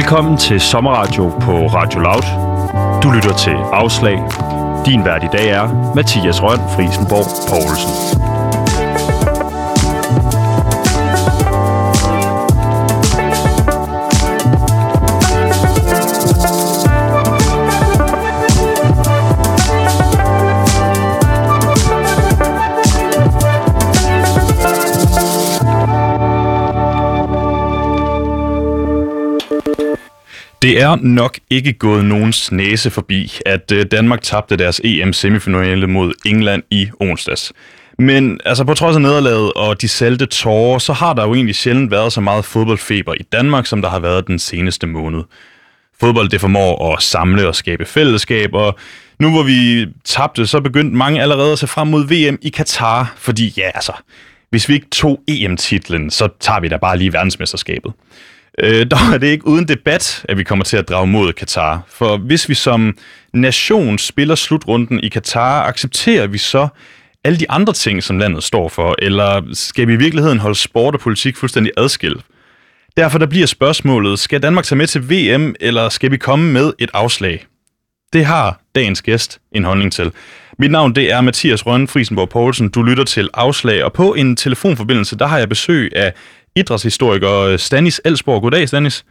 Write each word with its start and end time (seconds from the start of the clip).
Velkommen 0.00 0.36
til 0.36 0.60
Sommerradio 0.60 1.28
på 1.28 1.52
Radio 1.66 2.00
Loud. 2.00 2.26
Du 3.02 3.10
lytter 3.10 3.36
til 3.36 3.56
Afslag. 3.72 4.18
Din 4.86 5.04
vært 5.04 5.24
i 5.24 5.32
dag 5.32 5.48
er 5.48 5.92
Mathias 5.94 6.42
Røn 6.42 6.60
Frisenborg 6.74 7.28
Poulsen. 7.48 8.19
Det 30.70 30.82
er 30.82 30.96
nok 30.96 31.38
ikke 31.50 31.72
gået 31.72 32.04
nogens 32.04 32.52
næse 32.52 32.90
forbi, 32.90 33.38
at 33.46 33.72
øh, 33.72 33.86
Danmark 33.90 34.22
tabte 34.22 34.56
deres 34.56 34.80
EM-semifinale 34.84 35.86
mod 35.86 36.12
England 36.26 36.62
i 36.70 36.88
onsdags. 37.00 37.52
Men 37.98 38.40
altså 38.44 38.64
på 38.64 38.74
trods 38.74 38.96
af 38.96 39.02
nederlaget 39.02 39.52
og 39.52 39.80
de 39.80 39.88
salte 39.88 40.26
tårer, 40.26 40.78
så 40.78 40.92
har 40.92 41.12
der 41.12 41.26
jo 41.26 41.34
egentlig 41.34 41.54
sjældent 41.54 41.90
været 41.90 42.12
så 42.12 42.20
meget 42.20 42.44
fodboldfeber 42.44 43.14
i 43.14 43.22
Danmark, 43.22 43.66
som 43.66 43.82
der 43.82 43.88
har 43.88 43.98
været 43.98 44.26
den 44.26 44.38
seneste 44.38 44.86
måned. 44.86 45.22
Fodbold 46.00 46.28
det 46.28 46.40
formår 46.40 46.94
at 46.94 47.02
samle 47.02 47.48
og 47.48 47.54
skabe 47.54 47.84
fællesskab, 47.84 48.54
og 48.54 48.78
nu 49.18 49.30
hvor 49.30 49.42
vi 49.42 49.86
tabte, 50.04 50.46
så 50.46 50.60
begyndte 50.60 50.96
mange 50.96 51.22
allerede 51.22 51.52
at 51.52 51.58
se 51.58 51.66
frem 51.66 51.88
mod 51.88 52.04
VM 52.04 52.38
i 52.42 52.48
Katar, 52.48 53.14
fordi 53.16 53.54
ja, 53.56 53.70
altså, 53.74 53.92
hvis 54.50 54.68
vi 54.68 54.74
ikke 54.74 54.90
tog 54.92 55.20
EM-titlen, 55.28 56.10
så 56.10 56.28
tager 56.40 56.60
vi 56.60 56.68
da 56.68 56.76
bare 56.76 56.98
lige 56.98 57.12
verdensmesterskabet. 57.12 57.92
Øh, 58.58 58.86
dog 58.90 58.98
er 59.14 59.18
det 59.18 59.26
ikke 59.26 59.46
uden 59.46 59.68
debat, 59.68 60.24
at 60.28 60.38
vi 60.38 60.44
kommer 60.44 60.64
til 60.64 60.76
at 60.76 60.88
drage 60.88 61.06
mod 61.06 61.32
Katar. 61.32 61.82
For 61.88 62.16
hvis 62.16 62.48
vi 62.48 62.54
som 62.54 62.96
nation 63.32 63.98
spiller 63.98 64.34
slutrunden 64.34 65.00
i 65.00 65.08
Katar, 65.08 65.66
accepterer 65.66 66.26
vi 66.26 66.38
så 66.38 66.68
alle 67.24 67.38
de 67.38 67.50
andre 67.50 67.72
ting, 67.72 68.02
som 68.02 68.18
landet 68.18 68.42
står 68.44 68.68
for, 68.68 68.94
eller 68.98 69.42
skal 69.52 69.88
vi 69.88 69.92
i 69.92 69.96
virkeligheden 69.96 70.38
holde 70.38 70.58
sport 70.58 70.94
og 70.94 71.00
politik 71.00 71.36
fuldstændig 71.36 71.72
adskilt? 71.76 72.20
Derfor 72.96 73.18
der 73.18 73.26
bliver 73.26 73.46
spørgsmålet, 73.46 74.18
skal 74.18 74.42
Danmark 74.42 74.64
tage 74.64 74.76
med 74.76 74.86
til 74.86 75.10
VM, 75.10 75.54
eller 75.60 75.88
skal 75.88 76.10
vi 76.10 76.16
komme 76.16 76.52
med 76.52 76.72
et 76.78 76.90
afslag? 76.94 77.46
Det 78.12 78.24
har 78.24 78.60
dagens 78.74 79.02
gæst 79.02 79.40
en 79.52 79.64
holdning 79.64 79.92
til. 79.92 80.12
Mit 80.58 80.70
navn 80.70 80.94
det 80.94 81.12
er 81.12 81.20
Mathias 81.20 81.66
Rønne 81.66 81.88
Frisenborg 81.88 82.28
Poulsen. 82.28 82.68
Du 82.68 82.82
lytter 82.82 83.04
til 83.04 83.28
Afslag, 83.34 83.84
og 83.84 83.92
på 83.92 84.14
en 84.14 84.36
telefonforbindelse, 84.36 85.18
der 85.18 85.26
har 85.26 85.38
jeg 85.38 85.48
besøg 85.48 85.92
af 85.96 86.12
idrætshistoriker 86.56 87.56
Stanis 87.56 88.00
Elsborg. 88.04 88.42
Goddag, 88.42 88.68
Stanis. 88.68 89.04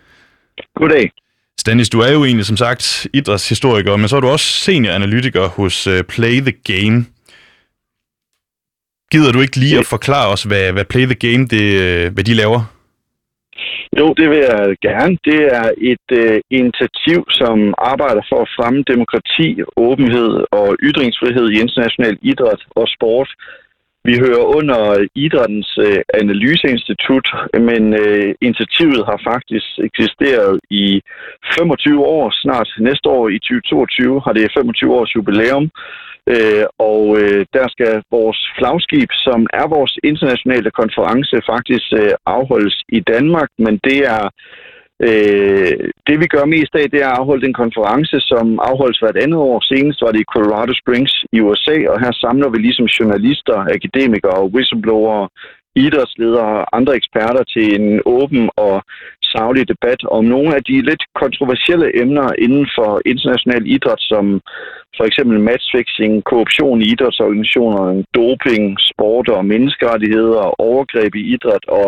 Goddag. 0.75 1.11
Stanis, 1.59 1.89
du 1.89 1.99
er 1.99 2.11
jo 2.11 2.25
egentlig 2.25 2.45
som 2.45 2.57
sagt 2.57 3.07
idrætshistoriker, 3.13 3.95
men 3.95 4.07
så 4.07 4.15
er 4.15 4.19
du 4.19 4.27
også 4.27 4.45
senioranalytiker 4.45 5.47
hos 5.47 5.87
uh, 5.87 5.99
Play 6.09 6.35
the 6.41 6.51
Game. 6.51 7.05
Gider 9.11 9.31
du 9.31 9.41
ikke 9.41 9.57
lige 9.57 9.79
at 9.79 9.85
forklare 9.85 10.27
os, 10.33 10.43
hvad, 10.43 10.71
hvad 10.71 10.85
Play 10.85 11.05
the 11.05 11.19
Game 11.25 11.45
det, 11.45 11.65
øh, 11.85 12.13
hvad 12.13 12.23
de 12.23 12.33
laver? 12.33 12.59
Jo, 13.99 14.13
det 14.13 14.29
vil 14.29 14.37
jeg 14.37 14.75
gerne. 14.81 15.17
Det 15.29 15.41
er 15.59 15.67
et 15.93 16.07
uh, 16.21 16.37
initiativ, 16.61 17.19
som 17.39 17.73
arbejder 17.77 18.23
for 18.29 18.39
at 18.41 18.51
fremme 18.57 18.83
demokrati, 18.93 19.49
åbenhed 19.77 20.31
og 20.51 20.67
ytringsfrihed 20.89 21.49
i 21.49 21.59
international 21.59 22.17
idræt 22.21 22.61
og 22.79 22.87
sport 22.95 23.29
vi 24.09 24.15
hører 24.25 24.45
under 24.57 24.81
Idrættens 25.25 25.71
øh, 25.85 26.01
Analyseinstitut, 26.21 27.27
men 27.69 27.83
øh, 28.03 28.29
initiativet 28.47 29.01
har 29.09 29.19
faktisk 29.31 29.69
eksisteret 29.87 30.59
i 30.69 31.01
25 31.57 32.05
år. 32.17 32.25
Snart 32.43 32.69
næste 32.79 33.07
år 33.17 33.25
i 33.29 33.39
2022 33.39 34.21
har 34.25 34.33
det 34.33 34.53
25 34.57 34.93
års 34.97 35.15
jubilæum. 35.15 35.65
Øh, 36.33 36.65
og 36.91 37.03
øh, 37.21 37.41
der 37.57 37.65
skal 37.73 37.93
vores 38.11 38.39
flagskib, 38.57 39.09
som 39.25 39.39
er 39.61 39.65
vores 39.77 39.93
internationale 40.09 40.71
konference, 40.81 41.35
faktisk 41.53 41.87
øh, 42.01 42.13
afholdes 42.25 42.77
i 42.97 42.99
Danmark, 43.13 43.49
men 43.65 43.73
det 43.87 43.99
er 44.15 44.23
Øh, 45.07 45.73
det 46.07 46.15
vi 46.21 46.27
gør 46.35 46.53
mest 46.55 46.73
af, 46.75 46.85
det 46.91 46.99
er 47.01 47.09
at 47.09 47.19
afholde 47.19 47.47
en 47.47 47.59
konference, 47.63 48.17
som 48.31 48.45
afholdes 48.69 48.99
hvert 48.99 49.23
andet 49.23 49.39
år. 49.49 49.59
Senest 49.61 50.01
var 50.01 50.11
det 50.11 50.21
i 50.21 50.31
Colorado 50.33 50.73
Springs 50.81 51.13
i 51.35 51.39
USA, 51.41 51.77
og 51.91 51.97
her 52.03 52.13
samler 52.23 52.49
vi 52.49 52.57
ligesom 52.57 52.85
journalister, 52.85 53.57
akademikere 53.77 54.37
og 54.43 54.51
whistleblowere, 54.53 55.29
idrætsledere 55.75 56.51
og 56.59 56.77
andre 56.77 56.95
eksperter 56.95 57.43
til 57.53 57.65
en 57.79 58.01
åben 58.05 58.49
og 58.57 58.75
savlig 59.33 59.67
debat 59.73 60.01
om 60.17 60.23
nogle 60.25 60.55
af 60.55 60.63
de 60.63 60.75
lidt 60.89 61.03
kontroversielle 61.21 62.01
emner 62.01 62.29
inden 62.45 62.67
for 62.77 63.01
international 63.05 63.63
idræt, 63.75 64.01
som 64.11 64.25
for 64.97 65.03
eksempel 65.09 65.39
matchfixing, 65.39 66.23
korruption 66.23 66.81
i 66.81 66.91
idrætsorganisationer, 66.93 68.03
doping, 68.15 68.65
sport 68.91 69.29
og 69.29 69.45
menneskerettigheder, 69.45 70.61
overgreb 70.67 71.15
i 71.15 71.23
idræt 71.33 71.65
og 71.67 71.87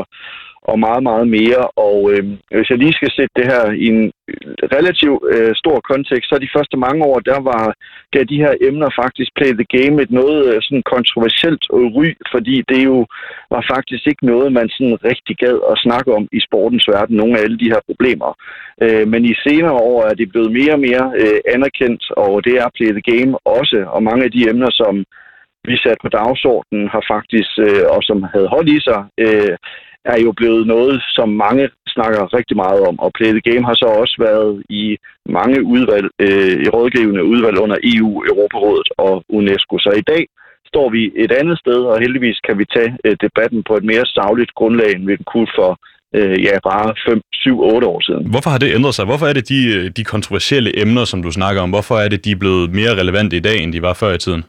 og 0.69 0.79
meget, 0.79 1.03
meget 1.09 1.27
mere. 1.38 1.63
Og 1.88 1.97
øh, 2.11 2.23
hvis 2.57 2.69
jeg 2.69 2.77
lige 2.77 2.97
skal 2.99 3.11
sætte 3.17 3.33
det 3.39 3.45
her 3.51 3.63
i 3.85 3.85
en 3.95 4.11
relativt 4.75 5.22
øh, 5.33 5.51
stor 5.61 5.77
kontekst, 5.91 6.29
så 6.29 6.35
de 6.38 6.53
første 6.55 6.77
mange 6.85 7.01
år, 7.09 7.19
der 7.19 7.39
var 7.51 7.63
der 8.13 8.23
de 8.31 8.41
her 8.44 8.53
emner 8.67 8.89
faktisk 9.01 9.29
play 9.38 9.51
the 9.59 9.69
game 9.77 9.95
et 10.01 10.11
noget 10.11 10.39
øh, 10.50 10.61
sådan 10.61 10.83
kontroversielt 10.94 11.63
ry, 11.97 12.07
fordi 12.33 12.55
det 12.71 12.81
jo 12.89 12.97
var 13.53 13.63
faktisk 13.73 14.03
ikke 14.07 14.25
noget, 14.31 14.53
man 14.53 14.69
sådan 14.69 14.97
rigtig 15.09 15.35
gad 15.44 15.57
at 15.71 15.81
snakke 15.85 16.09
om 16.17 16.23
i 16.31 16.39
sportens 16.47 16.85
verden, 16.94 17.16
nogle 17.17 17.38
af 17.38 17.44
alle 17.44 17.59
de 17.63 17.71
her 17.73 17.81
problemer. 17.89 18.31
Øh, 18.83 19.07
men 19.11 19.21
i 19.31 19.33
senere 19.45 19.77
år 19.91 20.00
er 20.09 20.13
det 20.19 20.31
blevet 20.31 20.51
mere 20.59 20.73
og 20.77 20.83
mere 20.88 21.05
øh, 21.21 21.39
anerkendt, 21.55 22.03
og 22.23 22.31
det 22.45 22.53
er 22.61 22.75
play 22.77 22.91
the 22.97 23.07
game 23.11 23.33
også, 23.57 23.79
og 23.95 24.03
mange 24.03 24.23
af 24.25 24.31
de 24.31 24.50
emner, 24.51 24.71
som 24.81 25.05
vi 25.69 25.75
satte 25.77 26.01
på 26.03 26.09
dagsordenen, 26.19 26.88
har 26.94 27.03
faktisk, 27.13 27.51
øh, 27.66 27.83
og 27.95 28.00
som 28.09 28.17
havde 28.33 28.47
hold 28.55 28.67
i 28.77 28.79
sig, 28.88 29.01
øh, 29.25 29.55
er 30.06 30.19
jo 30.25 30.31
blevet 30.31 30.67
noget, 30.67 31.03
som 31.16 31.29
mange 31.29 31.69
snakker 31.95 32.34
rigtig 32.38 32.57
meget 32.57 32.81
om. 32.89 33.00
Og 33.00 33.12
Play 33.17 33.31
the 33.31 33.45
Game 33.50 33.66
har 33.69 33.75
så 33.84 33.88
også 34.01 34.16
været 34.19 34.63
i 34.69 34.97
mange 35.38 35.63
udvalg, 35.63 36.07
øh, 36.25 36.56
i 36.66 36.67
rådgivende 36.75 37.23
udvalg 37.23 37.57
under 37.57 37.78
EU, 37.94 38.12
Europarådet 38.31 38.89
og 38.97 39.23
UNESCO. 39.29 39.75
Så 39.85 39.91
i 40.01 40.06
dag 40.12 40.23
står 40.72 40.89
vi 40.95 41.12
et 41.16 41.31
andet 41.31 41.57
sted, 41.59 41.79
og 41.91 42.00
heldigvis 42.00 42.39
kan 42.47 42.56
vi 42.59 42.66
tage 42.75 42.91
øh, 43.06 43.16
debatten 43.25 43.63
på 43.67 43.73
et 43.79 43.84
mere 43.84 44.06
savligt 44.06 44.53
grundlag, 44.59 44.91
end 44.95 45.06
vi 45.06 45.16
kunne 45.31 45.51
for 45.59 45.72
øh, 46.16 46.44
ja, 46.47 46.56
bare 46.69 46.88
5, 47.09 47.22
7, 47.33 47.62
8 47.62 47.88
år 47.88 48.01
siden. 48.07 48.23
Hvorfor 48.33 48.50
har 48.50 48.57
det 48.57 48.75
ændret 48.75 48.95
sig? 48.95 49.06
Hvorfor 49.06 49.25
er 49.25 49.33
det 49.33 49.50
de, 49.50 49.59
øh, 49.75 49.91
de 49.97 50.03
kontroversielle 50.03 50.81
emner, 50.81 51.06
som 51.06 51.23
du 51.23 51.31
snakker 51.31 51.62
om, 51.62 51.69
hvorfor 51.69 51.95
er 51.95 52.09
det, 52.09 52.25
de 52.25 52.31
er 52.31 52.41
blevet 52.44 52.72
mere 52.79 52.94
relevante 53.01 53.38
i 53.38 53.39
dag, 53.39 53.57
end 53.63 53.73
de 53.73 53.81
var 53.81 53.94
før 53.94 54.13
i 54.13 54.18
tiden? 54.18 54.44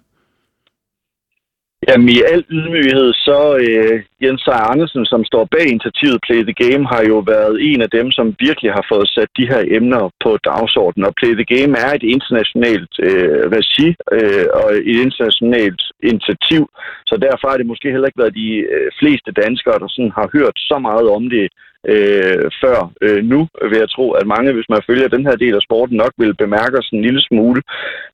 Jamen 1.88 2.09
i 2.09 2.19
al 2.32 2.44
ydmyghed, 2.56 3.09
så 3.26 3.41
øh, 3.65 3.97
Jens 4.22 4.43
Seier 4.44 4.70
Andersen, 4.72 5.04
som 5.12 5.25
står 5.31 5.44
bag 5.54 5.66
initiativet 5.69 6.19
Play 6.26 6.41
the 6.48 6.59
Game, 6.62 6.84
har 6.93 7.03
jo 7.12 7.19
været 7.34 7.54
en 7.70 7.81
af 7.87 7.91
dem, 7.98 8.10
som 8.10 8.37
virkelig 8.47 8.70
har 8.78 8.84
fået 8.93 9.09
sat 9.09 9.31
de 9.38 9.50
her 9.53 9.62
emner 9.78 10.03
på 10.25 10.31
dagsordenen. 10.50 11.09
Og 11.09 11.15
Play 11.19 11.34
the 11.41 11.50
Game 11.54 11.72
er 11.84 11.91
et 11.94 12.06
internationalt 12.16 12.93
øh, 13.09 13.43
regi 13.56 13.88
øh, 14.16 14.47
og 14.60 14.66
et 14.91 14.98
internationalt 15.06 15.82
initiativ, 16.10 16.62
så 17.09 17.15
derfor 17.26 17.47
har 17.48 17.56
det 17.59 17.70
måske 17.72 17.93
heller 17.93 18.09
ikke 18.09 18.22
været 18.22 18.41
de 18.44 18.50
øh, 18.75 18.88
fleste 19.00 19.31
danskere, 19.43 19.81
der 19.82 19.88
sådan 19.91 20.16
har 20.19 20.28
hørt 20.37 20.56
så 20.70 20.76
meget 20.88 21.06
om 21.16 21.25
det 21.34 21.44
øh, 21.88 22.50
før 22.62 22.93
øh, 23.03 23.25
nu, 23.25 23.48
vil 23.70 23.78
jeg 23.78 23.91
tro, 23.91 24.10
at 24.10 24.26
mange, 24.26 24.53
hvis 24.53 24.69
man 24.69 24.87
følger 24.88 25.09
den 25.09 25.26
her 25.26 25.37
del 25.37 25.54
af 25.54 25.62
sporten, 25.62 25.97
nok 25.97 26.12
vil 26.19 26.34
bemærke 26.34 26.78
os 26.78 26.88
en 26.93 27.03
lille 27.03 27.20
smule. 27.20 27.62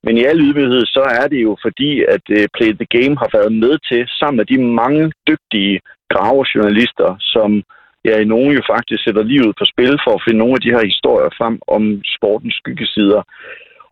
Men 0.04 0.18
i 0.18 0.24
al 0.24 0.40
ydmyghed, 0.40 0.86
så 0.86 1.02
er 1.20 1.26
det 1.28 1.42
jo 1.42 1.56
fordi, 1.62 1.90
at 2.14 2.24
øh, 2.30 2.44
Play 2.56 2.72
the 2.80 2.88
Game 2.96 3.14
har 3.22 3.30
været 3.38 3.52
med 3.52 3.74
til, 3.88 4.02
sammen 4.18 4.36
med 4.36 4.46
de 4.52 4.58
mange 4.82 5.12
dygtige 5.28 5.80
gravejournalister, 6.12 7.16
som 7.20 7.62
ja, 8.04 8.14
i 8.18 8.24
nogen 8.24 8.52
jo 8.58 8.62
faktisk 8.72 9.04
sætter 9.04 9.22
livet 9.22 9.52
på 9.58 9.64
spil 9.72 9.94
for 10.04 10.12
at 10.14 10.22
finde 10.24 10.38
nogle 10.38 10.56
af 10.58 10.62
de 10.64 10.74
her 10.76 10.84
historier 10.92 11.30
frem 11.38 11.56
om 11.76 11.82
sportens 12.16 12.54
skyggesider. 12.60 13.22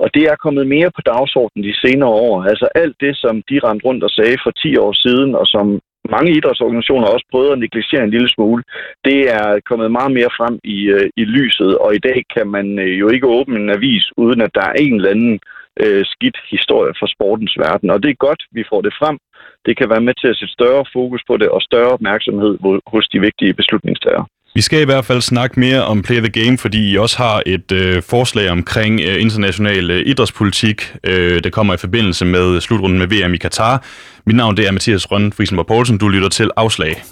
Og 0.03 0.09
det 0.15 0.25
er 0.25 0.43
kommet 0.45 0.67
mere 0.67 0.91
på 0.97 1.03
dagsordenen 1.13 1.67
de 1.69 1.81
senere 1.85 2.13
år. 2.27 2.45
Altså 2.53 2.69
alt 2.75 2.97
det, 3.01 3.17
som 3.17 3.35
de 3.49 3.61
rendte 3.65 3.87
rundt 3.87 4.05
og 4.05 4.11
sagde 4.11 4.39
for 4.45 4.51
10 4.51 4.77
år 4.77 4.93
siden, 5.05 5.35
og 5.35 5.47
som 5.47 5.67
mange 6.11 6.37
idrætsorganisationer 6.37 7.07
også 7.09 7.27
prøvet 7.31 7.53
at 7.53 7.59
negligere 7.59 8.05
en 8.05 8.11
lille 8.11 8.29
smule. 8.29 8.63
Det 9.05 9.21
er 9.39 9.61
kommet 9.69 9.91
meget 9.91 10.13
mere 10.13 10.31
frem 10.39 10.59
i, 10.65 10.79
øh, 10.97 11.09
i 11.17 11.25
lyset, 11.25 11.79
og 11.79 11.95
i 11.95 11.99
dag 11.99 12.19
kan 12.35 12.47
man 12.57 12.79
øh, 12.79 13.01
jo 13.01 13.09
ikke 13.09 13.27
åbne 13.27 13.57
en 13.61 13.71
avis, 13.71 14.05
uden 14.17 14.41
at 14.41 14.55
der 14.55 14.65
er 14.71 14.73
en 14.73 14.95
eller 14.95 15.11
anden 15.11 15.41
øh, 15.83 16.05
skidt 16.13 16.39
historie 16.51 16.93
fra 16.99 17.07
sportens 17.15 17.55
verden. 17.59 17.91
Og 17.91 18.03
det 18.03 18.11
er 18.11 18.25
godt, 18.29 18.43
vi 18.53 18.65
får 18.71 18.81
det 18.81 18.95
frem. 19.01 19.19
Det 19.67 19.77
kan 19.77 19.91
være 19.91 20.07
med 20.07 20.15
til 20.15 20.29
at 20.29 20.37
sætte 20.37 20.53
større 20.59 20.85
fokus 20.93 21.23
på 21.29 21.37
det 21.37 21.49
og 21.49 21.63
større 21.63 21.93
opmærksomhed 21.97 22.59
hos 22.87 23.09
de 23.09 23.21
vigtige 23.21 23.55
beslutningstagere. 23.55 24.27
Vi 24.57 24.61
skal 24.61 24.81
i 24.81 24.85
hvert 24.85 25.05
fald 25.05 25.21
snakke 25.21 25.61
mere 25.61 25.85
om 25.85 26.03
Play 26.03 26.17
the 26.17 26.29
Game, 26.29 26.59
fordi 26.59 26.91
I 26.91 26.99
også 26.99 27.17
har 27.17 27.43
et 27.47 27.73
øh, 27.73 28.03
forslag 28.03 28.51
omkring 28.51 29.01
øh, 29.01 29.23
international 29.23 29.91
øh, 29.91 30.07
idrætspolitik. 30.07 30.93
Øh, 31.05 31.45
det 31.45 31.53
kommer 31.53 31.75
i 31.75 31.77
forbindelse 31.77 32.25
med 32.25 32.61
slutrunden 32.61 32.99
med 32.99 33.07
VM 33.07 33.35
i 33.35 33.37
Katar. 33.37 33.85
Mit 34.27 34.37
navn 34.37 34.57
det 34.57 34.67
er 34.67 34.73
Mathias 34.73 35.11
Rønne 35.11 35.33
Friesenborg 35.33 35.67
Poulsen. 35.67 35.99
Du 35.99 36.09
lytter 36.09 36.29
til 36.29 36.51
Afslag. 36.57 37.03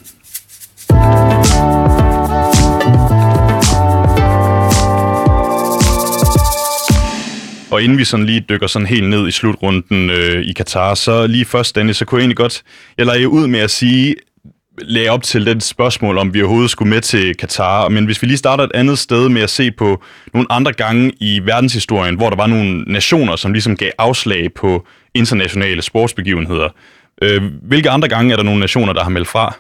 Og 7.71 7.83
inden 7.83 7.99
vi 7.99 8.05
sådan 8.05 8.27
lige 8.27 8.45
dykker 8.49 8.67
sådan 8.67 8.87
helt 8.87 9.09
ned 9.09 9.29
i 9.29 9.31
slutrunden 9.31 10.11
øh, 10.11 10.43
i 10.45 10.53
Katar, 10.53 10.95
så 10.95 11.27
lige 11.27 11.45
først, 11.45 11.77
Dennis, 11.77 11.97
så 11.97 12.05
kunne 12.05 12.19
jeg 12.19 12.23
egentlig 12.23 12.37
godt, 12.37 12.63
jeg 12.99 13.07
leger 13.07 13.27
ud 13.27 13.47
med 13.47 13.61
at 13.61 13.71
sige, 13.71 14.15
lagde 14.79 15.09
op 15.09 15.23
til 15.23 15.47
det 15.47 15.63
spørgsmål, 15.63 16.19
om 16.19 16.35
vi 16.35 16.43
overhovedet 16.43 16.71
skulle 16.71 16.91
med 16.91 17.01
til 17.01 17.37
Katar. 17.37 17.89
Men 17.89 18.05
hvis 18.05 18.23
vi 18.23 18.27
lige 18.27 18.37
starter 18.37 18.65
et 18.65 18.71
andet 18.75 18.99
sted 18.99 19.29
med 19.29 19.43
at 19.43 19.51
se 19.51 19.71
på 19.71 20.03
nogle 20.35 20.47
andre 20.51 20.73
gange 20.73 21.13
i 21.21 21.41
verdenshistorien, 21.45 22.17
hvor 22.17 22.31
der 22.31 22.37
var 22.37 22.47
nogle 22.47 22.83
nationer, 22.83 23.37
som 23.37 23.53
ligesom 23.53 23.77
gav 23.77 23.91
afslag 23.99 24.55
på 24.55 24.87
internationale 25.15 25.83
sportsbegivenheder. 25.83 26.69
Øh, 27.23 27.43
hvilke 27.63 27.91
andre 27.91 28.09
gange 28.09 28.33
er 28.33 28.37
der 28.37 28.45
nogle 28.45 28.61
nationer, 28.61 28.93
der 28.93 29.03
har 29.03 29.11
meldt 29.11 29.29
fra? 29.29 29.57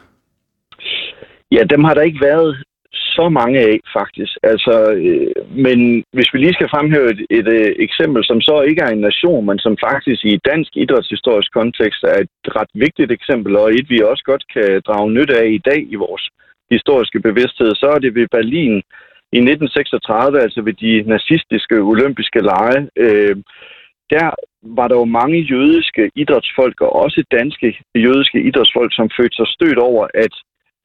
Ja, 1.52 1.62
dem 1.70 1.84
har 1.84 1.94
der 1.94 2.02
ikke 2.02 2.20
været 2.20 2.62
så 2.96 3.28
mange 3.28 3.58
af, 3.60 3.76
faktisk. 3.98 4.32
Altså, 4.42 4.74
øh, 4.92 5.32
men 5.66 5.78
hvis 6.16 6.30
vi 6.32 6.38
lige 6.38 6.56
skal 6.58 6.72
fremhæve 6.74 7.10
et, 7.14 7.20
et, 7.30 7.48
et 7.48 7.48
øh, 7.48 7.74
eksempel, 7.86 8.24
som 8.24 8.40
så 8.40 8.56
ikke 8.68 8.82
er 8.82 8.92
en 8.92 9.06
nation, 9.10 9.46
men 9.46 9.58
som 9.58 9.76
faktisk 9.88 10.24
i 10.24 10.40
dansk 10.50 10.70
idrætshistorisk 10.76 11.52
kontekst 11.52 12.02
er 12.02 12.18
et 12.24 12.56
ret 12.58 12.72
vigtigt 12.74 13.10
eksempel, 13.12 13.56
og 13.56 13.66
et 13.70 13.90
vi 13.90 13.98
også 14.02 14.24
godt 14.24 14.44
kan 14.54 14.82
drage 14.86 15.10
nytte 15.10 15.34
af 15.42 15.46
i 15.48 15.62
dag 15.70 15.80
i 15.94 15.94
vores 15.94 16.24
historiske 16.70 17.20
bevidsthed, 17.20 17.74
så 17.74 17.86
er 17.94 17.98
det 17.98 18.14
ved 18.14 18.26
Berlin 18.36 18.76
i 19.38 19.38
1936, 19.38 20.40
altså 20.40 20.60
ved 20.62 20.74
de 20.84 21.02
nazistiske 21.14 21.76
olympiske 21.92 22.40
lege. 22.50 22.80
Øh, 22.96 23.36
der 24.10 24.26
var 24.62 24.88
der 24.88 24.96
jo 24.96 25.04
mange 25.04 25.38
jødiske 25.52 26.10
idrætsfolk, 26.14 26.80
og 26.80 26.92
også 27.04 27.24
danske 27.38 27.68
jødiske 27.94 28.38
idrætsfolk, 28.48 28.94
som 28.94 29.10
følte 29.18 29.36
sig 29.36 29.48
stødt 29.56 29.78
over, 29.78 30.06
at 30.14 30.34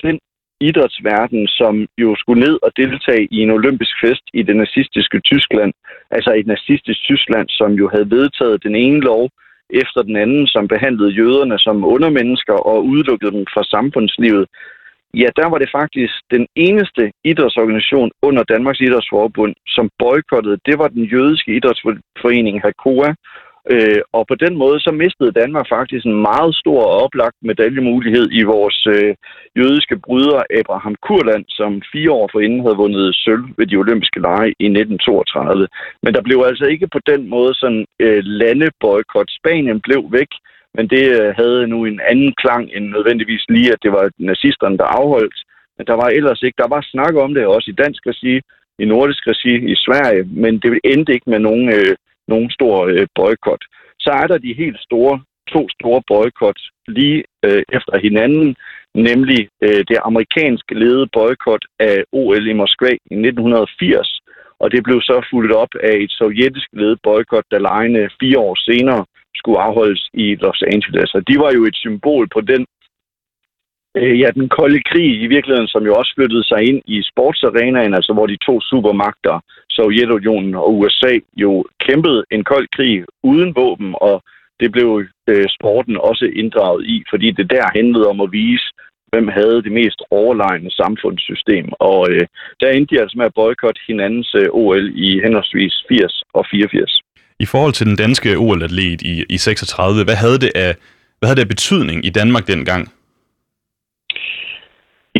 den 0.04 0.20
idrætsverden, 0.62 1.48
som 1.48 1.88
jo 1.98 2.16
skulle 2.16 2.44
ned 2.46 2.60
og 2.64 2.72
deltage 2.78 3.28
i 3.32 3.38
en 3.46 3.52
olympisk 3.52 3.96
fest 4.04 4.26
i 4.34 4.42
det 4.44 4.56
nazistiske 4.56 5.20
Tyskland, 5.20 5.74
altså 6.12 6.32
et 6.34 6.48
nazistisk 6.48 7.00
Tyskland, 7.04 7.48
som 7.50 7.72
jo 7.74 7.90
havde 7.94 8.12
vedtaget 8.12 8.64
den 8.64 8.76
ene 8.76 9.00
lov 9.00 9.30
efter 9.70 10.02
den 10.02 10.16
anden, 10.16 10.48
som 10.48 10.68
behandlede 10.68 11.12
jøderne 11.12 11.60
som 11.60 11.86
undermennesker 11.86 12.54
og 12.54 12.86
udelukkede 12.86 13.32
dem 13.32 13.46
fra 13.54 13.64
samfundslivet, 13.64 14.46
ja, 15.14 15.30
der 15.36 15.48
var 15.50 15.58
det 15.58 15.70
faktisk 15.72 16.14
den 16.32 16.48
eneste 16.56 17.12
idrætsorganisation 17.24 18.12
under 18.22 18.44
Danmarks 18.44 18.80
Idrætsforbund, 18.80 19.54
som 19.68 19.90
boykottede. 20.00 20.58
Det 20.66 20.80
var 20.80 20.88
den 20.88 21.04
jødiske 21.04 21.56
idrætsforening 21.56 22.62
HAKOA, 22.62 23.14
Øh, 23.74 24.02
og 24.18 24.24
på 24.28 24.36
den 24.36 24.54
måde 24.64 24.80
så 24.80 24.92
mistede 25.04 25.38
Danmark 25.42 25.68
faktisk 25.70 26.06
en 26.06 26.22
meget 26.30 26.56
stor 26.56 26.82
og 26.90 26.98
oplagt 27.04 27.38
medaljemulighed 27.42 28.26
i 28.40 28.44
vores 28.44 28.80
øh, 28.96 29.16
jødiske 29.60 29.96
bryder 30.06 30.40
Abraham 30.60 30.96
Kurland, 31.06 31.46
som 31.50 31.82
fire 31.94 32.12
år 32.12 32.30
forinden 32.32 32.62
havde 32.66 32.82
vundet 32.84 33.16
sølv 33.16 33.46
ved 33.58 33.68
de 33.68 33.82
olympiske 33.84 34.20
lege 34.28 34.50
i 34.66 34.66
1932. 34.66 35.68
Men 36.04 36.14
der 36.16 36.22
blev 36.22 36.40
altså 36.50 36.66
ikke 36.66 36.88
på 36.96 37.00
den 37.12 37.30
måde 37.30 37.54
sådan 37.62 37.86
øh, 38.00 38.22
landeboykot. 38.42 39.30
Spanien 39.40 39.80
blev 39.88 40.02
væk, 40.18 40.32
men 40.76 40.86
det 40.94 41.04
øh, 41.20 41.30
havde 41.40 41.68
nu 41.68 41.86
en 41.86 42.00
anden 42.12 42.34
klang 42.42 42.64
end 42.76 42.86
nødvendigvis 42.96 43.44
lige, 43.50 43.72
at 43.74 43.84
det 43.84 43.92
var 43.92 44.06
nazisterne, 44.18 44.78
der 44.78 44.96
afholdt. 45.00 45.38
Men 45.78 45.88
der 45.88 45.96
var 46.02 46.10
ellers 46.18 46.42
ikke, 46.44 46.62
der 46.64 46.70
var 46.76 46.82
snak 46.82 47.14
om 47.24 47.34
det 47.34 47.46
også 47.46 47.68
i 47.72 47.80
dansk 47.84 48.02
regi, 48.08 48.36
i 48.80 48.86
nordisk 48.86 49.24
regi, 49.28 49.54
i 49.74 49.76
Sverige, 49.86 50.24
men 50.44 50.54
det 50.60 50.80
endte 50.84 51.14
ikke 51.14 51.30
med 51.30 51.40
nogen 51.40 51.70
øh, 51.78 51.96
nogen 52.34 52.50
stor 52.58 52.76
øh, 52.92 53.08
boykot. 53.16 53.64
Så 54.06 54.10
er 54.22 54.28
der 54.28 54.38
de 54.38 54.62
helt 54.62 54.80
store, 54.88 55.16
to 55.54 55.62
store 55.78 56.02
boykot 56.12 56.60
lige 56.88 57.24
øh, 57.46 57.64
efter 57.78 57.96
hinanden, 58.06 58.56
nemlig 58.96 59.42
øh, 59.66 59.82
det 59.90 59.98
amerikansk 60.10 60.66
ledede 60.72 61.08
boykot 61.18 61.64
af 61.80 61.98
OL 62.12 62.48
i 62.48 62.54
Moskva 62.62 62.92
i 63.14 63.16
1980, 63.16 64.20
og 64.62 64.72
det 64.72 64.82
blev 64.84 65.00
så 65.02 65.18
fulgt 65.32 65.54
op 65.64 65.74
af 65.84 65.96
et 66.04 66.12
sovjetisk 66.12 66.68
ledet 66.74 67.00
boykot, 67.04 67.46
der 67.52 67.60
lejene 67.60 68.10
fire 68.22 68.40
år 68.40 68.56
senere 68.70 69.06
skulle 69.36 69.60
afholdes 69.68 70.10
i 70.14 70.36
Los 70.36 70.62
Angeles. 70.74 71.10
Og 71.18 71.22
de 71.28 71.36
var 71.44 71.52
jo 71.58 71.62
et 71.66 71.76
symbol 71.76 72.28
på 72.36 72.42
den 72.42 72.66
øh, 73.98 74.20
ja, 74.20 74.30
den 74.40 74.50
kolde 74.50 74.82
krig 74.92 75.22
i 75.22 75.28
virkeligheden, 75.28 75.68
som 75.68 75.86
jo 75.86 75.94
også 75.96 76.12
flyttede 76.16 76.44
sig 76.44 76.62
ind 76.70 76.82
i 76.86 76.98
sportsarenaen, 77.12 77.94
altså 77.94 78.14
hvor 78.14 78.28
de 78.28 78.38
to 78.48 78.62
supermagter, 78.62 79.36
Sovjetunionen 79.70 80.56
og 80.56 80.78
USA, 80.80 81.14
jo 81.38 81.66
kæmpede 81.86 82.24
en 82.32 82.44
kold 82.44 82.68
krig 82.76 83.04
uden 83.24 83.56
våben, 83.56 83.96
og 84.02 84.24
det 84.60 84.72
blev 84.72 85.04
øh, 85.30 85.46
sporten 85.58 85.98
også 85.98 86.26
inddraget 86.42 86.86
i, 86.86 87.04
fordi 87.10 87.32
det 87.32 87.50
der 87.50 87.66
handlede 87.76 88.08
om 88.08 88.22
at 88.22 88.32
vise, 88.32 88.68
hvem 89.12 89.28
havde 89.28 89.64
det 89.66 89.72
mest 89.72 90.02
overlegne 90.12 90.72
samfundssystem. 90.72 91.66
Og 91.80 92.00
øh, 92.12 92.28
der 92.60 92.70
endte 92.70 92.96
de 92.96 93.02
altså 93.02 93.18
med 93.18 93.26
at 93.26 93.34
boykotte 93.36 93.82
hinandens 93.88 94.36
øh, 94.42 94.48
OL 94.52 94.86
i 94.96 95.10
henholdsvis 95.24 95.74
80 95.90 96.24
og 96.34 96.46
84. 96.52 97.02
I 97.40 97.46
forhold 97.46 97.74
til 97.74 97.86
den 97.88 97.96
danske 97.96 98.38
OL-atlet 98.38 99.02
i, 99.02 99.26
i 99.30 99.38
36, 99.38 100.04
hvad 100.04 100.16
havde 100.16 100.40
det 100.46 100.52
af, 100.56 100.76
hvad 101.20 101.28
havde 101.28 101.36
det 101.36 101.48
af 101.48 101.56
betydning 101.56 102.06
i 102.06 102.10
Danmark 102.10 102.48
dengang? 102.48 102.92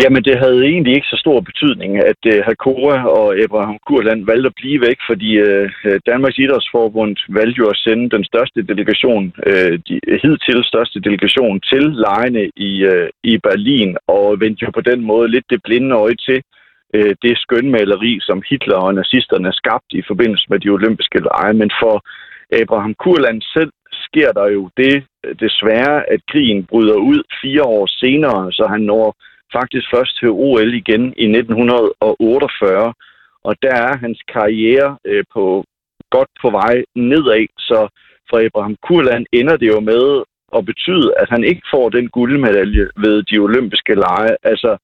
Jamen, 0.04 0.24
det 0.24 0.40
havde 0.40 0.66
egentlig 0.66 0.94
ikke 0.96 1.08
så 1.08 1.18
stor 1.20 1.40
betydning, 1.42 1.98
at 1.98 2.22
uh, 2.34 2.40
Hakora 2.46 3.08
og 3.08 3.40
Abraham 3.44 3.78
Kurland 3.88 4.26
valgte 4.26 4.48
at 4.48 4.60
blive 4.62 4.82
væk, 4.88 5.00
fordi 5.10 5.30
uh, 5.42 5.70
Danmarks 6.06 6.38
Idrætsforbund 6.38 7.16
valgte 7.30 7.60
jo 7.60 7.68
at 7.70 7.78
sende 7.78 8.10
den 8.10 8.24
største 8.24 8.62
delegation, 8.62 9.34
uh, 9.48 9.74
de 9.88 9.96
hidtil 10.22 10.60
største 10.64 11.00
delegation 11.00 11.60
til 11.60 11.84
lejene 12.06 12.44
i, 12.56 12.72
uh, 12.86 13.08
i 13.24 13.38
Berlin, 13.38 13.98
og 14.08 14.40
vendte 14.40 14.66
jo 14.66 14.72
på 14.72 14.82
den 14.82 15.02
måde 15.02 15.28
lidt 15.32 15.46
det 15.50 15.64
blinde 15.64 15.96
øje 15.96 16.16
til 16.16 16.42
uh, 16.98 17.12
det 17.22 17.38
skønmaleri, 17.38 18.20
som 18.22 18.44
Hitler 18.50 18.80
og 18.88 18.94
nazisterne 18.96 19.54
skabte 19.54 19.98
i 19.98 20.04
forbindelse 20.08 20.46
med 20.50 20.60
de 20.60 20.70
olympiske 20.70 21.20
lege. 21.20 21.54
Men 21.54 21.72
for 21.82 21.96
Abraham 22.62 22.94
Kurland 23.04 23.42
selv 23.42 23.72
sker 24.08 24.32
der 24.32 24.48
jo 24.48 24.70
det 24.78 25.04
desværre, 25.40 26.10
at 26.14 26.22
krigen 26.32 26.66
bryder 26.66 26.96
ud 26.96 27.20
fire 27.42 27.64
år 27.64 27.86
senere, 27.88 28.52
så 28.52 28.68
han 28.70 28.82
når 28.82 29.16
faktisk 29.58 29.86
først 29.94 30.18
til 30.20 30.30
OL 30.30 30.74
igen 30.74 31.04
i 31.24 31.26
1948, 31.26 32.94
og 33.44 33.54
der 33.62 33.76
er 33.88 33.98
hans 33.98 34.20
karriere 34.34 34.98
øh, 35.06 35.24
på 35.34 35.66
godt 36.16 36.32
på 36.42 36.50
vej 36.50 36.76
nedad, 36.96 37.48
så 37.60 37.80
for 38.30 38.38
Abraham 38.46 38.76
Kurland 38.88 39.26
ender 39.32 39.58
det 39.58 39.68
jo 39.68 39.80
med 39.80 40.24
at 40.58 40.66
betyde, 40.66 41.14
at 41.22 41.30
han 41.30 41.44
ikke 41.44 41.62
får 41.74 41.90
den 41.90 42.10
guldmedalje 42.10 42.86
ved 43.04 43.24
de 43.24 43.38
olympiske 43.38 43.94
lege. 43.96 44.34
Altså 44.44 44.78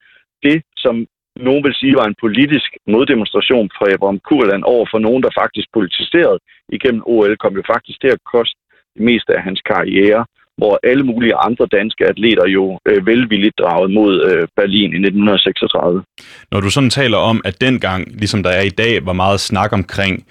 det, 0.44 0.64
som 0.78 0.96
nogen 1.36 1.64
vil 1.64 1.76
sige 1.76 1.96
var 1.96 2.06
en 2.08 2.22
politisk 2.26 2.70
moddemonstration 2.88 3.70
fra 3.78 3.86
Abraham 3.94 4.20
Kurland 4.30 4.64
over 4.64 4.86
for 4.92 5.00
nogen, 5.00 5.24
der 5.24 5.40
faktisk 5.42 5.68
politiserede 5.74 6.40
igennem 6.70 7.04
OL, 7.06 7.38
kom 7.38 7.54
jo 7.56 7.64
faktisk 7.74 8.02
til 8.02 8.12
at 8.16 8.24
koste 8.34 8.60
det 8.96 9.02
meste 9.10 9.32
af 9.38 9.42
hans 9.44 9.62
karriere 9.62 10.26
hvor 10.58 10.80
alle 10.84 11.04
mulige 11.04 11.36
andre 11.36 11.66
danske 11.72 12.06
atleter 12.06 12.48
jo 12.48 12.80
øh, 12.86 13.06
velvilligt 13.06 13.58
draget 13.60 13.92
mod 13.92 14.14
øh, 14.30 14.48
Berlin 14.56 14.92
i 14.94 15.00
1936. 15.00 16.04
Når 16.52 16.60
du 16.60 16.70
sådan 16.70 16.90
taler 16.90 17.18
om, 17.18 17.42
at 17.46 17.62
dengang, 17.62 18.08
ligesom 18.08 18.44
der 18.44 18.50
er 18.50 18.62
i 18.62 18.70
dag, 18.70 19.06
var 19.06 19.14
meget 19.14 19.40
snak 19.40 19.74
omkring, 19.74 20.26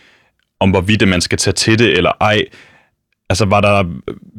om 0.61 0.71
hvorvidt 0.71 1.09
man 1.09 1.21
skal 1.21 1.38
tage 1.38 1.54
til 1.54 1.78
det 1.78 1.97
eller 1.99 2.12
ej, 2.21 2.45
altså 3.31 3.45
var 3.45 3.61
der, 3.61 3.85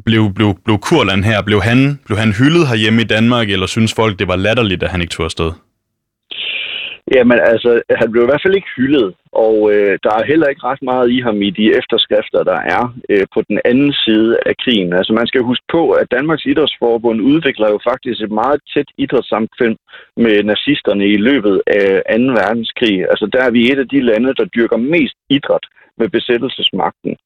blev, 0.04 0.34
blev, 0.34 0.58
blev 0.64 0.78
Kurland 0.78 1.24
her, 1.24 1.42
blev 1.42 1.62
han, 1.62 2.00
blev 2.06 2.18
han 2.18 2.32
hyldet 2.32 2.68
herhjemme 2.68 3.00
i 3.02 3.04
Danmark, 3.04 3.50
eller 3.50 3.66
synes 3.66 3.94
folk, 3.94 4.18
det 4.18 4.28
var 4.28 4.36
latterligt, 4.36 4.82
at 4.82 4.90
han 4.90 5.00
ikke 5.00 5.12
tog 5.12 5.24
afsted? 5.24 5.52
Jamen 7.14 7.38
altså, 7.52 7.82
han 8.00 8.10
blev 8.10 8.22
i 8.22 8.30
hvert 8.30 8.44
fald 8.44 8.54
ikke 8.56 8.74
hyldet, 8.76 9.14
og 9.32 9.56
øh, 9.72 9.98
der 10.04 10.12
er 10.18 10.30
heller 10.30 10.46
ikke 10.48 10.66
ret 10.70 10.82
meget 10.82 11.10
i 11.10 11.20
ham 11.20 11.42
i 11.42 11.50
de 11.50 11.66
efterskrifter, 11.80 12.42
der 12.52 12.60
er 12.76 12.82
øh, 13.10 13.26
på 13.34 13.40
den 13.48 13.58
anden 13.64 13.92
side 14.04 14.38
af 14.46 14.54
krigen. 14.62 14.92
Altså 14.92 15.12
man 15.12 15.26
skal 15.26 15.42
huske 15.42 15.66
på, 15.72 15.90
at 15.90 16.10
Danmarks 16.10 16.44
Idrætsforbund 16.46 17.20
udvikler 17.20 17.68
jo 17.70 17.78
faktisk 17.90 18.20
et 18.20 18.32
meget 18.42 18.60
tæt 18.74 18.88
idrætssamfund 18.98 19.76
med 20.16 20.42
nazisterne 20.42 21.06
i 21.06 21.16
løbet 21.16 21.62
af 21.66 22.18
2. 22.18 22.22
verdenskrig. 22.40 22.96
Altså 23.12 23.26
der 23.32 23.40
er 23.44 23.50
vi 23.50 23.60
et 23.72 23.78
af 23.78 23.88
de 23.88 24.00
lande, 24.00 24.34
der 24.38 24.52
dyrker 24.56 24.76
mest 24.76 25.16
idræt 25.30 25.66
med 25.98 26.08
besættelsesmagten. 26.08 27.16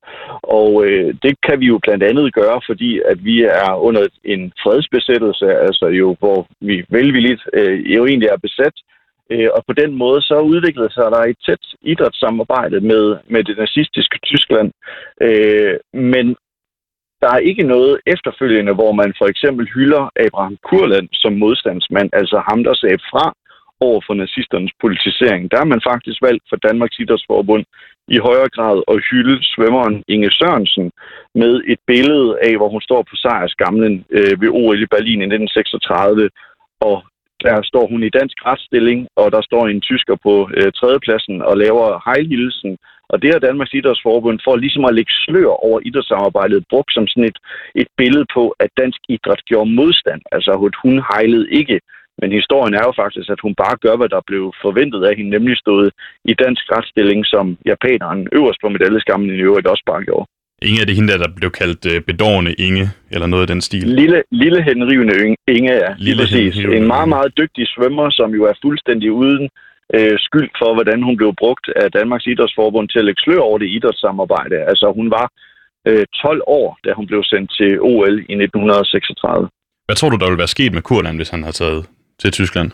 Og 0.42 0.84
øh, 0.86 1.14
det 1.22 1.34
kan 1.46 1.60
vi 1.60 1.66
jo 1.66 1.78
blandt 1.82 2.02
andet 2.02 2.34
gøre, 2.34 2.60
fordi 2.66 3.00
at 3.10 3.24
vi 3.24 3.36
er 3.42 3.74
under 3.88 4.06
en 4.24 4.52
fredsbesættelse, 4.62 5.46
altså 5.68 5.86
jo, 5.86 6.16
hvor 6.18 6.46
vi 6.60 6.84
velvilligt 6.88 7.42
øh, 7.54 7.94
jo 7.94 8.06
egentlig 8.06 8.28
er 8.28 8.46
besat 8.46 8.76
Øh, 9.32 9.48
og 9.56 9.62
på 9.68 9.72
den 9.72 9.92
måde 10.02 10.22
så 10.22 10.36
udviklede 10.52 10.92
sig 10.92 11.04
der 11.04 11.22
et 11.22 11.38
tæt 11.46 11.64
idrætssamarbejde 11.82 12.80
med, 12.80 13.04
med 13.28 13.44
det 13.44 13.56
nazistiske 13.58 14.18
Tyskland. 14.30 14.70
Øh, 15.26 15.74
men 15.94 16.26
der 17.22 17.30
er 17.34 17.48
ikke 17.50 17.62
noget 17.62 18.00
efterfølgende, 18.06 18.74
hvor 18.74 18.92
man 18.92 19.14
for 19.18 19.26
eksempel 19.32 19.64
hylder 19.74 20.04
Abraham 20.26 20.56
Kurland 20.68 21.08
som 21.12 21.32
modstandsmand, 21.32 22.10
altså 22.12 22.42
ham, 22.48 22.64
der 22.64 22.74
sagde 22.74 22.98
fra 23.10 23.34
over 23.80 24.00
for 24.06 24.14
nazisternes 24.14 24.74
politisering. 24.80 25.50
Der 25.50 25.58
har 25.58 25.68
man 25.74 25.82
faktisk 25.90 26.22
valgt 26.22 26.44
for 26.48 26.56
Danmarks 26.56 26.98
Idrætsforbund 26.98 27.64
i 28.08 28.18
højere 28.28 28.50
grad 28.56 28.78
at 28.92 29.04
hylde 29.10 29.36
svømmeren 29.52 30.04
Inge 30.08 30.30
Sørensen 30.30 30.90
med 31.34 31.54
et 31.72 31.80
billede 31.86 32.38
af, 32.48 32.56
hvor 32.56 32.68
hun 32.68 32.80
står 32.88 33.02
på 33.10 33.16
sejrsgamlen 33.16 34.04
øh, 34.10 34.40
ved 34.40 34.48
OL 34.60 34.82
i 34.82 34.92
Berlin 34.94 35.20
i 35.20 35.28
1936 35.28 36.30
og 36.80 36.96
der 37.46 37.56
står 37.70 37.84
hun 37.92 38.02
i 38.02 38.14
dansk 38.18 38.36
retsstilling, 38.46 39.08
og 39.16 39.26
der 39.32 39.42
står 39.48 39.62
en 39.66 39.80
tysker 39.80 40.16
på 40.26 40.34
øh, 40.56 40.72
tredjepladsen 40.78 41.42
og 41.42 41.54
laver 41.56 41.86
hejlhilsen 42.06 42.72
Og 43.12 43.16
det 43.22 43.30
har 43.32 43.40
Danmarks 43.48 43.74
Idrætsforbund 43.74 44.38
for 44.44 44.56
ligesom 44.56 44.84
at 44.84 44.94
lægge 44.94 45.12
slør 45.24 45.52
over 45.66 45.78
idrætssamarbejdet 45.88 46.64
brugt 46.70 46.92
som 46.94 47.06
sådan 47.06 47.30
et, 47.30 47.38
et 47.82 47.88
billede 48.00 48.26
på, 48.34 48.44
at 48.64 48.70
dansk 48.82 49.00
idræt 49.08 49.42
gjorde 49.50 49.70
modstand. 49.80 50.20
Altså, 50.32 50.50
at 50.66 50.74
hun 50.82 50.94
hejlede 51.12 51.50
ikke 51.60 51.80
men 52.20 52.32
historien 52.40 52.74
er 52.74 52.84
jo 52.88 52.92
faktisk, 53.02 53.28
at 53.30 53.44
hun 53.44 53.54
bare 53.54 53.76
gør, 53.84 53.96
hvad 53.96 54.10
der 54.14 54.28
blev 54.30 54.44
forventet 54.64 55.02
af 55.08 55.16
hende, 55.16 55.30
nemlig 55.30 55.56
stået 55.56 55.88
i 56.24 56.34
dansk 56.44 56.64
retsstilling 56.74 57.26
som 57.26 57.46
japaneren 57.72 58.28
øverst 58.38 58.60
på 58.62 58.68
medaljeskammen 58.68 59.28
i 59.30 59.44
øvrigt 59.48 59.66
også 59.72 59.84
bare 59.86 60.04
gjorde. 60.08 60.26
Inge 60.62 60.80
er 60.80 60.86
det 60.86 60.96
hende, 60.96 61.18
der 61.24 61.28
blev 61.40 61.50
kaldt 61.50 61.82
øh, 61.92 62.00
bedårende 62.10 62.52
Inge, 62.66 62.86
eller 63.10 63.26
noget 63.26 63.42
af 63.42 63.50
den 63.52 63.60
stil? 63.60 63.88
Lille, 64.00 64.22
lille 64.30 64.62
henrivende 64.62 65.36
Inge, 65.48 65.74
ja. 65.84 65.90
Lille 65.98 66.22
præcis. 66.22 66.56
En 66.56 66.86
meget, 66.86 67.08
meget 67.08 67.30
dygtig 67.40 67.64
svømmer, 67.74 68.10
som 68.10 68.30
jo 68.38 68.42
er 68.44 68.56
fuldstændig 68.64 69.12
uden 69.12 69.48
øh, 69.96 70.16
skyld 70.26 70.50
for, 70.60 70.70
hvordan 70.74 71.02
hun 71.02 71.16
blev 71.16 71.30
brugt 71.42 71.66
af 71.82 71.90
Danmarks 71.98 72.26
Idrætsforbund 72.26 72.88
til 72.88 72.98
at 72.98 73.04
lægge 73.04 73.20
slør 73.24 73.40
over 73.48 73.58
det 73.58 73.68
idrætssamarbejde. 73.76 74.56
Altså, 74.70 74.92
hun 74.98 75.10
var 75.10 75.26
øh, 75.88 76.06
12 76.22 76.42
år, 76.46 76.78
da 76.84 76.90
hun 76.98 77.06
blev 77.06 77.22
sendt 77.24 77.48
til 77.58 77.80
OL 77.80 78.16
i 78.32 78.34
1936. 78.44 79.48
Hvad 79.86 79.96
tror 79.96 80.10
du, 80.10 80.16
der 80.16 80.26
ville 80.26 80.44
være 80.44 80.56
sket 80.56 80.72
med 80.72 80.82
Kurland, 80.82 81.16
hvis 81.16 81.30
han 81.34 81.42
havde 81.42 81.56
taget 81.62 81.86
til 82.18 82.32
Tyskland? 82.32 82.70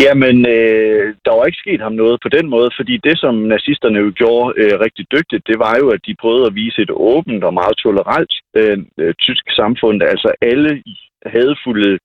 Jamen, 0.00 0.36
øh, 0.56 1.14
der 1.24 1.32
var 1.36 1.44
ikke 1.44 1.62
sket 1.64 1.80
ham 1.80 1.92
noget 1.92 2.18
på 2.22 2.28
den 2.28 2.46
måde, 2.50 2.70
fordi 2.76 2.94
det, 2.96 3.18
som 3.18 3.34
nazisterne 3.34 3.98
jo 3.98 4.12
gjorde 4.14 4.54
øh, 4.60 4.80
rigtig 4.84 5.06
dygtigt, 5.14 5.46
det 5.46 5.58
var 5.58 5.74
jo, 5.80 5.88
at 5.88 6.00
de 6.06 6.20
prøvede 6.20 6.46
at 6.46 6.54
vise 6.54 6.82
et 6.82 6.90
åbent 6.90 7.44
og 7.44 7.54
meget 7.54 7.76
tolerant 7.76 8.32
øh, 8.56 8.78
øh, 8.98 9.14
tysk 9.14 9.44
samfund. 9.60 10.02
Altså 10.02 10.28
alle 10.42 10.82
hadfulde 11.26 11.98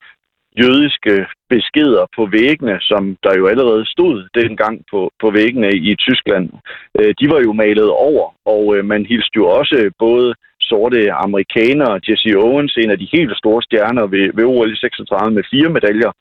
jødiske 0.62 1.13
beskeder 1.50 2.06
på 2.15 2.24
væggene, 2.38 2.77
som 2.82 3.17
der 3.24 3.34
jo 3.39 3.48
allerede 3.48 3.86
stod 3.86 4.15
dengang 4.41 4.75
på, 4.91 5.12
på 5.22 5.27
væggene 5.32 5.72
i 5.89 5.96
Tyskland, 5.96 6.50
øh, 7.00 7.13
de 7.20 7.25
var 7.34 7.39
jo 7.48 7.53
malet 7.53 7.89
over, 7.89 8.25
og 8.46 8.63
øh, 8.75 8.86
man 8.86 9.06
hilste 9.06 9.36
jo 9.36 9.46
også 9.60 9.91
både 10.00 10.34
sorte 10.62 11.12
amerikanere, 11.12 12.00
Jesse 12.08 12.32
Owens, 12.46 12.77
en 12.77 12.91
af 12.91 13.00
de 13.00 13.10
helt 13.15 13.38
store 13.38 13.62
stjerner 13.62 14.06
ved, 14.08 14.25
ved 14.34 14.46
OL 14.46 14.77
36 14.77 15.32
med 15.36 15.44
fire 15.51 15.70
medaljer, 15.70 16.12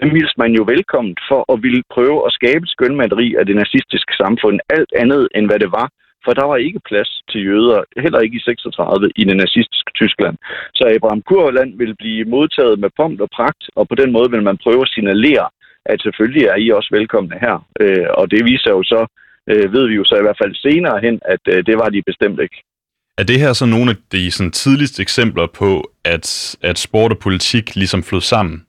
dem 0.00 0.10
hilste 0.16 0.38
man 0.42 0.52
jo 0.58 0.62
velkommen 0.74 1.14
for 1.30 1.40
at 1.52 1.62
ville 1.64 1.82
prøve 1.94 2.18
at 2.26 2.34
skabe 2.38 2.66
skønmaleri 2.74 3.28
af 3.38 3.44
det 3.46 3.56
nazistiske 3.62 4.14
samfund, 4.22 4.56
alt 4.76 4.92
andet 5.02 5.24
end 5.36 5.46
hvad 5.48 5.58
det 5.64 5.70
var, 5.78 5.88
for 6.24 6.32
der 6.38 6.46
var 6.52 6.56
ikke 6.66 6.86
plads 6.90 7.10
til 7.30 7.40
jøder, 7.48 7.78
heller 8.04 8.20
ikke 8.20 8.36
i 8.36 8.46
36 8.48 9.10
i 9.20 9.24
det 9.24 9.36
nazistiske 9.44 9.90
Tyskland. 10.00 10.36
Så 10.78 10.82
Abraham 10.94 11.22
Kurland 11.28 11.70
vil 11.82 11.92
blive 12.02 12.24
modtaget 12.34 12.76
med 12.82 12.90
pomp 12.98 13.20
og 13.20 13.30
pragt, 13.38 13.62
og 13.78 13.84
på 13.88 13.94
den 13.94 14.10
måde 14.16 14.30
vil 14.34 14.42
man 14.48 14.58
prøve 14.64 14.82
at 14.86 14.92
signalere, 14.96 15.46
at 15.92 15.98
selvfølgelig 16.02 16.44
er 16.52 16.56
I 16.64 16.66
også 16.70 16.90
velkomne 16.98 17.36
her. 17.44 17.56
Øh, 17.80 18.06
og 18.18 18.30
det 18.30 18.44
viser 18.50 18.70
jo 18.70 18.82
så, 18.82 19.00
øh, 19.50 19.72
ved 19.74 19.84
vi 19.88 19.94
jo 20.00 20.04
så 20.04 20.14
i 20.18 20.24
hvert 20.26 20.40
fald 20.42 20.54
senere 20.54 20.98
hen, 21.06 21.16
at 21.34 21.42
øh, 21.52 21.66
det 21.68 21.76
var 21.82 21.88
de 21.88 22.02
bestemt 22.10 22.40
ikke. 22.40 22.58
Er 23.18 23.24
det 23.24 23.40
her 23.40 23.52
så 23.52 23.66
nogle 23.66 23.90
af 23.90 23.96
de 24.12 24.30
sådan, 24.30 24.52
tidligste 24.52 25.02
eksempler 25.02 25.46
på, 25.46 25.90
at, 26.04 26.56
at 26.62 26.78
sport 26.78 27.12
og 27.12 27.18
politik 27.18 27.76
ligesom 27.76 28.02
flød 28.02 28.20
sammen? 28.20 28.66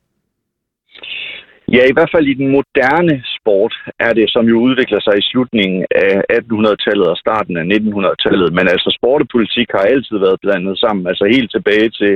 Ja, 1.73 1.83
i 1.87 1.93
hvert 1.93 2.11
fald 2.13 2.27
i 2.27 2.39
den 2.41 2.49
moderne 2.57 3.23
sport 3.37 3.73
er 3.99 4.13
det, 4.13 4.27
som 4.29 4.45
jo 4.45 4.57
udvikler 4.67 4.99
sig 4.99 5.15
i 5.17 5.27
slutningen 5.31 5.85
af 6.05 6.21
1800-tallet 6.39 7.07
og 7.07 7.17
starten 7.17 7.57
af 7.57 7.65
1900-tallet. 7.77 8.53
Men 8.57 8.65
altså 8.73 8.89
sport 8.97 9.21
og 9.21 9.27
politik 9.35 9.67
har 9.71 9.85
altid 9.93 10.17
været 10.17 10.41
blandet 10.41 10.79
sammen. 10.79 11.07
Altså 11.07 11.25
helt 11.35 11.51
tilbage 11.51 11.89
til 11.89 12.13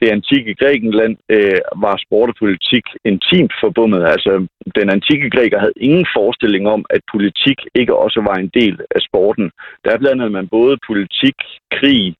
det 0.00 0.08
antikke 0.16 0.54
Grækenland 0.54 1.16
øh, 1.34 1.60
var 1.84 1.96
sport 2.06 2.28
og 2.28 2.36
politik 2.44 2.84
intimt 3.04 3.52
forbundet. 3.60 4.02
Altså 4.14 4.32
den 4.78 4.90
antikke 4.96 5.30
græker 5.30 5.58
havde 5.58 5.80
ingen 5.88 6.06
forestilling 6.16 6.64
om, 6.68 6.84
at 6.90 7.00
politik 7.14 7.58
ikke 7.74 7.96
også 8.04 8.20
var 8.28 8.36
en 8.38 8.50
del 8.60 8.76
af 8.96 9.00
sporten. 9.08 9.50
Der 9.84 9.98
blandede 9.98 10.30
man 10.30 10.48
både 10.48 10.76
politik, 10.90 11.38
krig, 11.76 12.14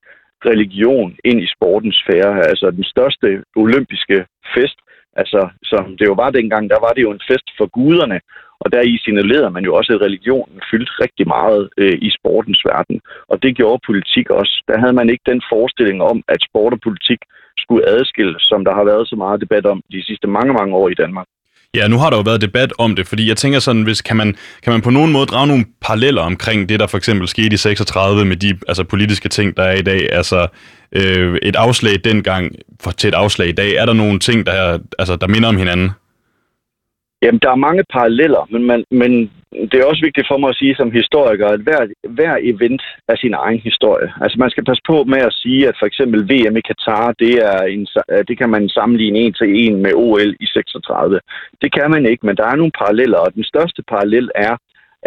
religion 0.50 1.16
ind 1.24 1.40
i 1.40 1.52
sportens 1.54 1.96
sfære. 2.02 2.32
Altså 2.50 2.66
den 2.70 2.84
største 2.84 3.28
olympiske 3.56 4.18
fest 4.54 4.78
Altså, 5.16 5.40
som 5.62 5.96
det 5.98 6.06
jo 6.06 6.14
var 6.22 6.30
dengang, 6.30 6.70
der 6.70 6.80
var 6.86 6.92
det 6.92 7.02
jo 7.02 7.10
en 7.12 7.26
fest 7.30 7.48
for 7.58 7.66
guderne, 7.66 8.20
og 8.62 8.72
der 8.72 8.80
i 8.80 8.98
signalerede 9.04 9.50
man 9.50 9.64
jo 9.64 9.74
også, 9.74 9.92
at 9.92 10.00
religionen 10.00 10.60
fyldte 10.70 10.92
rigtig 11.04 11.26
meget 11.28 11.62
øh, 11.82 11.98
i 12.06 12.10
sportens 12.18 12.60
verden. 12.64 13.00
Og 13.28 13.42
det 13.42 13.56
gjorde 13.56 13.86
politik 13.86 14.30
også. 14.30 14.54
Der 14.68 14.78
havde 14.78 14.92
man 15.00 15.10
ikke 15.10 15.30
den 15.32 15.42
forestilling 15.52 16.02
om, 16.02 16.22
at 16.28 16.46
sport 16.48 16.72
og 16.72 16.80
politik 16.80 17.20
skulle 17.58 17.88
adskilles, 17.88 18.42
som 18.42 18.64
der 18.64 18.74
har 18.74 18.84
været 18.84 19.08
så 19.08 19.16
meget 19.16 19.40
debat 19.40 19.66
om 19.66 19.82
de 19.92 20.04
sidste 20.04 20.26
mange, 20.26 20.52
mange 20.52 20.76
år 20.76 20.88
i 20.88 21.00
Danmark. 21.02 21.26
Ja, 21.74 21.88
nu 21.88 21.98
har 21.98 22.10
der 22.10 22.16
jo 22.16 22.22
været 22.22 22.40
debat 22.40 22.72
om 22.78 22.96
det, 22.96 23.06
fordi 23.06 23.28
jeg 23.28 23.36
tænker 23.36 23.58
sådan, 23.58 23.82
hvis 23.82 24.02
kan 24.02 24.16
man, 24.16 24.34
kan 24.62 24.72
man 24.72 24.82
på 24.82 24.90
nogen 24.90 25.12
måde 25.12 25.26
drage 25.26 25.46
nogle 25.46 25.64
paralleller 25.80 26.22
omkring 26.22 26.68
det, 26.68 26.80
der 26.80 26.86
for 26.86 26.96
eksempel 26.96 27.28
skete 27.28 27.54
i 27.54 27.56
36 27.56 28.24
med 28.24 28.36
de 28.36 28.58
altså, 28.68 28.84
politiske 28.84 29.28
ting, 29.28 29.56
der 29.56 29.62
er 29.62 29.74
i 29.74 29.82
dag, 29.82 30.12
altså 30.12 30.46
øh, 30.92 31.38
et 31.42 31.56
afslag 31.56 31.92
dengang 32.04 32.52
for, 32.80 32.90
til 32.90 33.08
et 33.08 33.14
afslag 33.14 33.48
i 33.48 33.52
dag, 33.52 33.74
er 33.74 33.86
der 33.86 33.92
nogle 33.92 34.18
ting, 34.18 34.46
der, 34.46 34.78
altså, 34.98 35.16
der 35.16 35.28
minder 35.28 35.48
om 35.48 35.56
hinanden? 35.56 35.90
Jamen, 37.22 37.40
der 37.42 37.50
er 37.50 37.56
mange 37.56 37.84
paralleller, 37.92 38.48
men, 38.50 38.64
man, 38.64 38.84
men 38.90 39.30
det 39.70 39.76
er 39.80 39.90
også 39.90 40.02
vigtigt 40.08 40.28
for 40.30 40.38
mig 40.38 40.48
at 40.50 40.56
sige 40.56 40.74
som 40.76 40.90
historiker, 41.00 41.46
at 41.46 41.60
hver, 41.60 41.80
hver 42.08 42.34
event 42.52 42.82
er 43.08 43.16
sin 43.16 43.34
egen 43.34 43.60
historie. 43.68 44.08
Altså, 44.20 44.36
man 44.38 44.50
skal 44.50 44.64
passe 44.64 44.82
på 44.86 45.04
med 45.04 45.22
at 45.28 45.36
sige, 45.42 45.68
at 45.68 45.76
for 45.78 45.86
eksempel 45.86 46.20
VM 46.30 46.56
i 46.56 46.66
Katar, 46.68 47.12
det, 47.22 47.34
er 47.52 47.60
en, 47.74 47.86
det 48.28 48.38
kan 48.38 48.50
man 48.50 48.68
sammenligne 48.68 49.18
en 49.18 49.32
til 49.32 49.48
en 49.64 49.76
med 49.82 49.92
OL 49.94 50.30
i 50.40 50.46
36. 50.46 51.20
Det 51.62 51.72
kan 51.72 51.90
man 51.90 52.06
ikke, 52.06 52.26
men 52.26 52.36
der 52.36 52.46
er 52.46 52.56
nogle 52.56 52.78
paralleller, 52.80 53.18
og 53.18 53.34
den 53.34 53.44
største 53.44 53.82
parallel 53.92 54.30
er, 54.34 54.56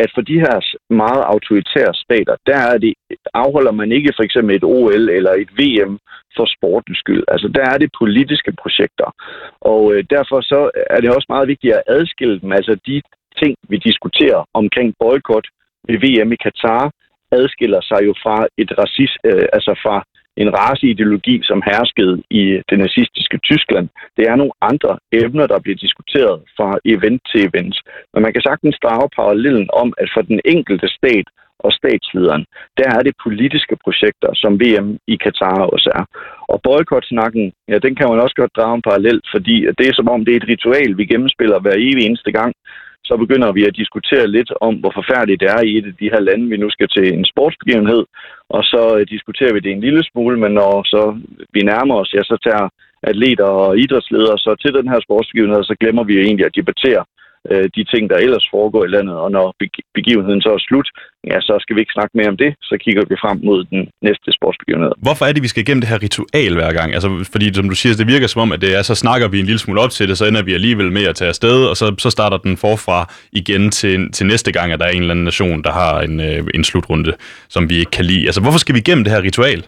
at 0.04 0.10
for 0.16 0.22
de 0.22 0.40
her 0.46 0.56
meget 0.90 1.24
autoritære 1.34 1.94
stater, 1.94 2.36
der 2.46 2.58
er 2.72 2.78
det, 2.78 2.94
afholder 3.34 3.72
man 3.72 3.92
ikke 3.92 4.14
for 4.16 4.24
eksempel 4.24 4.56
et 4.56 4.64
OL 4.64 5.10
eller 5.10 5.34
et 5.34 5.52
VM 5.60 6.00
for 6.36 6.46
sportens 6.56 6.98
skyld. 6.98 7.24
Altså 7.28 7.48
der 7.48 7.66
er 7.74 7.78
det 7.78 7.92
politiske 8.02 8.52
projekter. 8.62 9.10
Og 9.62 9.94
øh, 9.94 10.04
derfor 10.10 10.42
så 10.42 10.60
er 10.90 11.00
det 11.02 11.10
også 11.16 11.26
meget 11.30 11.48
vigtigt 11.48 11.74
at 11.74 11.84
adskille 11.88 12.40
dem. 12.42 12.52
Altså 12.52 12.74
de 12.88 13.02
ting, 13.42 13.54
vi 13.72 13.78
diskuterer 13.90 14.42
omkring 14.54 14.90
boykot 15.00 15.48
ved 15.88 15.98
VM 16.04 16.32
i 16.32 16.42
Katar, 16.46 16.92
adskiller 17.32 17.82
sig 17.90 18.00
jo 18.08 18.14
fra 18.24 18.38
et 18.58 18.72
racist, 18.82 19.18
øh, 19.30 19.46
altså 19.58 19.74
fra 19.84 19.98
en 20.42 20.50
raceideologi, 20.60 21.36
som 21.50 21.60
herskede 21.70 22.16
i 22.30 22.44
det 22.70 22.78
nazistiske 22.86 23.38
Tyskland. 23.50 23.88
Det 24.18 24.26
er 24.32 24.36
nogle 24.36 24.56
andre 24.62 24.94
emner, 25.12 25.48
der 25.48 25.60
bliver 25.60 25.80
diskuteret 25.86 26.38
fra 26.58 26.70
event 26.94 27.22
til 27.32 27.40
event. 27.50 27.76
Men 28.14 28.24
man 28.26 28.34
kan 28.34 28.42
sagtens 28.50 28.78
drage 28.84 29.10
parallellen 29.20 29.68
om, 29.82 29.94
at 29.98 30.10
for 30.14 30.22
den 30.22 30.40
enkelte 30.46 30.88
stat 30.98 31.28
og 31.66 31.72
statslederen, 31.80 32.46
der 32.80 32.88
er 32.98 33.02
det 33.08 33.16
politiske 33.26 33.76
projekter, 33.84 34.30
som 34.34 34.60
VM 34.62 34.90
i 35.08 35.16
Katar 35.24 35.60
også 35.76 35.90
er. 36.00 36.06
Og 36.52 36.58
boykotsnakken, 36.68 37.46
ja, 37.72 37.78
den 37.86 37.96
kan 37.96 38.10
man 38.10 38.20
også 38.20 38.36
godt 38.42 38.56
drage 38.58 38.76
en 38.76 38.88
parallel, 38.90 39.20
fordi 39.34 39.56
det 39.78 39.86
er 39.88 39.94
som 39.96 40.10
om, 40.14 40.26
det 40.26 40.32
er 40.34 40.40
et 40.42 40.52
ritual, 40.54 40.98
vi 40.98 41.06
gennemspiller 41.06 41.60
hver 41.60 41.78
evig 41.88 42.04
eneste 42.06 42.32
gang, 42.32 42.52
så 43.04 43.18
begynder 43.18 43.52
vi 43.52 43.64
at 43.66 43.76
diskutere 43.76 44.28
lidt 44.28 44.52
om, 44.62 44.76
hvor 44.76 44.92
forfærdeligt 45.00 45.42
det 45.42 45.50
er 45.50 45.62
i 45.64 45.78
et 45.78 45.86
af 45.86 45.96
de 46.02 46.12
her 46.14 46.20
lande, 46.20 46.50
vi 46.50 46.58
nu 46.58 46.70
skal 46.70 46.88
til 46.88 47.14
en 47.14 47.26
sportsbegivenhed, 47.26 48.04
og 48.50 48.64
så 48.64 48.98
øh, 48.98 49.08
diskuterer 49.08 49.54
vi 49.54 49.60
det 49.60 49.72
en 49.72 49.86
lille 49.88 50.04
smule, 50.04 50.40
men 50.40 50.52
når 50.52 50.74
så 50.94 51.02
vi 51.54 51.62
nærmer 51.62 51.96
os, 51.96 52.14
ja, 52.14 52.24
så 52.24 52.38
tager 52.48 52.70
atleter 53.04 53.50
og 53.64 53.78
idrætsledere 53.78 54.38
så 54.38 54.56
til 54.62 54.74
den 54.74 54.88
her 54.92 55.00
sportsbegivenhed, 55.00 55.64
så 55.64 55.76
glemmer 55.80 56.04
vi 56.04 56.14
jo 56.18 56.22
egentlig 56.22 56.46
at 56.46 56.56
debattere 56.56 57.04
øh, 57.52 57.70
de 57.76 57.84
ting, 57.84 58.10
der 58.10 58.18
ellers 58.18 58.48
foregår 58.52 58.84
i 58.86 58.94
landet. 58.96 59.16
Og 59.16 59.32
når 59.32 59.56
begivenheden 59.94 60.42
så 60.42 60.50
er 60.50 60.58
slut, 60.68 60.90
ja, 61.32 61.40
så 61.42 61.54
skal 61.64 61.76
vi 61.76 61.82
ikke 61.82 61.96
snakke 61.98 62.14
mere 62.20 62.30
om 62.34 62.38
det. 62.38 62.52
Så 62.62 62.76
kigger 62.84 63.04
vi 63.10 63.16
frem 63.24 63.38
mod 63.44 63.60
den 63.74 63.82
næste 64.02 64.30
sportsbegivenhed. 64.38 64.92
Hvorfor 64.98 65.26
er 65.26 65.32
det, 65.34 65.44
vi 65.44 65.48
skal 65.48 65.62
igennem 65.62 65.82
det 65.82 65.90
her 65.90 66.02
ritual 66.08 66.54
hver 66.54 66.72
gang? 66.80 66.94
Altså, 66.94 67.10
fordi 67.32 67.54
som 67.54 67.70
du 67.70 67.76
siger, 67.76 67.96
det 67.96 68.08
virker 68.08 68.28
som 68.28 68.42
om, 68.42 68.52
at 68.52 68.62
det 68.62 68.72
er, 68.78 68.82
så 68.82 68.96
snakker 68.96 69.28
vi 69.28 69.40
en 69.40 69.46
lille 69.46 69.60
smule 69.60 69.82
op 69.82 69.92
til 69.92 70.10
det, 70.10 70.18
så 70.18 70.26
ender 70.26 70.44
vi 70.44 70.54
alligevel 70.54 70.92
med 70.92 71.04
at 71.04 71.16
tage 71.16 71.30
afsted, 71.30 71.66
og 71.66 71.78
så, 71.78 71.96
så 71.98 72.10
starter 72.10 72.38
den 72.38 72.58
forfra 72.58 73.14
igen 73.32 73.72
til, 73.72 74.12
til 74.12 74.26
næste 74.26 74.52
gang, 74.52 74.72
at 74.72 74.80
der 74.80 74.86
er 74.86 74.90
en 74.90 75.02
eller 75.02 75.14
anden 75.14 75.26
nation, 75.26 75.64
der 75.64 75.72
har 75.72 76.02
en, 76.02 76.20
øh, 76.20 76.48
en 76.54 76.64
slutrunde, 76.64 77.14
som 77.50 77.70
vi 77.70 77.76
ikke 77.78 77.92
kan 77.92 78.06
lide. 78.06 78.26
Altså, 78.26 78.42
hvorfor 78.42 78.60
skal 78.60 78.76
vi 78.76 78.80
igennem 78.80 79.04
det 79.04 79.14
her 79.14 79.22
ritual? 79.22 79.64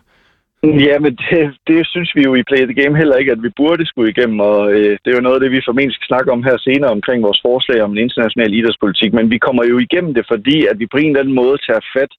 Ja, 0.63 0.99
men 0.99 1.15
det, 1.15 1.57
det 1.67 1.87
synes 1.87 2.15
vi 2.15 2.21
jo 2.21 2.35
i 2.35 2.43
Play 2.43 2.63
the 2.65 2.79
Game 2.81 2.97
heller 2.97 3.15
ikke, 3.15 3.31
at 3.31 3.43
vi 3.43 3.49
burde 3.55 3.85
skulle 3.85 4.11
igennem, 4.11 4.39
og 4.39 4.71
øh, 4.71 4.97
det 5.01 5.09
er 5.09 5.17
jo 5.17 5.21
noget 5.21 5.35
af 5.35 5.41
det, 5.41 5.51
vi 5.51 5.65
formentlig 5.65 5.95
skal 5.95 6.11
snakke 6.11 6.31
om 6.31 6.43
her 6.43 6.57
senere 6.57 6.91
omkring 6.91 7.23
vores 7.23 7.41
forslag 7.47 7.81
om 7.81 7.91
en 7.91 7.97
international 7.97 8.53
idrætspolitik, 8.53 9.13
men 9.13 9.29
vi 9.29 9.37
kommer 9.37 9.63
jo 9.71 9.77
igennem 9.77 10.13
det, 10.13 10.25
fordi 10.31 10.57
at 10.65 10.79
vi 10.79 10.85
på 10.91 10.97
en 10.97 11.05
eller 11.05 11.19
anden 11.19 11.35
måde 11.41 11.57
tager 11.67 11.83
fat 11.95 12.11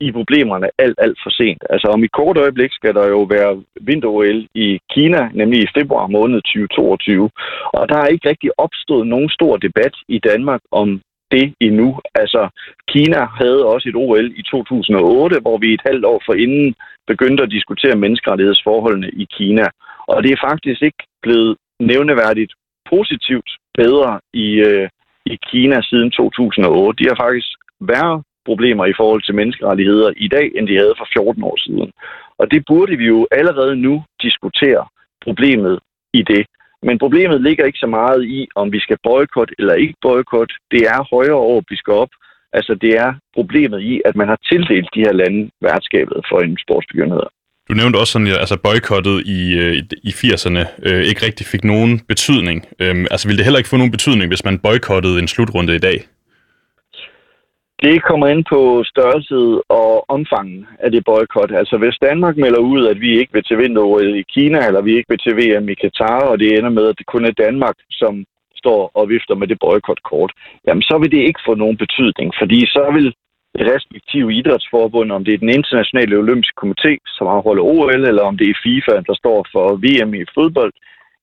i 0.00 0.12
problemerne 0.12 0.68
alt, 0.78 0.98
alt 1.04 1.18
for 1.22 1.30
sent. 1.30 1.62
Altså 1.70 1.86
om 1.94 2.04
i 2.04 2.14
kort 2.18 2.36
øjeblik 2.44 2.72
skal 2.72 2.94
der 2.94 3.06
jo 3.14 3.20
være 3.34 3.62
vinter 3.80 4.12
i 4.54 4.68
Kina, 4.92 5.22
nemlig 5.34 5.58
i 5.62 5.72
februar 5.78 6.06
måned 6.06 6.40
2022, 6.42 7.30
og 7.78 7.88
der 7.88 7.98
er 7.98 8.12
ikke 8.14 8.28
rigtig 8.28 8.50
opstået 8.58 9.06
nogen 9.06 9.30
stor 9.30 9.56
debat 9.56 9.94
i 10.08 10.18
Danmark 10.18 10.60
om 10.70 11.00
det 11.34 11.54
endnu. 11.60 11.88
Altså, 12.14 12.48
Kina 12.88 13.20
havde 13.40 13.66
også 13.72 13.88
et 13.88 13.96
OL 13.96 14.26
i 14.40 14.42
2008, 14.42 15.40
hvor 15.40 15.58
vi 15.58 15.74
et 15.74 15.86
halvt 15.86 16.04
år 16.04 16.22
forinden 16.26 16.74
begyndte 17.06 17.42
at 17.42 17.50
diskutere 17.56 17.96
menneskerettighedsforholdene 17.96 19.10
i 19.22 19.24
Kina. 19.36 19.66
Og 20.12 20.22
det 20.22 20.30
er 20.32 20.46
faktisk 20.48 20.82
ikke 20.82 21.04
blevet 21.22 21.56
nævneværdigt 21.80 22.52
positivt 22.90 23.50
bedre 23.74 24.20
i, 24.32 24.48
øh, 24.68 24.88
i 25.26 25.38
Kina 25.50 25.82
siden 25.82 26.10
2008. 26.10 27.04
De 27.04 27.08
har 27.10 27.18
faktisk 27.26 27.48
værre 27.80 28.22
problemer 28.44 28.84
i 28.86 28.94
forhold 28.96 29.22
til 29.22 29.34
menneskerettigheder 29.34 30.10
i 30.16 30.28
dag, 30.28 30.46
end 30.56 30.68
de 30.68 30.76
havde 30.76 30.94
for 30.98 31.08
14 31.12 31.42
år 31.44 31.58
siden. 31.66 31.90
Og 32.38 32.50
det 32.50 32.64
burde 32.66 32.96
vi 32.96 33.06
jo 33.14 33.26
allerede 33.30 33.76
nu 33.76 34.04
diskutere 34.22 34.84
problemet 35.24 35.78
i 36.12 36.22
det. 36.22 36.46
Men 36.82 36.98
problemet 36.98 37.42
ligger 37.42 37.64
ikke 37.64 37.78
så 37.78 37.86
meget 37.86 38.24
i, 38.24 38.48
om 38.54 38.72
vi 38.72 38.80
skal 38.80 38.98
boykotte 39.02 39.54
eller 39.58 39.74
ikke 39.74 39.94
boykotte. 40.02 40.54
Det 40.70 40.82
er 40.94 41.08
højere 41.14 41.40
over, 41.48 41.62
vi 41.68 41.76
skal 41.76 41.92
op. 41.92 42.12
Altså 42.52 42.74
det 42.74 42.92
er 43.04 43.14
problemet 43.34 43.80
i, 43.80 44.02
at 44.04 44.16
man 44.16 44.28
har 44.28 44.38
tildelt 44.48 44.88
de 44.94 45.04
her 45.06 45.12
lande 45.12 45.50
værtskabet 45.60 46.18
for 46.30 46.38
en 46.40 46.58
sportsbegivenhed. 46.64 47.26
Du 47.68 47.74
nævnte 47.74 47.96
også 47.96 48.12
sådan, 48.12 48.26
at 48.26 48.38
altså 48.44 48.56
boykottet 48.56 49.26
i, 49.26 49.54
øh, 49.62 49.74
i, 49.74 49.82
i 50.02 50.10
80'erne 50.10 50.62
øh, 50.88 51.02
ikke 51.02 51.26
rigtig 51.26 51.46
fik 51.46 51.64
nogen 51.64 52.00
betydning. 52.08 52.66
Øhm, 52.80 53.06
altså 53.10 53.28
ville 53.28 53.38
det 53.38 53.44
heller 53.44 53.58
ikke 53.58 53.70
få 53.70 53.76
nogen 53.76 53.90
betydning, 53.90 54.28
hvis 54.28 54.44
man 54.44 54.58
boykottede 54.58 55.18
en 55.18 55.28
slutrunde 55.28 55.74
i 55.74 55.78
dag? 55.78 55.98
Det 57.86 58.02
kommer 58.08 58.26
ind 58.26 58.44
på 58.52 58.60
størrelse 58.92 59.38
og 59.80 60.10
omfangen 60.16 60.66
af 60.84 60.90
det 60.90 61.02
boykot. 61.04 61.50
Altså 61.60 61.76
hvis 61.78 62.02
Danmark 62.08 62.36
melder 62.36 62.62
ud, 62.72 62.86
at 62.86 63.00
vi 63.00 63.10
ikke 63.18 63.32
vil 63.32 63.44
til 63.44 63.58
vinter 63.58 63.84
i 64.20 64.24
Kina, 64.34 64.58
eller 64.66 64.82
vi 64.82 64.92
ikke 64.96 65.10
vil 65.12 65.22
til 65.22 65.36
VM 65.40 65.68
i 65.68 65.74
Katar, 65.74 66.20
og 66.30 66.38
det 66.40 66.48
ender 66.58 66.70
med, 66.70 66.86
at 66.88 66.98
det 66.98 67.06
kun 67.06 67.24
er 67.24 67.40
Danmark, 67.44 67.76
som 67.90 68.24
står 68.62 68.90
og 68.94 69.08
vifter 69.08 69.34
med 69.34 69.46
det 69.48 69.58
boykotkort, 69.64 70.32
jamen 70.66 70.82
så 70.82 70.98
vil 71.00 71.12
det 71.12 71.22
ikke 71.28 71.46
få 71.46 71.54
nogen 71.54 71.76
betydning, 71.84 72.28
fordi 72.40 72.60
så 72.76 72.84
vil 72.96 73.06
det 73.56 73.64
respektive 73.74 74.34
idrætsforbund, 74.40 75.12
om 75.12 75.24
det 75.24 75.34
er 75.34 75.44
den 75.44 75.56
internationale 75.58 76.16
olympiske 76.22 76.60
komité, 76.64 76.92
som 77.16 77.26
afholder 77.26 77.62
OL, 77.62 78.04
eller 78.10 78.22
om 78.30 78.36
det 78.38 78.48
er 78.48 78.60
FIFA, 78.64 78.94
der 79.08 79.14
står 79.22 79.38
for 79.52 79.66
VM 79.84 80.14
i 80.14 80.24
fodbold, 80.34 80.72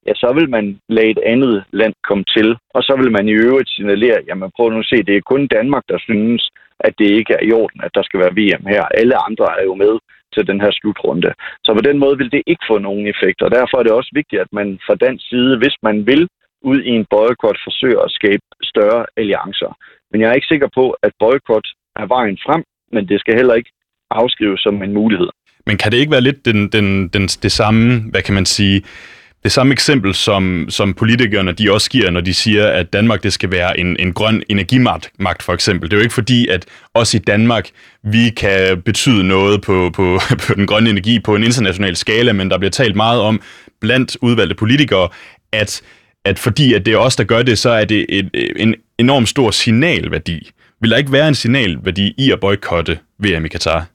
ja, 0.07 0.13
så 0.15 0.29
vil 0.37 0.49
man 0.49 0.65
lade 0.89 1.09
et 1.15 1.21
andet 1.33 1.63
land 1.71 1.93
komme 2.07 2.25
til, 2.35 2.47
og 2.75 2.81
så 2.83 2.93
vil 3.01 3.11
man 3.11 3.27
i 3.27 3.39
øvrigt 3.45 3.69
signalere, 3.69 4.19
jamen 4.27 4.51
prøv 4.55 4.69
nu 4.69 4.79
at 4.79 4.89
se, 4.91 4.97
det 5.07 5.15
er 5.15 5.29
kun 5.31 5.47
Danmark, 5.47 5.83
der 5.89 5.99
synes, 5.99 6.49
at 6.79 6.93
det 6.99 7.09
ikke 7.19 7.33
er 7.33 7.43
i 7.43 7.51
orden, 7.51 7.81
at 7.83 7.95
der 7.97 8.03
skal 8.03 8.19
være 8.19 8.37
VM 8.39 8.65
her. 8.73 8.83
Alle 9.01 9.15
andre 9.27 9.45
er 9.59 9.63
jo 9.69 9.75
med 9.75 9.93
til 10.33 10.47
den 10.47 10.61
her 10.61 10.71
slutrunde. 10.71 11.31
Så 11.65 11.69
på 11.73 11.83
den 11.89 11.97
måde 12.03 12.17
vil 12.17 12.31
det 12.31 12.43
ikke 12.47 12.65
få 12.71 12.77
nogen 12.77 13.07
effekt, 13.13 13.41
og 13.41 13.51
derfor 13.51 13.75
er 13.77 13.83
det 13.83 13.91
også 13.91 14.11
vigtigt, 14.13 14.41
at 14.41 14.51
man 14.59 14.79
fra 14.85 14.95
den 15.05 15.19
side, 15.19 15.57
hvis 15.57 15.75
man 15.83 16.05
vil 16.09 16.27
ud 16.61 16.79
i 16.81 16.91
en 16.99 17.05
boykot, 17.09 17.57
forsøger 17.67 18.01
at 18.01 18.11
skabe 18.11 18.45
større 18.63 19.05
alliancer. 19.17 19.71
Men 20.11 20.21
jeg 20.21 20.29
er 20.29 20.33
ikke 20.33 20.53
sikker 20.53 20.69
på, 20.75 20.85
at 21.05 21.11
boykot 21.19 21.67
er 21.95 22.05
vejen 22.05 22.37
frem, 22.45 22.63
men 22.91 23.07
det 23.09 23.19
skal 23.19 23.35
heller 23.35 23.53
ikke 23.53 23.71
afskrives 24.11 24.61
som 24.61 24.83
en 24.83 24.93
mulighed. 24.93 25.29
Men 25.65 25.77
kan 25.77 25.91
det 25.91 25.97
ikke 25.97 26.11
være 26.11 26.27
lidt 26.29 26.45
den, 26.45 26.69
den, 26.75 27.07
den, 27.07 27.23
det 27.45 27.51
samme, 27.51 28.11
hvad 28.11 28.21
kan 28.21 28.33
man 28.33 28.45
sige, 28.45 28.83
det 29.43 29.51
samme 29.51 29.73
eksempel, 29.73 30.13
som, 30.13 30.65
som 30.69 30.93
politikerne 30.93 31.51
de 31.51 31.71
også 31.71 31.89
giver, 31.89 32.09
når 32.09 32.21
de 32.21 32.33
siger, 32.33 32.67
at 32.67 32.93
Danmark 32.93 33.23
det 33.23 33.33
skal 33.33 33.51
være 33.51 33.79
en, 33.79 33.95
en 33.99 34.13
grøn 34.13 34.43
energimagt, 34.49 35.11
magt, 35.19 35.43
for 35.43 35.53
eksempel. 35.53 35.89
Det 35.89 35.95
er 35.95 35.99
jo 35.99 36.03
ikke 36.03 36.13
fordi, 36.13 36.47
at 36.47 36.65
også 36.93 37.17
i 37.17 37.19
Danmark, 37.19 37.69
vi 38.03 38.29
kan 38.29 38.81
betyde 38.81 39.23
noget 39.23 39.61
på, 39.61 39.91
på, 39.95 40.19
på 40.47 40.53
den 40.53 40.67
grønne 40.67 40.89
energi 40.89 41.19
på 41.19 41.35
en 41.35 41.43
international 41.43 41.95
skala, 41.95 42.33
men 42.33 42.49
der 42.49 42.57
bliver 42.57 42.71
talt 42.71 42.95
meget 42.95 43.21
om 43.21 43.41
blandt 43.81 44.17
udvalgte 44.21 44.55
politikere, 44.55 45.09
at, 45.51 45.81
at 46.25 46.39
fordi 46.39 46.73
at 46.73 46.85
det 46.85 46.93
er 46.93 46.97
os, 46.97 47.15
der 47.15 47.23
gør 47.23 47.43
det, 47.43 47.57
så 47.57 47.69
er 47.69 47.85
det 47.85 48.05
et, 48.09 48.29
en 48.55 48.75
enorm 48.97 49.25
stor 49.25 49.51
signalværdi. 49.51 50.51
Vil 50.81 50.91
der 50.91 50.97
ikke 50.97 51.11
være 51.11 51.27
en 51.27 51.35
signalværdi 51.35 52.13
i 52.17 52.31
at 52.31 52.39
boykotte 52.39 52.99
VM 53.19 53.45
i 53.45 53.47
Katar? 53.47 53.85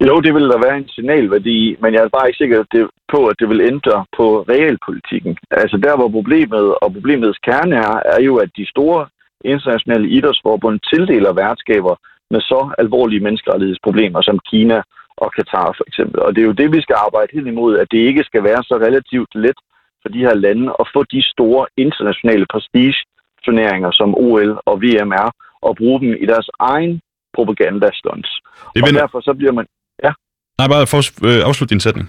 Jo, 0.00 0.20
det 0.20 0.34
vil 0.34 0.48
der 0.52 0.64
være 0.66 0.76
en 0.76 0.88
signalværdi, 0.88 1.76
men 1.80 1.94
jeg 1.94 2.02
er 2.02 2.08
bare 2.08 2.28
ikke 2.28 2.42
sikker 2.42 2.88
på, 3.12 3.26
at 3.26 3.36
det 3.40 3.48
vil 3.48 3.60
ændre 3.60 4.04
på 4.16 4.26
realpolitikken. 4.52 5.36
Altså 5.50 5.76
der, 5.76 5.96
hvor 5.96 6.08
problemet 6.08 6.74
og 6.82 6.92
problemets 6.92 7.38
kerne 7.38 7.76
er, 7.76 7.96
er 8.14 8.20
jo, 8.22 8.36
at 8.36 8.50
de 8.56 8.66
store 8.68 9.06
internationale 9.44 10.08
idrætsforbund 10.08 10.80
tildeler 10.92 11.32
værtskaber 11.32 11.94
med 12.30 12.40
så 12.40 12.60
alvorlige 12.78 13.24
menneskerettighedsproblemer 13.26 14.20
som 14.22 14.38
Kina 14.50 14.82
og 15.16 15.32
Katar 15.36 15.74
for 15.76 15.84
eksempel. 15.90 16.20
Og 16.20 16.30
det 16.34 16.42
er 16.42 16.46
jo 16.46 16.60
det, 16.60 16.72
vi 16.72 16.80
skal 16.82 16.96
arbejde 17.06 17.30
helt 17.32 17.46
imod, 17.46 17.78
at 17.78 17.88
det 17.90 17.98
ikke 17.98 18.24
skal 18.24 18.44
være 18.44 18.62
så 18.64 18.74
relativt 18.86 19.34
let 19.34 19.58
for 20.02 20.08
de 20.08 20.24
her 20.26 20.34
lande 20.34 20.66
at 20.80 20.86
få 20.94 21.04
de 21.14 21.22
store 21.22 21.66
internationale 21.76 22.46
prestige-turneringer 22.52 23.90
som 23.90 24.14
OL 24.14 24.50
og 24.70 24.82
VM 24.82 25.12
er, 25.22 25.28
og 25.62 25.76
bruge 25.76 26.00
dem 26.00 26.12
i 26.22 26.26
deres 26.26 26.50
egen 26.58 27.00
propagandastunts. 27.34 28.30
Og 28.82 28.90
derfor 29.00 29.20
så 29.20 29.34
bliver 29.34 29.52
man. 29.52 29.66
Nej, 30.58 30.68
bare 30.68 30.86
for, 30.92 31.00
øh, 31.28 31.40
afslut 31.48 31.70
din 31.70 31.84
sætning. 31.86 32.06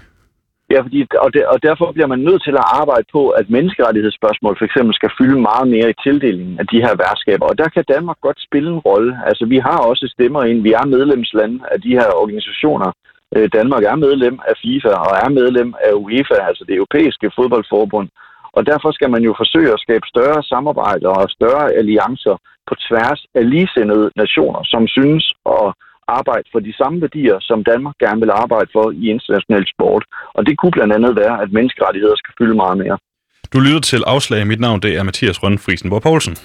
Ja, 0.73 0.79
fordi, 0.85 0.99
og, 1.25 1.29
der, 1.33 1.43
og 1.53 1.57
derfor 1.67 1.87
bliver 1.95 2.11
man 2.13 2.25
nødt 2.27 2.43
til 2.43 2.55
at 2.61 2.67
arbejde 2.81 3.07
på, 3.15 3.21
at 3.39 3.49
menneskerettighedsspørgsmål 3.55 4.55
for 4.57 4.65
eksempel 4.65 4.93
skal 4.95 5.15
fylde 5.17 5.39
meget 5.49 5.67
mere 5.73 5.89
i 5.89 5.99
tildelingen 6.05 6.59
af 6.61 6.65
de 6.71 6.81
her 6.85 6.93
værtskaber. 7.03 7.45
Og 7.51 7.57
der 7.61 7.69
kan 7.75 7.83
Danmark 7.95 8.19
godt 8.27 8.39
spille 8.47 8.69
en 8.73 8.83
rolle. 8.87 9.11
Altså, 9.29 9.43
vi 9.53 9.57
har 9.67 9.79
også 9.89 10.05
stemmer 10.15 10.41
ind. 10.49 10.59
Vi 10.67 10.71
er 10.79 10.85
medlemsland 10.95 11.53
af 11.73 11.81
de 11.85 11.91
her 11.99 12.09
organisationer. 12.23 12.89
Øh, 13.35 13.49
Danmark 13.57 13.83
er 13.83 13.95
medlem 14.05 14.35
af 14.49 14.55
FIFA 14.63 14.93
og 15.07 15.13
er 15.23 15.29
medlem 15.39 15.69
af 15.87 15.93
UEFA, 16.03 16.37
altså 16.49 16.63
det 16.67 16.75
europæiske 16.75 17.31
fodboldforbund. 17.37 18.09
Og 18.57 18.61
derfor 18.71 18.89
skal 18.91 19.09
man 19.15 19.23
jo 19.27 19.33
forsøge 19.37 19.73
at 19.73 19.83
skabe 19.85 20.05
større 20.13 20.43
samarbejder 20.51 21.09
og 21.09 21.29
større 21.37 21.65
alliancer 21.79 22.35
på 22.67 22.73
tværs 22.87 23.21
af 23.39 23.43
ligesindede 23.49 24.07
nationer, 24.15 24.61
som 24.63 24.87
synes 24.87 25.23
at 25.55 25.67
arbejde 26.07 26.47
for 26.51 26.59
de 26.59 26.73
samme 26.77 27.01
værdier, 27.01 27.37
som 27.41 27.63
Danmark 27.63 27.95
gerne 28.03 28.19
vil 28.21 28.29
arbejde 28.29 28.69
for 28.73 28.91
i 28.91 29.09
international 29.09 29.65
sport. 29.73 30.03
Og 30.33 30.45
det 30.45 30.57
kunne 30.57 30.71
blandt 30.71 30.93
andet 30.93 31.15
være, 31.15 31.41
at 31.41 31.51
menneskerettigheder 31.51 32.15
skal 32.15 32.33
fylde 32.39 32.55
meget 32.55 32.77
mere. 32.77 32.97
Du 33.53 33.59
lytter 33.59 33.79
til 33.79 34.03
Afslag. 34.07 34.47
Mit 34.47 34.59
navn 34.59 34.79
det 34.79 34.97
er 34.97 35.03
Mathias 35.03 35.43
Rønne 35.43 35.89
Hvor 35.89 35.99
Poulsen. 35.99 36.35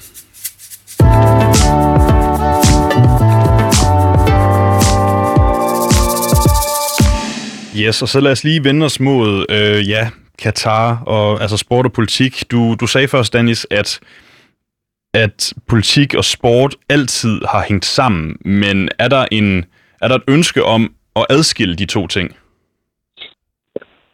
Yes, 7.77 8.03
og 8.03 8.09
så 8.09 8.21
lad 8.21 8.33
os 8.33 8.45
lige 8.45 8.65
vende 8.65 8.87
os 8.87 9.01
mod, 9.01 9.47
øh, 9.51 9.89
ja, 9.89 10.11
Katar 10.43 11.03
og 11.07 11.43
altså 11.43 11.57
sport 11.57 11.87
og 11.87 11.93
politik. 11.93 12.45
Du, 12.51 12.75
du 12.81 12.87
sagde 12.87 13.09
først, 13.09 13.33
Dennis, 13.33 13.67
at 13.71 14.01
at 15.15 15.53
politik 15.69 16.15
og 16.15 16.25
sport 16.25 16.75
altid 16.89 17.41
har 17.53 17.65
hængt 17.69 17.85
sammen, 17.85 18.37
men 18.45 18.89
er 18.99 19.09
der, 19.09 19.25
en, 19.33 19.65
er 20.03 20.09
der 20.09 20.15
et 20.15 20.29
ønske 20.29 20.65
om 20.65 20.95
at 21.17 21.27
adskille 21.31 21.77
de 21.77 21.87
to 21.87 22.07
ting? 22.07 22.37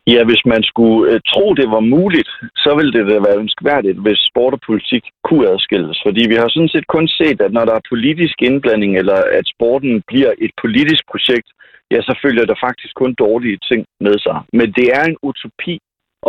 Ja, 0.07 0.25
hvis 0.25 0.43
man 0.47 0.63
skulle 0.63 1.13
øh, 1.13 1.21
tro, 1.33 1.55
det 1.55 1.69
var 1.71 1.81
muligt, 1.81 2.31
så 2.57 2.71
ville 2.77 2.93
det 2.93 3.07
da 3.11 3.19
være 3.29 3.41
ønskværdigt, 3.45 3.99
hvis 3.99 4.19
sport 4.31 4.53
og 4.55 4.61
politik 4.67 5.05
kunne 5.25 5.49
adskilles. 5.53 5.99
Fordi 6.07 6.23
vi 6.29 6.35
har 6.35 6.49
sådan 6.49 6.75
set 6.75 6.87
kun 6.87 7.09
set, 7.09 7.41
at 7.41 7.53
når 7.53 7.65
der 7.65 7.75
er 7.75 7.89
politisk 7.93 8.37
indblanding, 8.43 8.93
eller 9.01 9.19
at 9.39 9.47
sporten 9.55 10.03
bliver 10.07 10.33
et 10.39 10.51
politisk 10.63 11.03
projekt, 11.11 11.49
ja, 11.91 11.99
så 12.03 12.19
følger 12.25 12.45
der 12.45 12.65
faktisk 12.67 12.95
kun 12.95 13.15
dårlige 13.15 13.59
ting 13.69 13.87
med 14.01 14.17
sig. 14.19 14.39
Men 14.53 14.73
det 14.73 14.87
er 14.99 15.05
en 15.05 15.17
utopi 15.23 15.79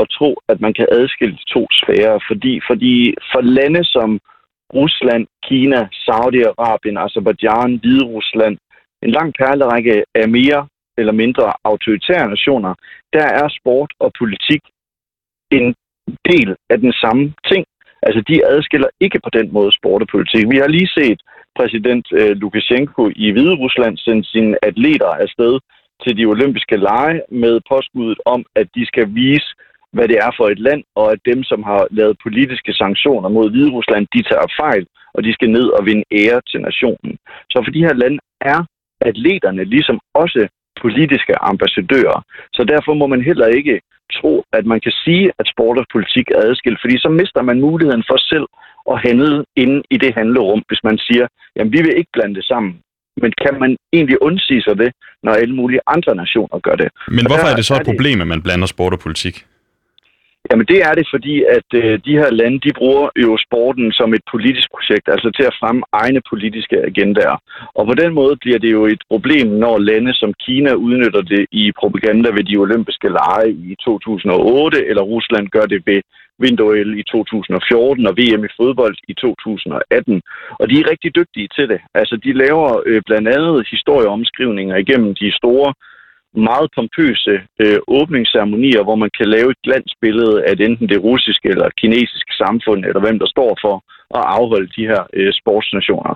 at 0.01 0.05
tro, 0.17 0.31
at 0.51 0.61
man 0.61 0.73
kan 0.73 0.87
adskille 0.91 1.35
de 1.39 1.45
to 1.55 1.67
sfærer, 1.79 2.17
fordi, 2.29 2.53
fordi 2.69 3.13
for 3.31 3.41
lande 3.41 3.83
som 3.95 4.19
Rusland, 4.73 5.27
Kina, 5.43 5.81
Saudi-Arabien, 6.05 6.97
Azerbaijan, 7.05 7.79
Hvide 7.81 8.05
Rusland, 8.05 8.57
en 9.03 9.11
lang 9.11 9.33
perlerække 9.33 10.03
af 10.15 10.29
mere 10.29 10.67
eller 10.97 11.13
mindre 11.13 11.53
autoritære 11.63 12.29
nationer, 12.29 12.73
der 13.13 13.25
er 13.41 13.47
sport 13.59 13.91
og 13.99 14.11
politik 14.19 14.61
en 15.51 15.75
del 16.29 16.55
af 16.69 16.77
den 16.79 16.93
samme 16.93 17.33
ting. 17.51 17.65
Altså, 18.01 18.21
de 18.27 18.45
adskiller 18.45 18.89
ikke 18.99 19.19
på 19.23 19.29
den 19.29 19.53
måde 19.53 19.71
sport 19.71 20.01
og 20.01 20.07
politik. 20.07 20.43
Vi 20.49 20.57
har 20.57 20.67
lige 20.67 20.91
set 20.99 21.19
præsident 21.55 22.07
øh, 22.19 22.31
Lukashenko 22.41 23.09
i 23.15 23.31
Hvide 23.31 23.55
Rusland 23.63 23.97
sende 23.97 24.23
sine 24.25 24.65
atleter 24.69 25.11
afsted 25.23 25.59
til 26.03 26.17
de 26.17 26.25
olympiske 26.25 26.77
lege 26.77 27.21
med 27.31 27.61
påskuddet 27.71 28.19
om, 28.25 28.45
at 28.55 28.67
de 28.75 28.85
skal 28.85 29.15
vise 29.15 29.49
hvad 29.95 30.07
det 30.07 30.17
er 30.25 30.31
for 30.37 30.47
et 30.49 30.59
land, 30.59 30.83
og 30.95 31.11
at 31.13 31.19
dem, 31.25 31.43
som 31.43 31.63
har 31.63 31.87
lavet 31.91 32.21
politiske 32.25 32.73
sanktioner 32.73 33.29
mod 33.29 33.49
Hvide 33.51 33.71
Rusland, 33.77 34.07
de 34.15 34.21
tager 34.21 34.47
fejl, 34.61 34.85
og 35.15 35.23
de 35.23 35.33
skal 35.33 35.49
ned 35.49 35.67
og 35.77 35.85
vinde 35.85 36.05
ære 36.11 36.41
til 36.51 36.59
nationen. 36.61 37.13
Så 37.51 37.57
for 37.65 37.71
de 37.71 37.85
her 37.87 37.93
lande 37.93 38.19
er 38.41 38.59
atleterne 39.01 39.63
ligesom 39.63 39.99
også 40.13 40.47
politiske 40.81 41.33
ambassadører. 41.51 42.19
Så 42.53 42.63
derfor 42.73 42.93
må 42.93 43.07
man 43.07 43.21
heller 43.21 43.47
ikke 43.47 43.81
tro, 44.17 44.43
at 44.57 44.65
man 44.65 44.79
kan 44.85 44.93
sige, 45.05 45.25
at 45.39 45.45
sport 45.53 45.77
og 45.81 45.85
politik 45.95 46.27
er 46.35 46.41
adskilt, 46.47 46.79
fordi 46.83 46.97
så 47.05 47.09
mister 47.09 47.41
man 47.41 47.61
muligheden 47.67 48.03
for 48.09 48.17
selv 48.31 48.47
at 48.93 48.97
handle 49.07 49.45
inde 49.63 49.81
i 49.91 49.97
det 49.97 50.11
handlerum, 50.17 50.61
hvis 50.67 50.83
man 50.83 50.97
siger, 50.97 51.25
jamen 51.55 51.73
vi 51.73 51.77
vil 51.85 51.97
ikke 51.97 52.13
blande 52.13 52.35
det 52.35 52.45
sammen. 52.45 52.73
Men 53.23 53.33
kan 53.43 53.59
man 53.59 53.77
egentlig 53.93 54.21
undsige 54.21 54.61
sig 54.61 54.75
det, 54.77 54.91
når 55.23 55.31
alle 55.31 55.55
mulige 55.55 55.81
andre 55.87 56.15
nationer 56.15 56.59
gør 56.59 56.75
det? 56.81 56.89
Men 57.07 57.25
hvorfor 57.27 57.47
er 57.51 57.55
det 57.55 57.65
så 57.65 57.75
et 57.75 57.89
problem, 57.91 58.21
at 58.21 58.27
man 58.27 58.41
blander 58.41 58.67
sport 58.67 58.93
og 58.93 58.99
politik? 58.99 59.35
Jamen 60.49 60.65
det 60.71 60.79
er 60.87 60.93
det, 60.99 61.07
fordi 61.13 61.35
at 61.57 61.69
øh, 61.81 61.99
de 62.05 62.17
her 62.21 62.29
lande, 62.31 62.59
de 62.59 62.71
bruger 62.79 63.09
jo 63.23 63.37
sporten 63.45 63.91
som 63.91 64.13
et 64.13 64.23
politisk 64.31 64.67
projekt, 64.75 65.07
altså 65.13 65.29
til 65.37 65.45
at 65.49 65.57
fremme 65.59 65.83
egne 65.93 66.21
politiske 66.31 66.77
agendaer. 66.89 67.37
Og 67.77 67.83
på 67.87 67.93
den 68.01 68.13
måde 68.13 68.35
bliver 68.43 68.59
det 68.59 68.71
jo 68.71 68.85
et 68.85 69.01
problem, 69.11 69.47
når 69.47 69.77
lande 69.77 70.13
som 70.13 70.33
Kina 70.45 70.71
udnytter 70.73 71.21
det 71.21 71.45
i 71.51 71.71
propaganda 71.81 72.29
ved 72.29 72.43
de 72.43 72.57
olympiske 72.57 73.09
lege 73.09 73.49
i 73.49 73.75
2008, 73.85 74.85
eller 74.89 75.01
Rusland 75.01 75.47
gør 75.55 75.65
det 75.73 75.81
ved 75.85 76.01
vinter 76.39 76.73
i 77.01 77.03
2014 77.03 78.07
og 78.07 78.13
VM 78.19 78.43
i 78.45 78.55
fodbold 78.59 78.97
i 79.07 79.13
2018. 79.13 80.21
Og 80.59 80.69
de 80.69 80.75
er 80.79 80.89
rigtig 80.91 81.15
dygtige 81.15 81.49
til 81.55 81.69
det. 81.69 81.79
Altså 81.93 82.15
de 82.25 82.33
laver 82.33 82.81
øh, 82.85 83.01
blandt 83.05 83.27
andet 83.27 83.67
historieomskrivninger 83.73 84.75
igennem 84.75 85.15
de 85.15 85.37
store 85.41 85.73
meget 86.33 86.67
pompøse 86.75 87.35
øh, 87.63 87.79
åbningsceremonier, 87.87 88.83
hvor 88.83 88.95
man 88.95 89.11
kan 89.17 89.27
lave 89.35 89.49
et 89.51 89.61
glansbillede 89.63 90.43
af 90.47 90.53
enten 90.67 90.89
det 90.89 91.03
russiske 91.03 91.49
eller 91.49 91.69
kinesiske 91.81 92.33
samfund, 92.43 92.85
eller 92.85 93.01
hvem 93.05 93.19
der 93.19 93.27
står 93.35 93.57
for 93.61 93.75
at 94.17 94.23
afholde 94.37 94.69
de 94.77 94.87
her 94.91 95.01
øh, 95.13 95.33
sportsnationer. 95.33 96.13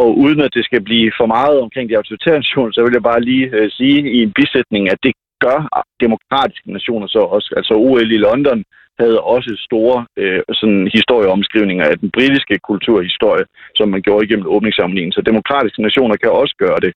Og 0.00 0.18
uden 0.18 0.40
at 0.40 0.54
det 0.54 0.64
skal 0.64 0.82
blive 0.90 1.12
for 1.20 1.26
meget 1.26 1.56
omkring 1.60 1.86
de 1.88 1.96
autoritære 1.96 2.42
nationer, 2.44 2.72
så 2.72 2.80
vil 2.82 2.96
jeg 2.96 3.08
bare 3.10 3.26
lige 3.30 3.46
øh, 3.56 3.70
sige 3.70 3.98
i 4.16 4.18
en 4.22 4.32
bisætning, 4.38 4.90
at 4.90 4.98
det 5.02 5.12
gør 5.44 5.58
demokratiske 6.04 6.72
nationer 6.72 7.06
så 7.06 7.22
også. 7.36 7.48
Altså 7.58 7.74
OL 7.74 8.12
i 8.12 8.24
London 8.28 8.64
havde 9.02 9.20
også 9.20 9.50
store 9.68 10.06
øh, 10.22 10.42
sådan 10.60 10.82
historieomskrivninger 10.98 11.84
af 11.90 11.96
den 11.98 12.10
britiske 12.16 12.56
kulturhistorie, 12.68 13.44
som 13.78 13.88
man 13.88 14.02
gjorde 14.02 14.24
igennem 14.24 14.46
åbningsceremonien. 14.54 15.12
Så 15.12 15.20
demokratiske 15.20 15.82
nationer 15.82 16.16
kan 16.16 16.30
også 16.30 16.54
gøre 16.64 16.80
det. 16.84 16.92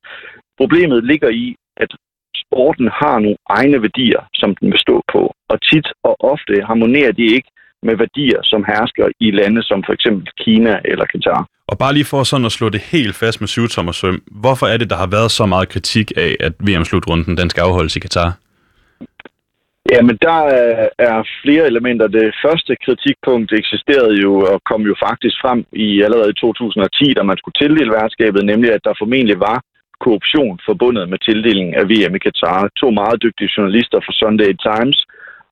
Problemet 0.60 1.04
ligger 1.10 1.30
i, 1.44 1.46
at 1.76 1.90
sporten 2.48 2.88
har 3.00 3.18
nogle 3.18 3.36
egne 3.58 3.82
værdier, 3.82 4.22
som 4.34 4.56
den 4.60 4.78
stå 4.78 4.96
på. 5.12 5.22
Og 5.48 5.56
tit 5.70 5.88
og 6.08 6.14
ofte 6.32 6.54
harmonerer 6.68 7.12
de 7.12 7.24
ikke 7.36 7.50
med 7.82 7.96
værdier, 7.96 8.40
som 8.42 8.64
hersker 8.70 9.06
i 9.20 9.30
lande 9.30 9.62
som 9.62 9.82
for 9.86 9.92
eksempel 9.92 10.28
Kina 10.42 10.80
eller 10.84 11.04
Katar. 11.04 11.46
Og 11.70 11.78
bare 11.78 11.94
lige 11.94 12.10
for 12.12 12.22
sådan 12.22 12.46
at 12.46 12.52
slå 12.52 12.68
det 12.68 12.80
helt 12.80 13.14
fast 13.22 13.40
med 13.40 13.48
syvtommersøm, 13.48 14.22
hvorfor 14.44 14.66
er 14.66 14.76
det, 14.76 14.90
der 14.90 14.96
har 14.96 15.10
været 15.16 15.30
så 15.30 15.46
meget 15.46 15.68
kritik 15.68 16.12
af, 16.16 16.36
at 16.40 16.52
VM-slutrunden 16.66 17.36
den 17.36 17.50
skal 17.50 17.60
afholdes 17.60 17.96
i 17.96 18.00
Katar? 18.00 18.30
Jamen, 19.92 20.16
der 20.28 20.38
er 21.10 21.18
flere 21.42 21.64
elementer. 21.66 22.06
Det 22.06 22.34
første 22.44 22.72
kritikpunkt 22.84 23.52
eksisterede 23.52 24.14
jo 24.24 24.32
og 24.52 24.60
kom 24.70 24.82
jo 24.90 24.94
faktisk 25.06 25.36
frem 25.42 25.60
i 25.72 26.02
allerede 26.06 26.32
2010, 26.32 27.14
da 27.18 27.22
man 27.22 27.36
skulle 27.38 27.58
tildele 27.60 27.92
værtskabet, 27.98 28.44
nemlig 28.44 28.70
at 28.72 28.84
der 28.84 29.00
formentlig 29.02 29.40
var 29.40 29.58
korruption 30.04 30.60
forbundet 30.68 31.08
med 31.08 31.18
tildelingen 31.18 31.74
af 31.80 31.84
VM 31.90 32.14
i 32.14 32.24
Katar. 32.26 32.68
To 32.80 32.90
meget 32.90 33.22
dygtige 33.22 33.52
journalister 33.56 34.00
fra 34.00 34.12
Sunday 34.12 34.52
Times 34.68 34.98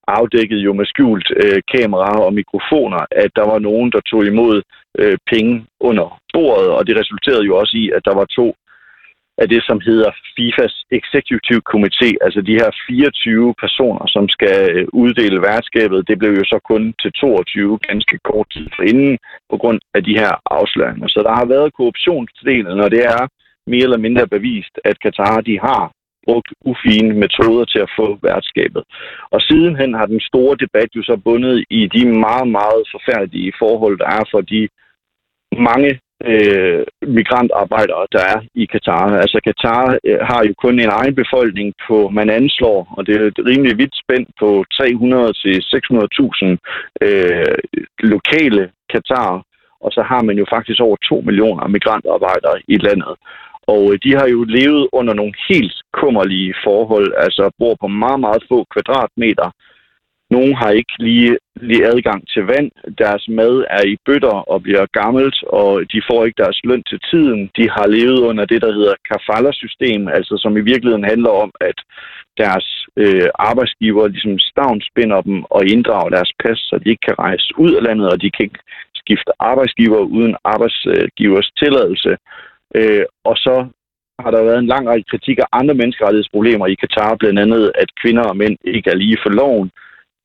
afdækkede 0.08 0.60
jo 0.60 0.72
med 0.72 0.86
skjult 0.86 1.28
øh, 1.42 1.60
kamera 1.74 2.12
og 2.26 2.32
mikrofoner, 2.34 3.02
at 3.10 3.30
der 3.36 3.46
var 3.52 3.58
nogen, 3.58 3.92
der 3.92 4.00
tog 4.00 4.26
imod 4.26 4.62
øh, 4.98 5.18
penge 5.32 5.66
under 5.80 6.20
bordet, 6.34 6.68
og 6.68 6.86
det 6.86 6.96
resulterede 7.00 7.44
jo 7.44 7.56
også 7.56 7.74
i, 7.76 7.90
at 7.96 8.02
der 8.04 8.14
var 8.14 8.24
to 8.24 8.54
af 9.42 9.48
det, 9.48 9.62
som 9.68 9.78
hedder 9.88 10.10
FIFAs 10.36 10.74
Executive 10.98 11.62
Committee, 11.72 12.16
altså 12.24 12.40
de 12.40 12.58
her 12.60 12.70
24 12.88 13.54
personer, 13.64 14.06
som 14.06 14.28
skal 14.28 14.56
øh, 14.74 14.86
uddele 14.92 15.42
værtskabet. 15.42 16.08
Det 16.08 16.18
blev 16.18 16.32
jo 16.40 16.44
så 16.44 16.58
kun 16.70 16.94
til 17.02 17.12
22 17.12 17.78
ganske 17.88 18.18
kort 18.28 18.46
tid 18.54 18.66
forinden 18.76 19.18
på 19.50 19.56
grund 19.56 19.80
af 19.94 20.04
de 20.04 20.14
her 20.22 20.32
afsløringer. 20.58 21.08
Så 21.08 21.20
der 21.26 21.34
har 21.40 21.46
været 21.54 21.74
korruptionsdelen, 21.74 22.80
og 22.84 22.90
det 22.90 23.02
er 23.04 23.22
mere 23.66 23.86
eller 23.88 24.04
mindre 24.06 24.26
bevist, 24.26 24.74
at 24.84 25.00
Katar 25.00 25.40
de 25.40 25.58
har 25.60 25.92
brugt 26.26 26.50
ufine 26.64 27.12
metoder 27.22 27.64
til 27.64 27.78
at 27.78 27.92
få 27.98 28.18
værtskabet. 28.22 28.82
Og 29.34 29.40
sidenhen 29.40 29.94
har 29.94 30.06
den 30.06 30.20
store 30.20 30.56
debat 30.64 30.90
jo 30.96 31.02
så 31.02 31.16
bundet 31.24 31.64
i 31.70 31.80
de 31.94 32.02
meget, 32.26 32.48
meget 32.58 32.82
forfærdelige 32.94 33.52
forhold, 33.58 33.98
der 33.98 34.08
er 34.18 34.24
for 34.32 34.40
de 34.40 34.68
mange 35.68 36.00
øh, 36.24 36.84
migrantarbejdere, 37.16 38.06
der 38.12 38.22
er 38.34 38.38
i 38.54 38.64
Katar. 38.72 39.04
Altså 39.24 39.40
Katar 39.46 39.98
øh, 40.04 40.18
har 40.30 40.40
jo 40.48 40.54
kun 40.62 40.80
en 40.80 40.92
egen 41.00 41.14
befolkning 41.14 41.74
på, 41.88 42.08
man 42.08 42.30
anslår, 42.30 42.94
og 42.96 43.06
det 43.06 43.14
er 43.16 43.24
et 43.26 43.38
rimelig 43.50 43.78
vidt 43.78 43.94
spænd 44.02 44.26
på 44.40 44.64
300 44.72 45.32
til 45.42 45.56
600.000 45.74 46.46
øh, 47.06 47.56
lokale 47.98 48.70
Katar, 48.92 49.42
og 49.80 49.90
så 49.92 50.02
har 50.02 50.22
man 50.22 50.36
jo 50.38 50.46
faktisk 50.54 50.80
over 50.80 50.96
2 50.96 51.20
millioner 51.20 51.68
migrantarbejdere 51.68 52.56
i 52.68 52.76
landet. 52.76 53.14
Og 53.66 53.82
øh, 53.92 53.98
de 54.04 54.10
har 54.18 54.26
jo 54.34 54.44
levet 54.44 54.88
under 54.92 55.14
nogle 55.14 55.34
helt 55.48 55.76
kummerlige 55.92 56.54
forhold, 56.64 57.12
altså 57.16 57.50
bor 57.58 57.74
på 57.80 57.86
meget, 57.86 58.20
meget 58.20 58.42
få 58.50 58.58
kvadratmeter. 58.74 59.50
Nogle 60.30 60.56
har 60.56 60.70
ikke 60.70 60.94
lige, 60.98 61.38
lige 61.60 61.86
adgang 61.86 62.28
til 62.28 62.42
vand. 62.42 62.70
Deres 62.98 63.28
mad 63.28 63.64
er 63.70 63.84
i 63.86 63.96
bøtter 64.06 64.38
og 64.52 64.62
bliver 64.62 64.86
gammelt, 64.92 65.38
og 65.42 65.70
de 65.92 66.02
får 66.10 66.24
ikke 66.24 66.42
deres 66.42 66.60
løn 66.64 66.82
til 66.90 67.00
tiden. 67.10 67.50
De 67.56 67.70
har 67.70 67.86
levet 67.86 68.20
under 68.28 68.44
det, 68.44 68.62
der 68.62 68.72
hedder 68.72 68.94
kafala-system, 69.10 70.08
altså 70.08 70.34
som 70.42 70.56
i 70.56 70.66
virkeligheden 70.70 71.10
handler 71.12 71.30
om, 71.30 71.50
at 71.60 71.78
deres 72.42 72.66
øh, 72.96 73.28
arbejdsgiver 73.34 74.08
ligesom 74.08 74.38
stavnspinder 74.38 75.20
dem 75.20 75.44
og 75.50 75.60
inddrager 75.72 76.08
deres 76.08 76.32
pas, 76.42 76.58
så 76.58 76.78
de 76.84 76.90
ikke 76.90 77.06
kan 77.08 77.18
rejse 77.18 77.52
ud 77.58 77.72
af 77.74 77.82
landet, 77.82 78.06
og 78.12 78.22
de 78.22 78.30
kan 78.30 78.44
ikke 78.44 78.62
skifte 78.94 79.32
arbejdsgiver 79.38 80.00
uden 80.16 80.36
arbejdsgivers 80.44 81.50
tilladelse. 81.62 82.16
Øh, 82.74 83.04
og 83.24 83.36
så 83.36 83.66
har 84.22 84.30
der 84.30 84.48
været 84.48 84.58
en 84.58 84.72
lang 84.74 84.88
række 84.88 85.10
kritik 85.10 85.38
af 85.38 85.48
andre 85.52 85.74
menneskerettighedsproblemer 85.74 86.66
i 86.66 86.74
Katar, 86.74 87.16
blandt 87.16 87.38
andet, 87.38 87.72
at 87.74 87.88
kvinder 88.02 88.22
og 88.22 88.36
mænd 88.36 88.56
ikke 88.64 88.90
er 88.90 88.94
lige 88.94 89.18
for 89.24 89.30
loven. 89.30 89.70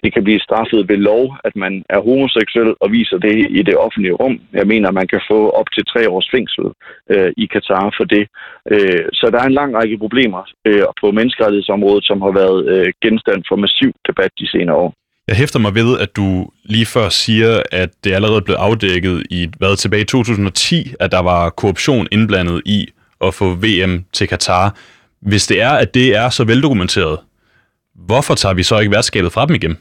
Det 0.04 0.14
kan 0.14 0.24
blive 0.24 0.46
straffet 0.48 0.90
ved 0.90 0.98
lov, 0.98 1.24
at 1.44 1.56
man 1.56 1.74
er 1.90 2.00
homoseksuel 2.00 2.74
og 2.80 2.92
viser 2.92 3.18
det 3.18 3.36
i 3.60 3.62
det 3.64 3.78
offentlige 3.78 4.18
rum. 4.22 4.42
Jeg 4.54 4.68
mener, 4.68 4.88
at 4.88 4.94
man 4.94 5.08
kan 5.08 5.22
få 5.32 5.50
op 5.50 5.70
til 5.76 5.84
tre 5.86 6.10
års 6.10 6.30
fængsel 6.36 6.66
øh, 7.10 7.32
i 7.38 7.46
Katar 7.46 7.94
for 7.98 8.04
det. 8.04 8.28
Øh, 8.74 9.06
så 9.14 9.26
der 9.32 9.40
er 9.40 9.48
en 9.48 9.60
lang 9.62 9.76
række 9.76 9.98
problemer 9.98 10.44
øh, 10.68 10.84
på 11.02 11.12
menneskerettighedsområdet, 11.12 12.06
som 12.06 12.22
har 12.22 12.32
været 12.42 12.60
øh, 12.74 12.94
genstand 13.04 13.44
for 13.50 13.56
massiv 13.56 13.92
debat 14.08 14.32
de 14.40 14.48
senere 14.48 14.76
år. 14.76 14.94
Jeg 15.32 15.38
hæfter 15.38 15.60
mig 15.60 15.76
ved, 15.76 16.00
at 16.00 16.16
du 16.16 16.50
lige 16.64 16.86
før 16.86 17.10
siger, 17.10 17.64
at 17.72 17.90
det 18.04 18.14
allerede 18.14 18.42
blev 18.42 18.56
afdækket 18.56 19.24
i 19.30 19.50
hvad 19.58 19.78
tilbage 19.78 20.02
i 20.02 20.06
2010, 20.06 20.94
at 21.00 21.12
der 21.12 21.20
var 21.20 21.50
korruption 21.50 22.08
indblandet 22.12 22.62
i 22.66 22.88
at 23.22 23.34
få 23.34 23.54
VM 23.54 24.06
til 24.14 24.28
Katar. 24.28 24.76
Hvis 25.22 25.48
det 25.48 25.62
er, 25.62 25.70
at 25.70 25.94
det 25.94 26.16
er 26.16 26.30
så 26.30 26.44
veldokumenteret, 26.44 27.20
hvorfor 27.96 28.36
tager 28.36 28.54
vi 28.54 28.64
så 28.64 28.80
ikke 28.80 28.92
værtskabet 28.92 29.34
fra 29.34 29.46
dem 29.46 29.56
igen? 29.56 29.78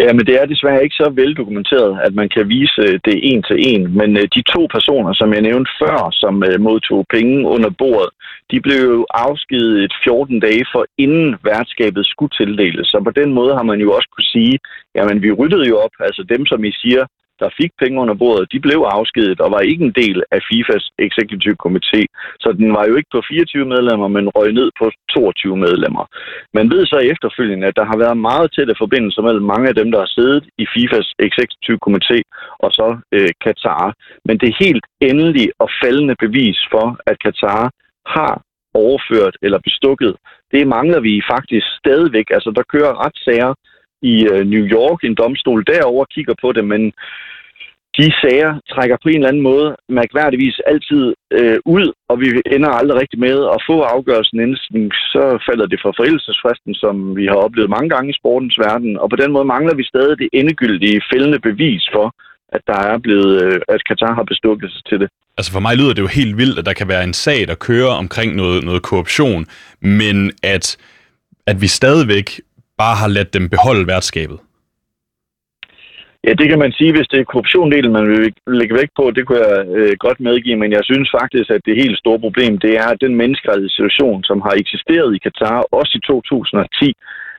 Ja, 0.00 0.12
men 0.12 0.26
det 0.26 0.34
er 0.40 0.46
desværre 0.46 0.84
ikke 0.84 1.00
så 1.02 1.10
veldokumenteret, 1.10 2.00
at 2.06 2.14
man 2.14 2.28
kan 2.28 2.48
vise 2.48 2.80
øh, 2.86 3.00
det 3.04 3.16
en 3.30 3.42
til 3.42 3.58
en. 3.70 3.82
Men 4.00 4.16
øh, 4.16 4.26
de 4.36 4.42
to 4.54 4.62
personer, 4.76 5.12
som 5.12 5.32
jeg 5.32 5.42
nævnte 5.42 5.70
før, 5.82 6.08
som 6.12 6.34
øh, 6.48 6.60
modtog 6.60 7.06
penge 7.10 7.48
under 7.54 7.70
bordet, 7.78 8.10
de 8.50 8.60
blev 8.60 8.80
jo 8.96 9.06
afskedet 9.10 9.92
14 10.04 10.40
dage 10.40 10.64
for 10.72 10.84
inden 10.98 11.36
værtskabet 11.44 12.06
skulle 12.06 12.34
tildeles. 12.40 12.86
Så 12.86 13.00
på 13.04 13.10
den 13.10 13.34
måde 13.38 13.54
har 13.54 13.62
man 13.62 13.80
jo 13.80 13.92
også 13.96 14.08
kunne 14.14 14.32
sige, 14.36 14.58
jamen 14.94 15.22
vi 15.22 15.30
ryddede 15.32 15.68
jo 15.68 15.76
op, 15.78 15.94
altså 16.00 16.22
dem, 16.22 16.46
som 16.46 16.64
I 16.64 16.72
siger, 16.82 17.04
der 17.40 17.56
fik 17.60 17.72
penge 17.82 18.00
under 18.02 18.16
bordet, 18.22 18.52
de 18.52 18.60
blev 18.66 18.80
afskedet 18.98 19.40
og 19.44 19.50
var 19.56 19.62
ikke 19.70 19.84
en 19.84 19.96
del 20.02 20.18
af 20.34 20.40
FIFAs 20.48 20.86
Executive 21.06 21.56
Komité. 21.64 22.00
Så 22.42 22.48
den 22.60 22.70
var 22.76 22.84
jo 22.88 22.94
ikke 22.96 23.14
på 23.16 23.22
24 23.28 23.66
medlemmer, 23.74 24.08
men 24.16 24.28
røg 24.36 24.52
ned 24.52 24.68
på 24.80 24.86
22 25.14 25.56
medlemmer. 25.56 26.04
Man 26.58 26.70
ved 26.74 26.82
så 26.86 26.98
efterfølgende, 27.12 27.66
at 27.66 27.76
der 27.80 27.84
har 27.90 27.98
været 28.04 28.18
meget 28.30 28.48
tætte 28.56 28.74
forbindelser 28.82 29.22
mellem 29.22 29.44
mange 29.52 29.68
af 29.68 29.74
dem, 29.74 29.88
der 29.92 29.98
har 30.04 30.10
siddet 30.16 30.44
i 30.62 30.64
FIFAs 30.74 31.08
Executive 31.28 31.78
Komité 31.86 32.18
og 32.64 32.70
så 32.78 32.88
øh, 33.16 33.30
Katar. 33.44 33.94
Men 34.24 34.36
det 34.38 34.60
helt 34.64 34.84
endelige 35.00 35.50
og 35.62 35.68
faldende 35.82 36.16
bevis 36.24 36.58
for, 36.72 36.86
at 37.10 37.16
Katar 37.24 37.70
har 38.16 38.34
overført 38.74 39.36
eller 39.42 39.58
bestukket, 39.68 40.12
det 40.52 40.68
mangler 40.76 41.00
vi 41.00 41.22
faktisk 41.34 41.66
stadigvæk. 41.82 42.28
Altså, 42.36 42.50
der 42.58 42.70
kører 42.72 43.00
retssager 43.04 43.52
i 44.12 44.14
øh, 44.32 44.42
New 44.52 44.64
York, 44.76 44.98
en 45.04 45.14
domstol 45.14 45.64
derover 45.72 46.04
kigger 46.14 46.34
på 46.42 46.52
det, 46.52 46.64
men 46.72 46.82
de 47.98 48.06
sager 48.22 48.52
trækker 48.72 48.96
på 49.02 49.08
en 49.08 49.14
eller 49.14 49.28
anden 49.28 49.48
måde 49.50 49.76
mærkværdigvis 49.88 50.56
altid 50.72 51.02
øh, 51.38 51.58
ud, 51.76 51.86
og 52.10 52.20
vi 52.20 52.26
ender 52.56 52.70
aldrig 52.78 53.00
rigtig 53.00 53.18
med 53.26 53.36
at 53.54 53.60
få 53.68 53.76
afgørelsen 53.94 54.40
inden, 54.40 54.90
så 55.14 55.22
falder 55.48 55.66
det 55.66 55.78
fra 55.82 55.92
forældelsesfristen, 55.98 56.74
som 56.82 57.16
vi 57.18 57.24
har 57.26 57.38
oplevet 57.46 57.70
mange 57.76 57.90
gange 57.94 58.10
i 58.10 58.18
sportens 58.20 58.58
verden, 58.66 58.98
og 59.02 59.10
på 59.10 59.16
den 59.16 59.32
måde 59.32 59.44
mangler 59.54 59.74
vi 59.74 59.84
stadig 59.92 60.18
det 60.18 60.28
endegyldige 60.32 61.02
fældende 61.12 61.40
bevis 61.48 61.84
for, 61.94 62.06
at 62.56 62.62
der 62.66 62.80
er 62.92 62.98
blevet, 62.98 63.32
øh, 63.44 63.60
at 63.68 63.80
Katar 63.88 64.14
har 64.14 64.26
bestukket 64.32 64.70
sig 64.72 64.82
til 64.88 65.00
det. 65.00 65.08
Altså 65.38 65.52
for 65.52 65.60
mig 65.60 65.76
lyder 65.76 65.94
det 65.94 66.02
jo 66.02 66.16
helt 66.20 66.36
vildt, 66.36 66.58
at 66.58 66.66
der 66.66 66.72
kan 66.72 66.88
være 66.88 67.04
en 67.04 67.12
sag, 67.12 67.40
der 67.50 67.54
kører 67.54 67.94
omkring 68.02 68.34
noget, 68.36 68.64
noget 68.64 68.82
korruption, 68.82 69.46
men 69.80 70.32
at, 70.42 70.76
at 71.46 71.56
vi 71.62 71.66
stadigvæk 71.66 72.28
bare 72.78 72.96
har 72.96 73.08
ladt 73.08 73.34
dem 73.34 73.50
beholde 73.50 73.86
værtskabet? 73.86 74.38
Ja, 76.26 76.32
det 76.40 76.48
kan 76.48 76.58
man 76.58 76.72
sige, 76.72 76.92
hvis 76.92 77.08
det 77.12 77.20
er 77.20 77.24
korruptiondelen, 77.24 77.92
man 77.92 78.06
vil 78.10 78.34
lægge 78.46 78.74
vægt 78.74 78.94
på. 78.96 79.10
Det 79.16 79.26
kunne 79.26 79.42
jeg 79.46 79.66
øh, 79.78 79.96
godt 80.04 80.20
medgive, 80.20 80.56
men 80.56 80.72
jeg 80.72 80.84
synes 80.84 81.08
faktisk, 81.20 81.50
at 81.50 81.60
det 81.66 81.82
helt 81.82 81.98
store 81.98 82.20
problem, 82.20 82.58
det 82.58 82.72
er, 82.82 82.88
at 82.92 83.00
den 83.00 83.14
menneskerettighedssituation, 83.14 84.24
som 84.24 84.40
har 84.46 84.54
eksisteret 84.62 85.14
i 85.14 85.18
Katar, 85.18 85.58
også 85.78 85.92
i 85.98 86.06
2010, 86.06 86.94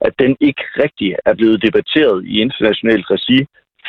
at 0.07 0.13
den 0.19 0.31
ikke 0.39 0.63
rigtig 0.83 1.15
er 1.25 1.33
blevet 1.33 1.61
debatteret 1.65 2.25
i 2.25 2.33
internationalt 2.45 3.05
regi 3.15 3.39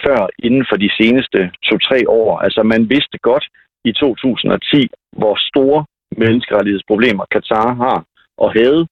før 0.04 0.20
inden 0.46 0.64
for 0.68 0.76
de 0.76 0.90
seneste 0.98 1.50
to-tre 1.68 2.00
år. 2.08 2.38
Altså 2.38 2.62
man 2.62 2.90
vidste 2.90 3.18
godt 3.18 3.46
i 3.84 3.92
2010, 3.92 4.88
hvor 5.20 5.34
store 5.50 5.84
menneskerettighedsproblemer 6.22 7.24
Katar 7.34 7.68
har 7.84 7.98
og 8.38 8.52
havde, 8.52 8.82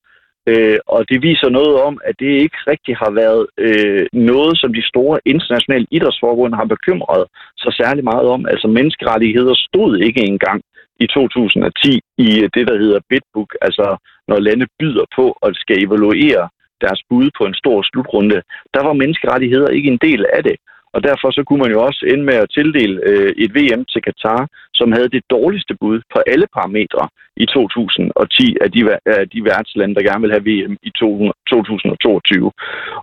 Øh, 0.47 0.79
og 0.87 1.01
det 1.11 1.23
viser 1.23 1.49
noget 1.49 1.75
om, 1.89 1.95
at 2.09 2.15
det 2.19 2.31
ikke 2.45 2.59
rigtig 2.73 2.95
har 2.97 3.11
været 3.23 3.47
øh, 3.67 4.07
noget, 4.13 4.55
som 4.59 4.75
de 4.75 4.89
store 4.93 5.19
internationale 5.25 5.87
idrætsforbund 5.91 6.55
har 6.55 6.65
bekymret 6.75 7.25
sig 7.63 7.73
særlig 7.73 8.05
meget 8.05 8.27
om. 8.35 8.47
Altså 8.53 8.69
menneskerettigheder 8.69 9.55
stod 9.69 9.99
ikke 9.99 10.23
engang 10.31 10.63
i 11.01 11.07
2010 11.07 12.01
i 12.19 12.29
øh, 12.43 12.51
det, 12.55 12.65
der 12.69 12.77
hedder 12.83 13.01
Bitbook, 13.11 13.51
altså 13.67 13.87
når 14.29 14.39
lande 14.39 14.67
byder 14.81 15.05
på 15.17 15.27
og 15.43 15.49
skal 15.55 15.85
evaluere 15.85 16.49
deres 16.81 17.01
bud 17.09 17.31
på 17.39 17.45
en 17.47 17.55
stor 17.55 17.79
slutrunde. 17.91 18.43
Der 18.75 18.83
var 18.87 18.93
menneskerettigheder 18.93 19.69
ikke 19.69 19.91
en 19.91 20.03
del 20.09 20.27
af 20.37 20.43
det. 20.49 20.57
Og 20.95 21.01
derfor 21.09 21.29
så 21.31 21.43
kunne 21.45 21.63
man 21.65 21.73
jo 21.75 21.81
også 21.89 22.03
ende 22.13 22.25
med 22.25 22.35
at 22.35 22.51
tildele 22.51 23.01
øh, 23.11 23.33
et 23.45 23.51
VM 23.57 23.85
til 23.93 24.03
Katar, 24.03 24.49
som 24.75 24.93
havde 24.93 25.15
det 25.17 25.23
dårligste 25.31 25.75
bud 25.81 26.01
på 26.13 26.19
alle 26.33 26.47
parametre 26.57 27.09
i 27.37 27.47
2010 27.47 28.57
af 28.65 28.69
de, 28.75 28.81
af 29.07 29.29
de 29.33 29.45
værtslande, 29.45 29.95
der 29.95 30.09
gerne 30.09 30.23
vil 30.25 30.35
have 30.35 30.49
VM 30.51 30.77
i 30.83 30.91
2022. 30.91 32.53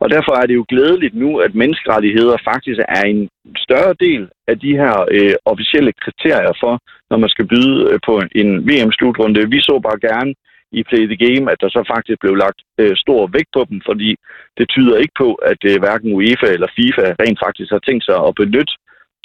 Og 0.01 0.08
derfor 0.10 0.34
er 0.41 0.45
det 0.47 0.56
jo 0.56 0.65
glædeligt 0.69 1.15
nu, 1.15 1.30
at 1.38 1.56
menneskerettigheder 1.56 2.38
faktisk 2.51 2.80
er 2.97 3.04
en 3.13 3.30
større 3.65 3.93
del 4.06 4.23
af 4.47 4.60
de 4.60 4.71
her 4.82 4.95
øh, 5.15 5.36
officielle 5.45 5.91
kriterier 6.04 6.54
for, 6.63 6.73
når 7.10 7.17
man 7.17 7.30
skal 7.30 7.45
byde 7.54 7.77
øh, 7.89 7.99
på 8.08 8.13
en 8.41 8.49
VM-slutrunde. 8.67 9.49
Vi 9.56 9.60
så 9.62 9.75
bare 9.88 9.99
gerne, 10.10 10.32
i 10.79 10.84
Play 10.89 11.03
the 11.12 11.21
Game, 11.25 11.45
at 11.51 11.62
der 11.62 11.69
så 11.69 11.81
faktisk 11.93 12.19
blev 12.23 12.36
lagt 12.36 12.60
øh, 12.81 12.95
stor 13.03 13.21
vægt 13.36 13.51
på 13.53 13.62
dem, 13.69 13.81
fordi 13.89 14.10
det 14.57 14.69
tyder 14.69 14.97
ikke 14.97 15.15
på, 15.23 15.29
at 15.51 15.62
øh, 15.69 15.79
hverken 15.84 16.13
UEFA 16.17 16.49
eller 16.55 16.69
FIFA 16.77 17.05
rent 17.23 17.39
faktisk 17.45 17.69
har 17.71 17.84
tænkt 17.88 18.03
sig 18.05 18.17
at 18.27 18.36
benytte 18.41 18.73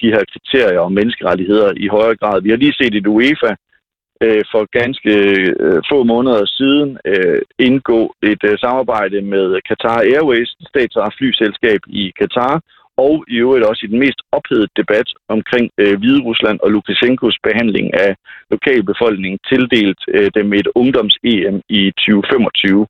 de 0.01 0.13
her 0.15 0.25
kriterier 0.33 0.81
om 0.81 0.93
menneskerettigheder 0.93 1.73
i 1.77 1.87
højere 1.97 2.17
grad. 2.17 2.43
Vi 2.43 2.51
har 2.51 2.57
lige 2.57 2.79
set 2.81 2.95
et 2.95 3.07
UEFA 3.07 3.53
øh, 4.25 4.45
for 4.53 4.63
ganske 4.79 5.13
øh, 5.65 5.81
få 5.91 5.99
måneder 6.03 6.45
siden 6.59 6.99
øh, 7.11 7.41
indgå 7.59 8.15
et 8.23 8.43
øh, 8.51 8.59
samarbejde 8.59 9.19
med 9.35 9.47
Qatar 9.69 10.01
Airways, 10.01 10.51
statsejet 10.71 11.15
flyselskab 11.19 11.81
i 11.87 12.13
Qatar, 12.19 12.55
og 13.05 13.15
i 13.35 13.37
øvrigt 13.45 13.65
også 13.71 13.83
i 13.85 13.93
den 13.93 13.99
mest 14.05 14.21
ophedede 14.37 14.69
debat 14.81 15.09
omkring 15.29 15.67
øh, 15.81 15.95
Hvide 16.01 16.23
Rusland 16.29 16.59
og 16.65 16.71
Lukashenkos 16.71 17.37
behandling 17.49 17.87
af 18.05 18.11
lokalbefolkningen 18.51 19.39
tildelt 19.49 20.01
øh, 20.15 20.31
dem 20.39 20.53
et 20.53 20.69
ungdoms-EM 20.81 21.57
i 21.69 21.83
2025. 21.91 22.87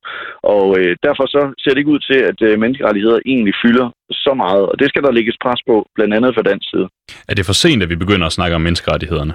Og 0.55 0.65
øh, 0.79 0.91
derfor 1.07 1.25
så 1.35 1.41
ser 1.61 1.71
det 1.71 1.81
ikke 1.81 1.95
ud 1.95 2.03
til, 2.09 2.19
at 2.31 2.39
øh, 2.47 2.59
menneskerettigheder 2.59 3.19
egentlig 3.25 3.53
fylder 3.63 3.87
så 4.11 4.33
meget, 4.43 4.63
og 4.71 4.75
det 4.79 4.87
skal 4.89 5.03
der 5.03 5.11
lægges 5.17 5.37
pres 5.43 5.61
på, 5.69 5.75
blandt 5.95 6.13
andet 6.13 6.35
fra 6.35 6.47
dansk 6.49 6.67
side. 6.69 6.87
Er 7.29 7.35
det 7.35 7.45
for 7.45 7.53
sent, 7.63 7.83
at 7.83 7.89
vi 7.89 7.95
begynder 8.03 8.27
at 8.27 8.37
snakke 8.37 8.55
om 8.55 8.61
menneskerettighederne? 8.61 9.33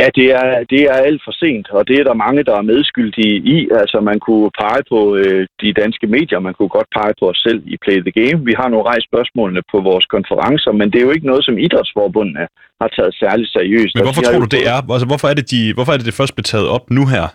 Ja, 0.00 0.06
det 0.18 0.26
er, 0.40 0.48
det 0.72 0.82
er 0.92 0.98
alt 1.08 1.20
for 1.26 1.34
sent, 1.42 1.66
og 1.76 1.82
det 1.88 1.96
er 2.00 2.04
der 2.04 2.22
mange, 2.24 2.42
der 2.48 2.54
er 2.56 2.70
medskyldige 2.72 3.34
i. 3.54 3.56
Altså, 3.80 3.98
man 4.10 4.18
kunne 4.26 4.50
pege 4.62 4.82
på 4.92 5.00
øh, 5.22 5.46
de 5.62 5.68
danske 5.82 6.06
medier, 6.16 6.38
man 6.48 6.54
kunne 6.54 6.72
godt 6.78 6.90
pege 6.98 7.14
på 7.20 7.24
os 7.32 7.40
selv 7.46 7.60
i 7.72 7.76
Play 7.84 7.98
the 8.06 8.14
Game. 8.20 8.38
Vi 8.48 8.54
har 8.60 8.68
nu 8.68 8.78
rejst 8.82 9.06
spørgsmålene 9.10 9.62
på 9.72 9.78
vores 9.88 10.06
konferencer, 10.14 10.72
men 10.72 10.86
det 10.90 10.98
er 10.98 11.06
jo 11.08 11.14
ikke 11.16 11.30
noget, 11.30 11.44
som 11.44 11.58
idrætsforbundene 11.66 12.44
har 12.80 12.88
taget 12.96 13.14
særligt 13.22 13.50
seriøst. 13.56 13.94
Men 13.94 14.04
hvorfor 14.06 14.22
tror 14.22 14.40
du, 14.46 14.50
det 14.56 14.62
er? 14.72 14.78
Altså, 14.94 15.06
hvorfor 15.10 15.28
er 15.32 15.36
det, 15.40 15.46
de, 15.50 15.60
hvorfor 15.76 15.92
er 15.92 15.98
det, 15.98 16.06
det 16.06 16.14
først 16.20 16.34
blevet 16.36 16.50
taget 16.54 16.68
op 16.76 16.84
nu 16.98 17.04
her? 17.14 17.26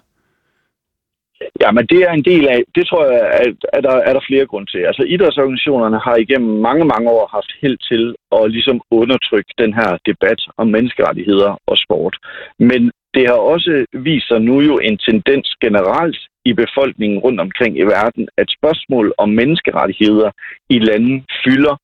Ja, 1.62 1.72
men 1.72 1.86
det 1.92 2.00
er 2.08 2.12
en 2.12 2.26
del 2.32 2.48
af, 2.48 2.60
det 2.76 2.88
tror 2.88 3.04
jeg, 3.12 3.22
at, 3.46 3.56
at 3.74 3.84
der, 3.84 3.96
er 4.10 4.14
der 4.14 4.28
flere 4.30 4.46
grunde 4.46 4.72
til. 4.72 4.82
Altså 4.90 5.04
idrætsorganisationerne 5.04 6.00
har 6.00 6.16
igennem 6.16 6.62
mange, 6.68 6.86
mange 6.86 7.10
år 7.10 7.28
haft 7.36 7.52
held 7.62 7.78
til 7.92 8.16
at 8.38 8.52
ligesom 8.52 8.82
undertrykke 8.92 9.54
den 9.58 9.74
her 9.74 9.98
debat 10.06 10.42
om 10.58 10.68
menneskerettigheder 10.68 11.52
og 11.68 11.78
sport. 11.78 12.16
Men 12.60 12.92
det 13.14 13.28
har 13.28 13.40
også 13.54 13.86
vist 13.94 14.28
sig 14.28 14.42
nu 14.42 14.62
jo 14.62 14.78
en 14.78 14.98
tendens 14.98 15.48
generelt 15.62 16.18
i 16.46 16.54
befolkningen 16.54 17.20
rundt 17.20 17.40
omkring 17.40 17.78
i 17.78 17.82
verden, 17.82 18.30
at 18.38 18.56
spørgsmål 18.58 19.14
om 19.18 19.30
menneskerettigheder 19.30 20.32
i 20.70 20.80
lande 20.80 21.24
fylder 21.46 21.76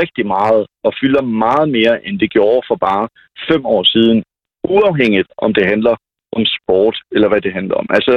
rigtig 0.00 0.26
meget 0.26 0.66
og 0.84 0.92
fylder 1.00 1.22
meget 1.22 1.68
mere, 1.68 2.06
end 2.06 2.20
det 2.20 2.30
gjorde 2.30 2.62
for 2.68 2.76
bare 2.76 3.08
fem 3.50 3.66
år 3.66 3.82
siden, 3.82 4.22
uafhængigt 4.64 5.28
om 5.38 5.54
det 5.54 5.66
handler 5.66 5.94
om 6.38 6.44
sport, 6.58 6.96
eller 7.14 7.28
hvad 7.28 7.40
det 7.40 7.52
handler 7.58 7.76
om. 7.82 7.86
Altså, 7.90 8.14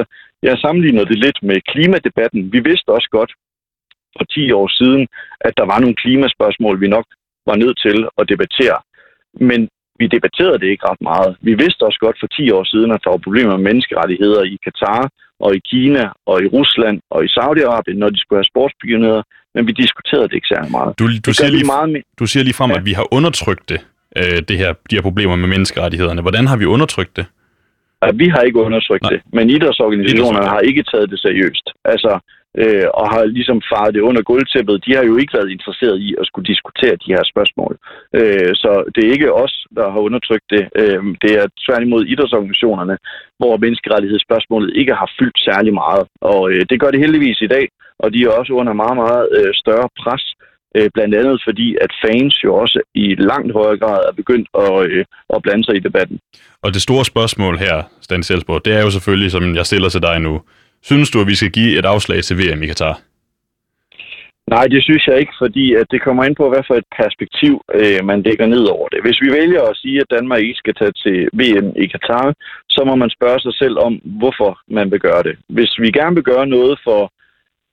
jeg 0.47 0.57
sammenligner 0.57 1.03
det 1.03 1.17
lidt 1.25 1.39
med 1.49 1.57
klimadebatten. 1.71 2.41
Vi 2.55 2.59
vidste 2.69 2.89
også 2.97 3.09
godt 3.11 3.31
for 4.17 4.25
10 4.25 4.51
år 4.51 4.67
siden, 4.79 5.07
at 5.47 5.53
der 5.59 5.65
var 5.71 5.79
nogle 5.79 5.95
klimaspørgsmål, 6.03 6.81
vi 6.81 6.87
nok 6.87 7.07
var 7.49 7.55
nødt 7.63 7.77
til 7.85 7.97
at 8.19 8.29
debattere. 8.29 8.79
Men 9.49 9.69
vi 9.99 10.05
debatterede 10.07 10.59
det 10.61 10.67
ikke 10.73 10.87
ret 10.91 11.01
meget. 11.11 11.31
Vi 11.41 11.53
vidste 11.63 11.81
også 11.87 11.99
godt 12.05 12.17
for 12.19 12.27
10 12.27 12.51
år 12.57 12.63
siden, 12.63 12.89
at 12.91 13.01
der 13.03 13.09
var 13.09 13.25
problemer 13.27 13.53
med 13.57 13.63
menneskerettigheder 13.69 14.43
i 14.43 14.57
Katar 14.65 15.09
og 15.39 15.55
i 15.55 15.61
Kina 15.71 16.03
og 16.25 16.35
i 16.43 16.47
Rusland 16.57 16.97
og 17.09 17.19
i 17.25 17.29
Saudi-Arabien, 17.35 17.97
når 18.03 18.09
de 18.09 18.19
skulle 18.19 18.37
have 18.39 18.51
sportsbegivenheder, 18.53 19.23
men 19.55 19.67
vi 19.67 19.71
diskuterede 19.71 20.27
det 20.29 20.35
ikke 20.39 20.51
særlig 20.55 20.71
meget. 20.71 20.99
Du, 20.99 21.05
du, 21.27 21.33
siger, 21.33 21.51
lige, 21.51 21.65
meget 21.75 21.89
med... 21.89 22.01
du 22.19 22.25
siger 22.25 22.43
lige 22.43 22.53
frem, 22.53 22.71
ja. 22.71 22.77
at 22.77 22.85
vi 22.85 22.93
har 22.99 23.07
undertrykt 23.13 23.69
det, 23.69 23.79
øh, 24.17 24.39
det 24.49 24.57
her, 24.57 24.71
de 24.89 24.95
her 24.95 25.01
problemer 25.01 25.35
med 25.35 25.47
menneskerettighederne. 25.47 26.21
Hvordan 26.21 26.47
har 26.47 26.57
vi 26.57 26.65
undertrykt 26.65 27.15
det? 27.17 27.25
Vi 28.21 28.27
har 28.27 28.41
ikke 28.41 28.59
undersøgt 28.59 29.03
Nej. 29.03 29.11
det, 29.11 29.21
men 29.33 29.49
idrætsorganisationerne 29.49 30.47
har 30.47 30.59
ikke 30.59 30.83
taget 30.91 31.09
det 31.11 31.19
seriøst. 31.19 31.65
Altså, 31.85 32.19
øh, 32.61 32.87
og 32.99 33.05
har 33.13 33.23
ligesom 33.37 33.59
faret 33.71 33.93
det 33.95 34.01
under 34.09 34.21
gulvtæppet. 34.21 34.85
De 34.85 34.95
har 34.95 35.03
jo 35.03 35.15
ikke 35.17 35.33
været 35.37 35.49
interesseret 35.55 35.97
i 36.07 36.09
at 36.21 36.27
skulle 36.27 36.47
diskutere 36.53 36.95
de 37.03 37.13
her 37.15 37.23
spørgsmål. 37.31 37.73
Øh, 38.19 38.51
så 38.63 38.71
det 38.95 39.01
er 39.03 39.11
ikke 39.15 39.33
os, 39.43 39.55
der 39.77 39.91
har 39.93 39.99
undertrykt 40.07 40.47
det. 40.55 40.63
Øh, 40.81 41.01
det 41.23 41.31
er 41.41 41.45
tværtimod 41.65 42.01
idrætsorganisationerne, 42.05 42.97
hvor 43.39 43.53
menneskerettighedsspørgsmålet 43.63 44.71
ikke 44.79 44.93
har 45.01 45.09
fyldt 45.19 45.39
særlig 45.49 45.73
meget. 45.73 46.03
Og 46.21 46.41
øh, 46.51 46.61
det 46.69 46.79
gør 46.81 46.91
det 46.91 47.03
heldigvis 47.05 47.41
i 47.41 47.51
dag, 47.55 47.65
og 47.99 48.13
de 48.13 48.23
er 48.23 48.37
også 48.39 48.53
under 48.53 48.73
meget, 48.73 48.97
meget 49.03 49.25
øh, 49.37 49.51
større 49.53 49.89
pres 50.01 50.23
Øh, 50.77 50.89
blandt 50.93 51.15
andet 51.15 51.41
fordi, 51.47 51.67
at 51.81 51.91
fans 52.05 52.43
jo 52.43 52.55
også 52.55 52.79
i 52.95 53.15
langt 53.15 53.53
højere 53.53 53.77
grad 53.77 53.99
er 54.09 54.13
begyndt 54.21 54.47
at, 54.63 54.73
øh, 54.91 55.05
at 55.35 55.41
blande 55.43 55.63
sig 55.63 55.75
i 55.75 55.85
debatten. 55.87 56.19
Og 56.61 56.73
det 56.73 56.81
store 56.81 57.05
spørgsmål 57.05 57.57
her, 57.57 57.75
Stan 58.01 58.23
Selsborg, 58.23 58.65
det 58.65 58.73
er 58.73 58.81
jo 58.81 58.91
selvfølgelig, 58.91 59.31
som 59.31 59.55
jeg 59.55 59.65
stiller 59.65 59.89
til 59.89 60.01
dig 60.01 60.19
nu. 60.19 60.41
Synes 60.83 61.09
du, 61.11 61.21
at 61.21 61.27
vi 61.27 61.35
skal 61.35 61.51
give 61.51 61.79
et 61.79 61.85
afslag 61.85 62.23
til 62.23 62.37
VM 62.37 62.63
i 62.63 62.67
Katar? 62.67 62.99
Nej, 64.55 64.65
det 64.73 64.83
synes 64.83 65.07
jeg 65.07 65.19
ikke, 65.19 65.35
fordi 65.43 65.65
at 65.73 65.87
det 65.91 66.01
kommer 66.01 66.23
ind 66.23 66.35
på, 66.35 66.49
hvad 66.49 66.63
for 66.67 66.75
et 66.75 66.89
perspektiv 67.01 67.53
øh, 67.73 68.05
man 68.05 68.21
lægger 68.21 68.47
ned 68.47 68.63
over 68.75 68.87
det. 68.87 68.99
Hvis 69.05 69.21
vi 69.21 69.29
vælger 69.39 69.61
at 69.63 69.77
sige, 69.77 69.99
at 70.01 70.11
Danmark 70.15 70.41
ikke 70.41 70.61
skal 70.63 70.73
tage 70.73 70.95
til 71.03 71.17
VM 71.39 71.67
i 71.83 71.85
Katar, 71.93 72.33
så 72.69 72.81
må 72.85 72.95
man 72.95 73.09
spørge 73.09 73.39
sig 73.39 73.53
selv 73.53 73.77
om, 73.87 73.93
hvorfor 74.03 74.59
man 74.77 74.91
vil 74.91 74.99
gøre 74.99 75.23
det. 75.23 75.35
Hvis 75.49 75.71
vi 75.79 75.91
gerne 75.91 76.15
vil 76.15 76.23
gøre 76.23 76.47
noget 76.47 76.79
for 76.83 77.11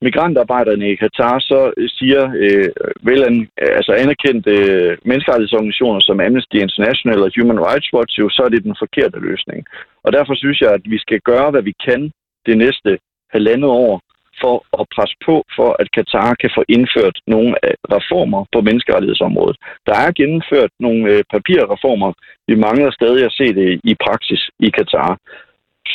migrantarbejderne 0.06 0.86
i 0.92 0.94
Katar, 1.02 1.36
så 1.50 1.60
øh, 1.76 1.88
siger 1.98 2.22
øh, 2.42 2.68
vel 3.08 3.20
an, 3.28 3.36
øh, 3.62 3.72
altså 3.78 3.92
anerkendte 4.02 4.52
øh, 4.70 4.92
menneskerettighedsorganisationer 5.08 6.00
som 6.00 6.20
Amnesty 6.20 6.56
International 6.66 7.18
og 7.26 7.30
Human 7.36 7.60
Rights 7.68 7.88
Watch, 7.94 8.14
jo, 8.20 8.26
så 8.36 8.40
er 8.46 8.50
det 8.52 8.66
den 8.68 8.76
forkerte 8.82 9.18
løsning. 9.28 9.60
Og 10.04 10.12
derfor 10.16 10.34
synes 10.34 10.60
jeg, 10.60 10.70
at 10.78 10.84
vi 10.84 10.98
skal 11.04 11.20
gøre, 11.30 11.50
hvad 11.50 11.62
vi 11.62 11.74
kan 11.86 12.00
det 12.46 12.56
næste 12.64 12.90
halvandet 13.34 13.70
år 13.84 13.94
for 14.42 14.56
at 14.80 14.86
presse 14.94 15.16
på 15.26 15.36
for, 15.56 15.70
at 15.80 15.88
Katar 15.96 16.30
kan 16.42 16.50
få 16.56 16.62
indført 16.76 17.16
nogle 17.26 17.50
øh, 17.64 17.74
reformer 17.96 18.40
på 18.54 18.58
menneskerettighedsområdet. 18.66 19.56
Der 19.88 19.96
er 20.04 20.16
gennemført 20.20 20.72
nogle 20.80 21.02
øh, 21.12 21.20
papirreformer. 21.34 22.10
Vi 22.48 22.54
mangler 22.66 22.90
stadig 22.90 23.22
at 23.24 23.36
se 23.40 23.46
det 23.60 23.80
i 23.90 23.94
praksis 24.06 24.42
i 24.66 24.68
Katar. 24.76 25.12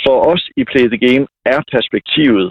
For 0.06 0.18
os 0.34 0.44
i 0.62 0.64
Play 0.72 0.88
the 0.94 1.02
Game 1.08 1.26
er 1.46 1.60
perspektivet, 1.76 2.48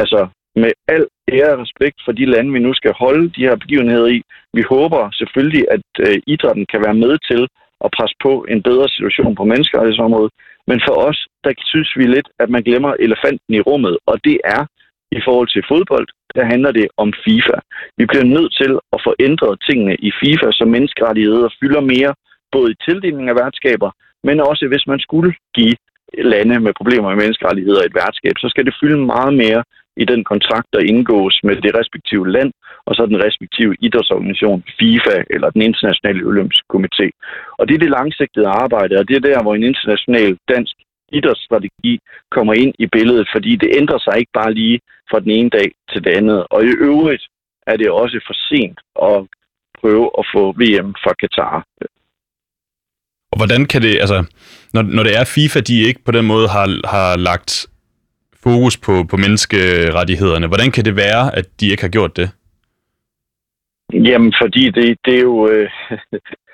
altså 0.00 0.20
med 0.56 0.72
al 0.88 1.06
ære 1.32 1.52
og 1.54 1.60
respekt 1.64 1.98
for 2.04 2.12
de 2.12 2.24
lande, 2.24 2.52
vi 2.52 2.58
nu 2.58 2.74
skal 2.74 2.92
holde 2.92 3.30
de 3.36 3.44
her 3.46 3.56
begivenheder 3.56 4.06
i. 4.06 4.22
Vi 4.54 4.62
håber 4.62 5.10
selvfølgelig, 5.10 5.64
at 5.70 5.86
øh, 6.06 6.16
idrætten 6.26 6.66
kan 6.72 6.80
være 6.86 7.00
med 7.04 7.18
til 7.30 7.48
at 7.84 7.90
presse 7.96 8.16
på 8.22 8.46
en 8.48 8.62
bedre 8.62 8.88
situation 8.88 9.34
på 9.34 9.44
menneskerettighedsområdet. 9.44 10.32
Men 10.66 10.80
for 10.86 10.94
os, 11.08 11.18
der 11.44 11.52
synes 11.72 11.90
vi 11.96 12.04
lidt, 12.06 12.28
at 12.38 12.50
man 12.50 12.62
glemmer 12.62 12.92
elefanten 13.06 13.54
i 13.54 13.60
rummet, 13.60 13.98
og 14.06 14.24
det 14.24 14.38
er 14.44 14.62
i 15.18 15.20
forhold 15.26 15.48
til 15.48 15.64
fodbold, 15.68 16.06
der 16.34 16.44
handler 16.44 16.72
det 16.72 16.86
om 16.96 17.12
FIFA. 17.24 17.56
Vi 17.98 18.04
bliver 18.06 18.24
nødt 18.24 18.52
til 18.60 18.72
at 18.94 19.00
få 19.06 19.14
ændret 19.20 19.62
tingene 19.68 19.94
i 20.08 20.10
FIFA, 20.20 20.48
så 20.52 20.64
menneskerettigheder 20.64 21.48
fylder 21.60 21.80
mere, 21.80 22.12
både 22.52 22.72
i 22.72 22.80
tildeling 22.86 23.28
af 23.28 23.36
værtskaber, 23.36 23.90
men 24.24 24.40
også 24.40 24.64
hvis 24.68 24.86
man 24.86 25.00
skulle 25.00 25.34
give 25.54 25.76
lande 26.34 26.60
med 26.60 26.72
problemer 26.80 27.08
med 27.08 27.18
menneskerettigheder 27.22 27.82
et 27.82 27.94
værtskab, 27.94 28.34
så 28.38 28.48
skal 28.48 28.64
det 28.66 28.74
fylde 28.80 29.06
meget 29.14 29.34
mere 29.34 29.62
i 29.96 30.04
den 30.04 30.24
kontrakt, 30.24 30.68
der 30.72 30.88
indgås 30.92 31.40
med 31.44 31.56
det 31.56 31.72
respektive 31.80 32.30
land, 32.36 32.52
og 32.86 32.94
så 32.94 33.06
den 33.06 33.24
respektive 33.26 33.76
idrætsorganisation, 33.86 34.64
FIFA 34.78 35.16
eller 35.34 35.50
den 35.50 35.62
internationale 35.62 36.26
olympiske 36.26 36.66
komité. 36.74 37.06
Og 37.58 37.68
det 37.68 37.74
er 37.74 37.82
det 37.82 37.90
langsigtede 37.98 38.48
arbejde, 38.48 38.94
og 38.98 39.08
det 39.08 39.16
er 39.16 39.26
der, 39.28 39.42
hvor 39.42 39.54
en 39.54 39.68
international 39.70 40.38
dansk 40.48 40.74
idrætsstrategi 41.18 41.92
kommer 42.30 42.54
ind 42.54 42.74
i 42.78 42.86
billedet, 42.86 43.28
fordi 43.34 43.56
det 43.56 43.70
ændrer 43.80 43.98
sig 43.98 44.14
ikke 44.18 44.34
bare 44.40 44.54
lige 44.54 44.80
fra 45.10 45.20
den 45.20 45.30
ene 45.30 45.50
dag 45.50 45.68
til 45.92 46.04
det 46.04 46.10
andet. 46.10 46.46
Og 46.50 46.64
i 46.64 46.72
øvrigt 46.88 47.24
er 47.66 47.76
det 47.76 47.90
også 47.90 48.20
for 48.26 48.36
sent 48.48 48.78
at 49.08 49.18
prøve 49.80 50.10
at 50.18 50.24
få 50.34 50.42
VM 50.52 50.90
fra 51.04 51.12
Katar. 51.20 51.64
Og 53.32 53.36
hvordan 53.38 53.66
kan 53.66 53.82
det, 53.82 53.94
altså, 54.00 54.24
når, 54.74 54.82
når 54.82 55.02
det 55.02 55.14
er 55.20 55.24
FIFA, 55.24 55.60
de 55.60 55.82
ikke 55.88 56.04
på 56.04 56.12
den 56.12 56.26
måde 56.26 56.48
har, 56.48 56.66
har 56.94 57.16
lagt 57.16 57.66
fokus 58.42 58.76
på, 58.76 59.04
på 59.10 59.16
menneskerettighederne, 59.16 60.46
hvordan 60.46 60.70
kan 60.70 60.84
det 60.84 60.96
være, 60.96 61.36
at 61.38 61.46
de 61.60 61.70
ikke 61.70 61.82
har 61.82 61.94
gjort 61.96 62.16
det? 62.16 62.28
Jamen, 63.92 64.32
fordi 64.42 64.70
det, 64.70 64.98
det 65.04 65.14
er 65.16 65.24
jo... 65.30 65.48
Øh, 65.48 65.70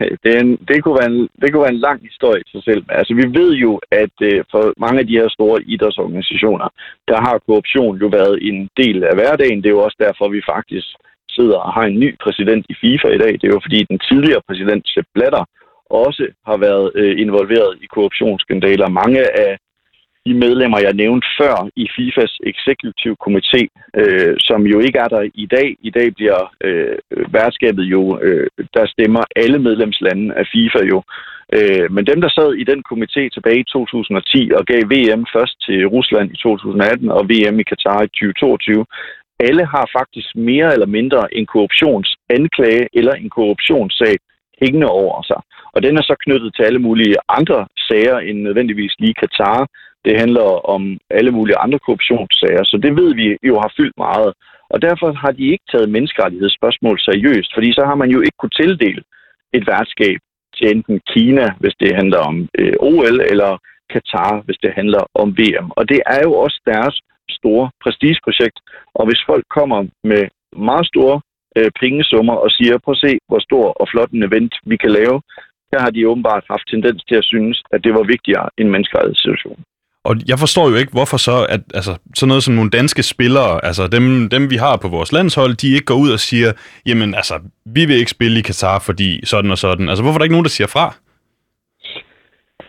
det, 0.22 0.30
er 0.36 0.40
en, 0.40 0.56
det, 0.68 0.82
kunne 0.82 0.98
være 1.00 1.10
en, 1.14 1.28
det 1.40 1.52
kunne 1.52 1.62
være 1.66 1.76
en 1.78 1.86
lang 1.88 2.00
historie 2.02 2.40
i 2.46 2.50
sig 2.54 2.62
selv. 2.64 2.84
Altså, 2.88 3.14
vi 3.14 3.24
ved 3.38 3.52
jo, 3.64 3.80
at 3.90 4.16
øh, 4.22 4.44
for 4.50 4.62
mange 4.84 5.00
af 5.00 5.06
de 5.06 5.18
her 5.20 5.28
store 5.28 5.62
idrætsorganisationer, 5.62 6.68
der 7.08 7.18
har 7.26 7.42
korruption 7.46 7.96
jo 8.02 8.06
været 8.06 8.38
en 8.48 8.68
del 8.76 9.04
af 9.04 9.14
hverdagen. 9.14 9.58
Det 9.58 9.66
er 9.66 9.76
jo 9.76 9.84
også 9.86 9.98
derfor, 10.06 10.28
vi 10.28 10.50
faktisk 10.54 10.88
sidder 11.30 11.58
og 11.66 11.72
har 11.72 11.84
en 11.86 12.00
ny 12.00 12.10
præsident 12.24 12.66
i 12.68 12.74
FIFA 12.80 13.08
i 13.08 13.18
dag. 13.18 13.32
Det 13.32 13.44
er 13.44 13.54
jo 13.56 13.66
fordi, 13.66 13.80
den 13.92 13.98
tidligere 14.08 14.42
præsident, 14.48 14.82
Sepp 14.88 15.08
Blatter, 15.14 15.44
også 15.90 16.24
har 16.46 16.56
været 16.56 16.86
øh, 16.94 17.20
involveret 17.24 17.72
i 17.84 17.86
korruptionsskandaler. 17.94 18.88
Mange 18.88 19.20
af 19.46 19.52
de 20.28 20.34
medlemmer, 20.44 20.78
jeg 20.86 20.94
nævnte 21.02 21.26
før 21.40 21.54
i 21.82 21.84
FIFAs 21.96 22.34
Executive 22.52 23.16
Komité, 23.24 23.62
øh, 24.00 24.34
som 24.48 24.60
jo 24.72 24.78
ikke 24.86 24.98
er 25.04 25.10
der 25.14 25.22
i 25.44 25.46
dag. 25.56 25.68
I 25.88 25.90
dag 25.98 26.08
bliver 26.18 26.40
øh, 26.66 26.96
værtskabet 27.36 27.84
jo, 27.94 28.02
øh, 28.26 28.46
der 28.76 28.86
stemmer 28.94 29.22
alle 29.42 29.58
medlemslande 29.58 30.34
af 30.40 30.44
FIFA 30.52 30.82
jo. 30.92 30.98
Øh, 31.56 31.86
men 31.94 32.06
dem, 32.10 32.18
der 32.24 32.30
sad 32.38 32.50
i 32.62 32.64
den 32.70 32.80
komité 32.90 33.22
tilbage 33.34 33.60
i 33.60 33.70
2010 33.72 34.50
og 34.58 34.62
gav 34.70 34.82
VM 34.92 35.22
først 35.36 35.56
til 35.66 35.80
Rusland 35.94 36.28
i 36.34 36.36
2018 36.36 37.10
og 37.18 37.22
VM 37.30 37.56
i 37.60 37.68
Katar 37.70 38.00
i 38.02 38.08
2022, 38.08 38.86
alle 39.48 39.64
har 39.74 39.84
faktisk 39.98 40.28
mere 40.36 40.72
eller 40.74 40.90
mindre 40.98 41.34
en 41.38 41.46
korruptionsanklage 41.46 42.88
eller 42.98 43.14
en 43.14 43.30
korruptionssag 43.30 44.16
hængende 44.62 44.88
over 45.02 45.22
sig. 45.30 45.40
Og 45.74 45.82
den 45.82 45.96
er 45.96 46.02
så 46.02 46.16
knyttet 46.24 46.50
til 46.54 46.62
alle 46.62 46.82
mulige 46.86 47.16
andre 47.38 47.66
sager 47.88 48.18
end 48.18 48.38
nødvendigvis 48.42 48.94
lige 48.98 49.20
Katar. 49.22 49.60
Det 50.08 50.16
handler 50.22 50.48
om 50.74 50.82
alle 51.10 51.32
mulige 51.38 51.58
andre 51.64 51.78
korruptionssager, 51.78 52.64
så 52.64 52.76
det 52.84 52.92
ved 53.00 53.10
vi 53.20 53.26
jo 53.50 53.54
har 53.62 53.72
fyldt 53.76 53.98
meget. 54.06 54.30
Og 54.72 54.82
derfor 54.82 55.08
har 55.12 55.32
de 55.38 55.44
ikke 55.52 55.66
taget 55.72 55.94
menneskerettighedsspørgsmål 55.94 56.96
seriøst, 57.00 57.50
fordi 57.54 57.72
så 57.72 57.82
har 57.88 57.94
man 58.02 58.10
jo 58.14 58.20
ikke 58.20 58.38
kunne 58.38 58.58
tildele 58.60 59.02
et 59.56 59.64
værtskab 59.66 60.18
til 60.56 60.66
enten 60.74 61.00
Kina, 61.12 61.46
hvis 61.60 61.76
det 61.80 61.96
handler 62.00 62.20
om 62.30 62.48
øh, 62.58 62.74
OL, 62.80 63.16
eller 63.32 63.50
Katar, 63.92 64.42
hvis 64.46 64.58
det 64.64 64.72
handler 64.78 65.02
om 65.14 65.28
VM. 65.38 65.68
Og 65.78 65.88
det 65.88 66.00
er 66.14 66.20
jo 66.26 66.32
også 66.44 66.58
deres 66.66 66.94
store 67.38 67.70
prestigeprojekt. 67.82 68.58
Og 68.94 69.06
hvis 69.06 69.22
folk 69.30 69.44
kommer 69.58 69.78
med 70.04 70.22
meget 70.68 70.86
store 70.86 71.20
øh, 71.58 71.70
pengesummer 71.80 72.34
og 72.44 72.50
siger, 72.50 72.78
prøv 72.84 72.92
at 72.96 73.04
se, 73.06 73.12
hvor 73.28 73.40
stor 73.48 73.66
og 73.80 73.88
flot 73.88 74.10
en 74.10 74.22
event 74.28 74.54
vi 74.70 74.76
kan 74.76 74.92
lave, 75.00 75.16
der 75.72 75.80
har 75.84 75.90
de 75.90 76.08
åbenbart 76.08 76.44
haft 76.50 76.66
tendens 76.68 77.04
til 77.04 77.16
at 77.20 77.24
synes, 77.32 77.62
at 77.72 77.84
det 77.84 77.92
var 77.94 78.12
vigtigere 78.14 78.48
end 78.58 78.68
menneskerettighedssituationen. 78.68 79.64
Og 80.04 80.16
jeg 80.28 80.38
forstår 80.38 80.68
jo 80.68 80.74
ikke, 80.74 80.92
hvorfor 80.92 81.16
så, 81.16 81.46
at 81.48 81.60
altså, 81.74 81.96
sådan 82.14 82.28
noget 82.28 82.44
som 82.44 82.54
nogle 82.54 82.70
danske 82.70 83.02
spillere, 83.02 83.64
altså 83.64 83.86
dem, 83.86 84.28
dem 84.28 84.50
vi 84.50 84.56
har 84.56 84.76
på 84.76 84.88
vores 84.88 85.12
landshold, 85.12 85.54
de 85.54 85.68
ikke 85.68 85.84
går 85.84 85.94
ud 85.94 86.10
og 86.10 86.20
siger, 86.20 86.52
jamen 86.86 87.14
altså, 87.14 87.38
vi 87.66 87.84
vil 87.84 87.96
ikke 87.96 88.10
spille 88.10 88.38
i 88.38 88.42
Katar, 88.42 88.78
fordi 88.78 89.26
sådan 89.26 89.50
og 89.50 89.58
sådan. 89.58 89.88
Altså, 89.88 90.02
hvorfor 90.02 90.14
er 90.16 90.18
der 90.18 90.24
ikke 90.24 90.34
nogen, 90.34 90.44
der 90.44 90.50
siger 90.50 90.68
fra? 90.68 90.94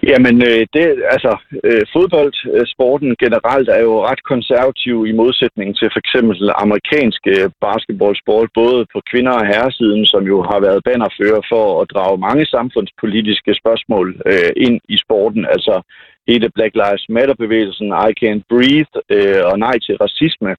Jamen, 0.04 0.36
øh, 0.50 0.68
det, 0.76 0.86
altså, 1.16 1.38
øh, 1.64 1.84
fodboldsporten 1.94 3.16
generelt 3.24 3.70
er 3.70 3.82
jo 3.88 4.06
ret 4.10 4.24
konservativ 4.24 5.06
i 5.08 5.12
modsætning 5.12 5.78
til 5.78 5.90
for 5.94 6.00
eksempel 6.00 6.52
amerikanske 6.56 7.32
øh, 7.44 7.50
basketballsport, 7.62 8.50
både 8.54 8.86
på 8.94 9.02
kvinder- 9.12 9.40
og 9.42 9.48
herresiden, 9.48 10.06
som 10.06 10.24
jo 10.32 10.38
har 10.50 10.60
været 10.60 10.84
bannerfører 10.88 11.42
for 11.52 11.82
at 11.82 11.90
drage 11.94 12.18
mange 12.18 12.46
samfundspolitiske 12.46 13.54
spørgsmål 13.62 14.08
øh, 14.26 14.52
ind 14.58 14.80
i 14.90 14.98
sporten. 14.98 15.46
Altså 15.56 15.82
hele 16.28 16.50
Black 16.56 16.74
Lives 16.76 17.06
Matter-bevægelsen, 17.16 17.88
I 18.08 18.12
Can't 18.22 18.44
Breathe 18.52 18.94
øh, 19.16 19.42
og 19.52 19.60
Nej 19.60 19.78
til 19.86 19.96
racisme 20.06 20.52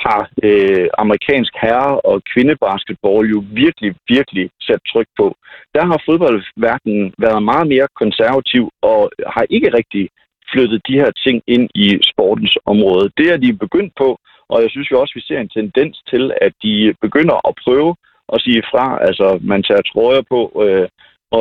har 0.00 0.22
øh, 0.42 0.88
amerikansk 0.98 1.52
herre- 1.62 2.00
og 2.10 2.22
kvindebasketball 2.32 3.24
jo 3.34 3.44
virkelig, 3.62 3.94
virkelig 4.08 4.50
sat 4.66 4.80
tryk 4.92 5.08
på. 5.18 5.26
Der 5.74 5.84
har 5.90 5.98
fodboldverdenen 6.08 7.14
været 7.18 7.42
meget 7.42 7.66
mere 7.66 7.88
konservativ 8.02 8.64
og 8.82 9.10
har 9.34 9.44
ikke 9.50 9.70
rigtig 9.78 10.08
flyttet 10.52 10.80
de 10.88 11.00
her 11.02 11.10
ting 11.24 11.42
ind 11.46 11.66
i 11.74 11.86
sportens 12.10 12.58
område. 12.66 13.10
Det 13.18 13.26
er 13.32 13.36
de 13.36 13.62
begyndt 13.64 13.92
på, 14.02 14.18
og 14.48 14.62
jeg 14.62 14.70
synes 14.70 14.90
jo 14.90 15.00
også, 15.00 15.12
vi 15.14 15.24
ser 15.28 15.40
en 15.40 15.54
tendens 15.58 16.02
til, 16.10 16.32
at 16.46 16.52
de 16.62 16.94
begynder 17.00 17.36
at 17.48 17.54
prøve 17.64 17.94
at 18.34 18.40
sige 18.40 18.62
fra. 18.70 18.86
Altså, 19.08 19.38
man 19.42 19.62
tager 19.62 19.82
trøjer 19.82 20.22
på, 20.34 20.40
øh, 20.64 20.88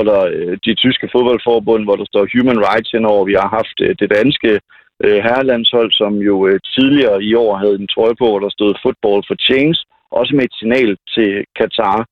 der 0.10 0.22
øh, 0.34 0.58
de 0.66 0.74
tyske 0.84 1.10
fodboldforbund, 1.14 1.84
hvor 1.84 1.96
der 1.96 2.06
står 2.06 2.24
Human 2.34 2.60
Rights 2.68 2.92
henover. 2.92 3.26
Vi 3.26 3.36
har 3.42 3.50
haft 3.60 3.78
øh, 3.86 3.96
det 4.00 4.10
danske 4.18 4.52
øh, 5.04 5.20
herrelandshold, 5.26 5.92
som 5.92 6.14
jo 6.30 6.48
øh, 6.48 6.60
tidligere 6.76 7.24
i 7.24 7.36
år 7.36 7.58
havde 7.58 7.76
en 7.76 7.88
trøje 7.88 8.16
på, 8.20 8.26
hvor 8.30 8.40
der 8.40 8.50
stod 8.50 8.74
Football 8.84 9.24
for 9.28 9.36
Change, 9.48 9.78
også 10.12 10.36
med 10.36 10.44
et 10.44 10.54
signal 10.60 10.98
til 11.14 11.46
Katar. 11.60 12.08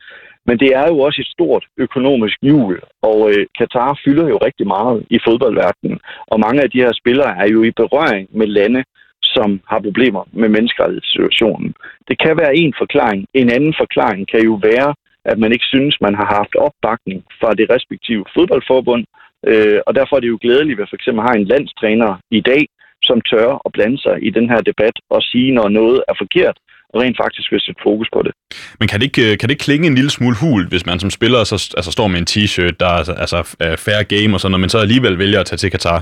Men 0.46 0.60
det 0.60 0.70
er 0.76 0.88
jo 0.88 1.00
også 1.00 1.22
et 1.22 1.34
stort 1.36 1.64
økonomisk 1.78 2.38
hjul, 2.42 2.80
og 3.02 3.20
øh, 3.32 3.46
Katar 3.58 4.00
fylder 4.06 4.28
jo 4.28 4.38
rigtig 4.38 4.68
meget 4.68 5.06
i 5.10 5.20
fodboldverdenen. 5.26 6.00
Og 6.28 6.40
mange 6.40 6.62
af 6.62 6.70
de 6.72 6.82
her 6.84 6.94
spillere 7.02 7.38
er 7.44 7.48
jo 7.48 7.64
i 7.64 7.72
berøring 7.72 8.28
med 8.32 8.48
lande, 8.48 8.84
som 9.24 9.62
har 9.68 9.80
problemer 9.80 10.24
med 10.32 10.50
menneskerettighedssituationen. 10.50 11.74
Det 12.08 12.20
kan 12.20 12.38
være 12.38 12.56
en 12.56 12.74
forklaring. 12.78 13.26
En 13.34 13.50
anden 13.50 13.74
forklaring 13.82 14.28
kan 14.32 14.42
jo 14.44 14.60
være, 14.64 14.94
at 15.26 15.38
man 15.40 15.52
ikke 15.52 15.66
synes, 15.74 16.02
man 16.02 16.16
har 16.16 16.28
haft 16.38 16.56
opbakning 16.56 17.24
fra 17.40 17.54
det 17.54 17.70
respektive 17.70 18.26
fodboldforbund, 18.36 19.06
øh, 19.50 19.80
og 19.88 19.96
derfor 19.96 20.16
er 20.16 20.20
det 20.20 20.34
jo 20.36 20.40
glædeligt, 20.42 20.78
at 20.78 20.82
vi 20.82 20.90
for 20.90 21.00
eksempel 21.00 21.22
har 21.28 21.34
en 21.34 21.50
landstræner 21.54 22.12
i 22.32 22.42
dag, 22.42 22.64
som 23.04 23.22
tør 23.22 23.50
at 23.66 23.72
blande 23.72 23.98
sig 24.06 24.16
i 24.28 24.30
den 24.30 24.50
her 24.50 24.62
debat 24.70 24.96
og 25.10 25.22
sige, 25.22 25.52
når 25.58 25.68
noget 25.70 26.04
er 26.10 26.16
forkert, 26.24 26.58
og 26.94 27.02
rent 27.02 27.18
faktisk 27.24 27.52
vil 27.52 27.62
sætte 27.62 27.82
fokus 27.84 28.10
på 28.14 28.22
det. 28.26 28.34
Men 28.80 28.88
kan 28.88 29.00
det 29.00 29.06
ikke, 29.10 29.38
kan 29.38 29.46
det 29.48 29.54
ikke 29.56 29.68
klinge 29.70 29.88
en 29.88 29.96
lille 29.96 30.10
smule 30.18 30.38
hul, 30.42 30.68
hvis 30.68 30.86
man 30.86 31.00
som 31.00 31.10
spiller 31.10 31.44
så, 31.44 31.58
altså, 31.78 31.92
står 31.92 32.08
med 32.08 32.20
en 32.20 32.32
t-shirt, 32.32 32.76
der 32.80 32.90
er 32.98 33.02
altså, 33.24 33.40
fair 33.86 34.02
game 34.14 34.36
og 34.36 34.40
sådan 34.40 34.52
noget, 34.52 34.64
men 34.64 34.70
så 34.70 34.80
alligevel 34.86 35.18
vælger 35.24 35.40
at 35.40 35.46
tage 35.46 35.62
til 35.62 35.72
Katar? 35.72 36.00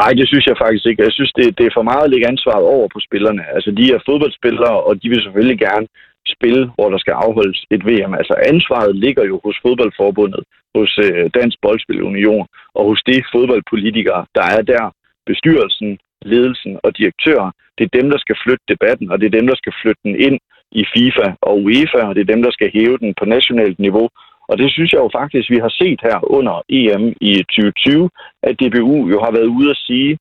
Nej, 0.00 0.10
det 0.18 0.26
synes 0.28 0.46
jeg 0.46 0.56
faktisk 0.64 0.86
ikke. 0.86 1.02
Jeg 1.02 1.12
synes, 1.12 1.32
det, 1.38 1.46
det 1.58 1.64
er 1.66 1.76
for 1.76 1.88
meget 1.90 2.04
at 2.04 2.10
lægge 2.10 2.28
ansvaret 2.32 2.64
over 2.74 2.88
på 2.94 3.00
spillerne. 3.06 3.42
Altså, 3.54 3.70
de 3.78 3.84
er 3.94 4.06
fodboldspillere, 4.08 4.74
og 4.88 4.92
de 5.02 5.08
vil 5.08 5.22
selvfølgelig 5.22 5.58
gerne 5.58 5.86
spil, 6.34 6.58
hvor 6.74 6.88
der 6.90 6.98
skal 6.98 7.14
afholdes 7.24 7.60
et 7.74 7.82
VM. 7.88 8.12
Altså 8.20 8.34
ansvaret 8.52 8.96
ligger 9.04 9.24
jo 9.30 9.40
hos 9.44 9.56
fodboldforbundet, 9.64 10.42
hos 10.76 10.98
øh, 11.04 11.30
Dansk 11.34 11.56
Boldspil 11.62 12.02
Union 12.02 12.46
og 12.74 12.84
hos 12.88 13.00
de 13.08 13.22
fodboldpolitikere, 13.32 14.26
der 14.34 14.46
er 14.56 14.62
der. 14.62 14.84
Bestyrelsen, 15.26 15.98
ledelsen 16.22 16.78
og 16.84 16.98
direktører, 16.98 17.50
det 17.78 17.84
er 17.84 17.98
dem, 17.98 18.10
der 18.10 18.18
skal 18.18 18.36
flytte 18.44 18.64
debatten, 18.68 19.10
og 19.10 19.20
det 19.20 19.26
er 19.26 19.38
dem, 19.38 19.46
der 19.46 19.56
skal 19.56 19.74
flytte 19.82 20.02
den 20.04 20.16
ind 20.26 20.38
i 20.80 20.84
FIFA 20.94 21.26
og 21.40 21.54
UEFA, 21.64 22.02
og 22.08 22.14
det 22.14 22.20
er 22.20 22.32
dem, 22.32 22.42
der 22.42 22.50
skal 22.50 22.70
hæve 22.74 22.98
den 22.98 23.14
på 23.18 23.24
nationalt 23.24 23.78
niveau. 23.78 24.08
Og 24.48 24.58
det 24.58 24.72
synes 24.72 24.92
jeg 24.92 25.00
jo 25.04 25.10
faktisk, 25.20 25.50
vi 25.50 25.58
har 25.64 25.72
set 25.80 26.00
her 26.02 26.18
under 26.36 26.54
EM 26.68 27.04
i 27.20 27.32
2020, 27.36 28.10
at 28.42 28.54
DBU 28.60 29.08
jo 29.12 29.18
har 29.24 29.32
været 29.36 29.54
ude 29.58 29.70
at 29.70 29.82
sige, 29.86 30.18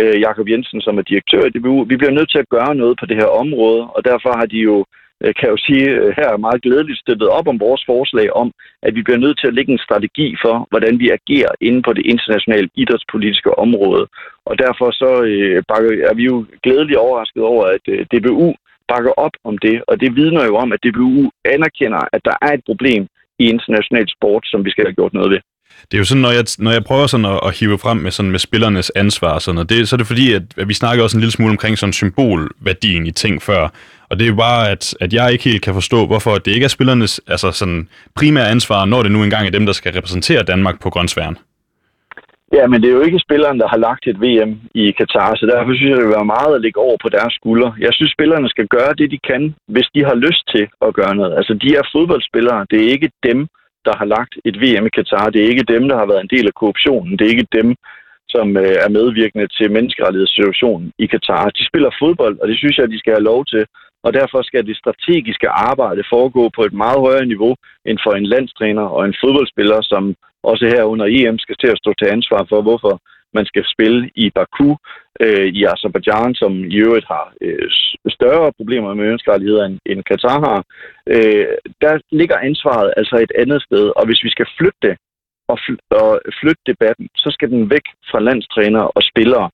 øh, 0.00 0.20
Jakob 0.20 0.48
Jensen, 0.48 0.80
som 0.80 0.98
er 0.98 1.02
direktør 1.02 1.42
i 1.44 1.50
DBU, 1.50 1.84
vi 1.84 1.96
bliver 1.96 2.16
nødt 2.18 2.30
til 2.30 2.38
at 2.38 2.52
gøre 2.56 2.74
noget 2.74 2.98
på 3.00 3.06
det 3.06 3.16
her 3.16 3.30
område, 3.42 3.82
og 3.94 4.04
derfor 4.04 4.32
har 4.38 4.46
de 4.46 4.58
jo 4.70 4.84
Øh, 5.22 5.34
kan 5.34 5.44
jeg 5.46 5.54
jo 5.56 5.60
sige 5.68 5.86
øh, 6.00 6.08
her 6.18 6.28
er 6.32 6.46
meget 6.46 6.62
glædeligt 6.62 7.02
støttet 7.04 7.28
op 7.28 7.46
om 7.48 7.60
vores 7.60 7.82
forslag 7.86 8.32
om, 8.42 8.48
at 8.82 8.94
vi 8.94 9.02
bliver 9.02 9.24
nødt 9.24 9.38
til 9.40 9.46
at 9.46 9.54
lægge 9.54 9.72
en 9.72 9.86
strategi 9.86 10.36
for, 10.44 10.66
hvordan 10.70 10.98
vi 10.98 11.06
agerer 11.18 11.52
inden 11.60 11.82
på 11.82 11.92
det 11.92 12.06
internationale 12.06 12.68
idrætspolitiske 12.74 13.58
område. 13.58 14.06
Og 14.48 14.58
derfor 14.58 14.90
så 14.90 15.10
øh, 15.22 15.56
er 16.10 16.14
vi 16.14 16.24
jo 16.24 16.46
glædeligt 16.62 16.98
overrasket 16.98 17.42
over, 17.42 17.64
at 17.74 17.84
DBU 18.12 18.54
bakker 18.88 19.12
op 19.26 19.34
om 19.44 19.58
det, 19.58 19.76
og 19.88 20.00
det 20.00 20.16
vidner 20.16 20.44
jo 20.44 20.54
om, 20.56 20.72
at 20.72 20.82
DBU 20.84 21.30
anerkender, 21.44 22.02
at 22.12 22.22
der 22.24 22.36
er 22.42 22.52
et 22.54 22.64
problem 22.66 23.02
i 23.38 23.44
international 23.54 24.06
sport, 24.16 24.42
som 24.46 24.64
vi 24.64 24.70
skal 24.70 24.84
have 24.84 24.98
gjort 24.98 25.14
noget 25.14 25.30
ved. 25.30 25.40
Det 25.90 25.94
er 25.94 25.98
jo 25.98 26.04
sådan, 26.04 26.22
når 26.22 26.30
jeg, 26.30 26.44
når 26.58 26.70
jeg 26.70 26.84
prøver 26.84 27.06
sådan 27.06 27.26
at, 27.26 27.40
at 27.46 27.58
hive 27.58 27.78
frem 27.78 27.96
med, 27.96 28.10
sådan 28.10 28.30
med 28.30 28.38
spillernes 28.38 28.90
ansvar 28.90 29.32
og 29.32 29.42
sådan 29.42 29.54
noget, 29.54 29.70
det, 29.70 29.88
så 29.88 29.96
er 29.96 29.98
det 29.98 30.06
fordi, 30.06 30.32
at, 30.32 30.42
at 30.56 30.68
vi 30.68 30.74
snakker 30.74 31.04
også 31.04 31.16
en 31.16 31.20
lille 31.20 31.32
smule 31.32 31.50
omkring 31.50 31.78
sådan 31.78 31.92
symbolværdien 31.92 33.06
i 33.06 33.10
ting 33.10 33.42
før. 33.42 33.68
Og 34.10 34.18
det 34.18 34.24
er 34.24 34.28
jo 34.28 34.36
bare, 34.36 34.70
at, 34.70 34.94
at 35.00 35.12
jeg 35.12 35.32
ikke 35.32 35.44
helt 35.44 35.62
kan 35.62 35.74
forstå, 35.74 36.06
hvorfor 36.06 36.34
det 36.38 36.52
ikke 36.52 36.64
er 36.64 36.68
spillernes 36.68 37.20
altså 37.26 37.52
sådan, 37.52 37.88
primære 38.16 38.48
ansvar, 38.48 38.84
når 38.84 39.02
det 39.02 39.12
nu 39.12 39.22
engang 39.22 39.46
er 39.46 39.50
dem, 39.50 39.66
der 39.66 39.72
skal 39.72 39.92
repræsentere 39.92 40.42
Danmark 40.42 40.80
på 40.82 40.90
grønsværen. 40.90 41.36
Ja, 42.56 42.64
men 42.66 42.78
det 42.82 42.88
er 42.88 42.98
jo 42.98 43.06
ikke 43.08 43.24
spilleren, 43.26 43.58
der 43.62 43.68
har 43.68 43.80
lagt 43.88 44.04
et 44.06 44.20
VM 44.24 44.52
i 44.82 44.84
Katar, 44.98 45.34
så 45.34 45.44
derfor 45.52 45.74
synes 45.74 45.90
jeg, 45.90 45.98
det 45.98 46.06
vil 46.06 46.18
være 46.18 46.32
meget 46.36 46.54
at 46.54 46.62
ligge 46.64 46.80
over 46.86 46.96
på 47.02 47.08
deres 47.16 47.34
skuldre. 47.38 47.74
Jeg 47.86 47.92
synes, 47.92 48.12
spillerne 48.12 48.48
skal 48.48 48.66
gøre 48.76 48.92
det, 48.98 49.10
de 49.14 49.18
kan, 49.30 49.42
hvis 49.72 49.88
de 49.94 50.02
har 50.08 50.16
lyst 50.26 50.44
til 50.54 50.64
at 50.86 50.94
gøre 50.98 51.14
noget. 51.14 51.32
Altså, 51.38 51.52
de 51.62 51.68
er 51.78 51.90
fodboldspillere. 51.94 52.66
Det 52.70 52.78
er 52.80 52.92
ikke 52.94 53.10
dem, 53.28 53.38
der 53.86 53.94
har 54.00 54.08
lagt 54.16 54.34
et 54.48 54.56
VM 54.62 54.86
i 54.86 54.94
Katar. 54.98 55.30
Det 55.30 55.40
er 55.40 55.52
ikke 55.52 55.72
dem, 55.74 55.88
der 55.88 55.96
har 56.00 56.06
været 56.10 56.22
en 56.24 56.34
del 56.36 56.46
af 56.46 56.54
korruptionen. 56.60 57.12
Det 57.16 57.24
er 57.24 57.34
ikke 57.34 57.52
dem, 57.60 57.68
som 58.34 58.46
øh, 58.56 58.74
er 58.84 58.96
medvirkende 58.98 59.46
til 59.56 59.72
menneskerettighedssituationen 59.76 60.92
i 61.04 61.06
Katar. 61.06 61.44
De 61.58 61.64
spiller 61.70 61.90
fodbold, 62.02 62.36
og 62.42 62.48
det 62.48 62.56
synes 62.58 62.76
jeg, 62.78 62.90
de 62.90 62.98
skal 62.98 63.12
have 63.14 63.30
lov 63.32 63.40
til. 63.52 63.64
Og 64.06 64.10
derfor 64.18 64.42
skal 64.42 64.66
det 64.66 64.76
strategiske 64.82 65.48
arbejde 65.48 66.02
foregå 66.14 66.44
på 66.56 66.62
et 66.68 66.74
meget 66.84 67.00
højere 67.06 67.26
niveau 67.32 67.54
end 67.88 67.98
for 68.04 68.12
en 68.12 68.26
landstræner 68.34 68.86
og 68.96 69.02
en 69.04 69.18
fodboldspiller, 69.22 69.80
som 69.82 70.14
også 70.42 70.64
her 70.74 70.82
under 70.92 71.06
EM 71.16 71.38
skal 71.38 71.56
til 71.60 71.70
at 71.72 71.80
stå 71.82 71.90
til 71.98 72.08
ansvar 72.16 72.46
for, 72.50 72.62
hvorfor 72.62 72.94
man 73.34 73.46
skal 73.46 73.64
spille 73.74 74.10
i 74.14 74.30
Baku, 74.36 74.76
øh, 75.20 75.46
i 75.58 75.64
Azerbaijan, 75.64 76.34
som 76.34 76.52
i 76.74 76.76
øvrigt 76.86 77.06
har 77.14 77.26
øh, 77.40 77.68
større 78.18 78.52
problemer 78.58 78.94
med 78.94 79.04
menneskerettigheder 79.04 79.64
end, 79.64 79.78
end 79.86 80.04
Katar 80.10 80.38
har. 80.48 80.60
Øh, 81.14 81.46
der 81.82 81.92
ligger 82.10 82.36
ansvaret 82.38 82.94
altså 82.96 83.16
et 83.16 83.32
andet 83.42 83.62
sted, 83.62 83.84
og 83.98 84.06
hvis 84.06 84.24
vi 84.24 84.30
skal 84.30 84.46
flytte 84.58 84.80
det 84.82 84.94
og, 85.48 85.58
fl- 85.64 85.86
og 85.90 86.20
flytte 86.40 86.62
debatten, 86.66 87.08
så 87.16 87.28
skal 87.30 87.50
den 87.50 87.70
væk 87.70 87.86
fra 88.10 88.20
landstrænere 88.20 88.88
og 88.96 89.02
spillere. 89.10 89.50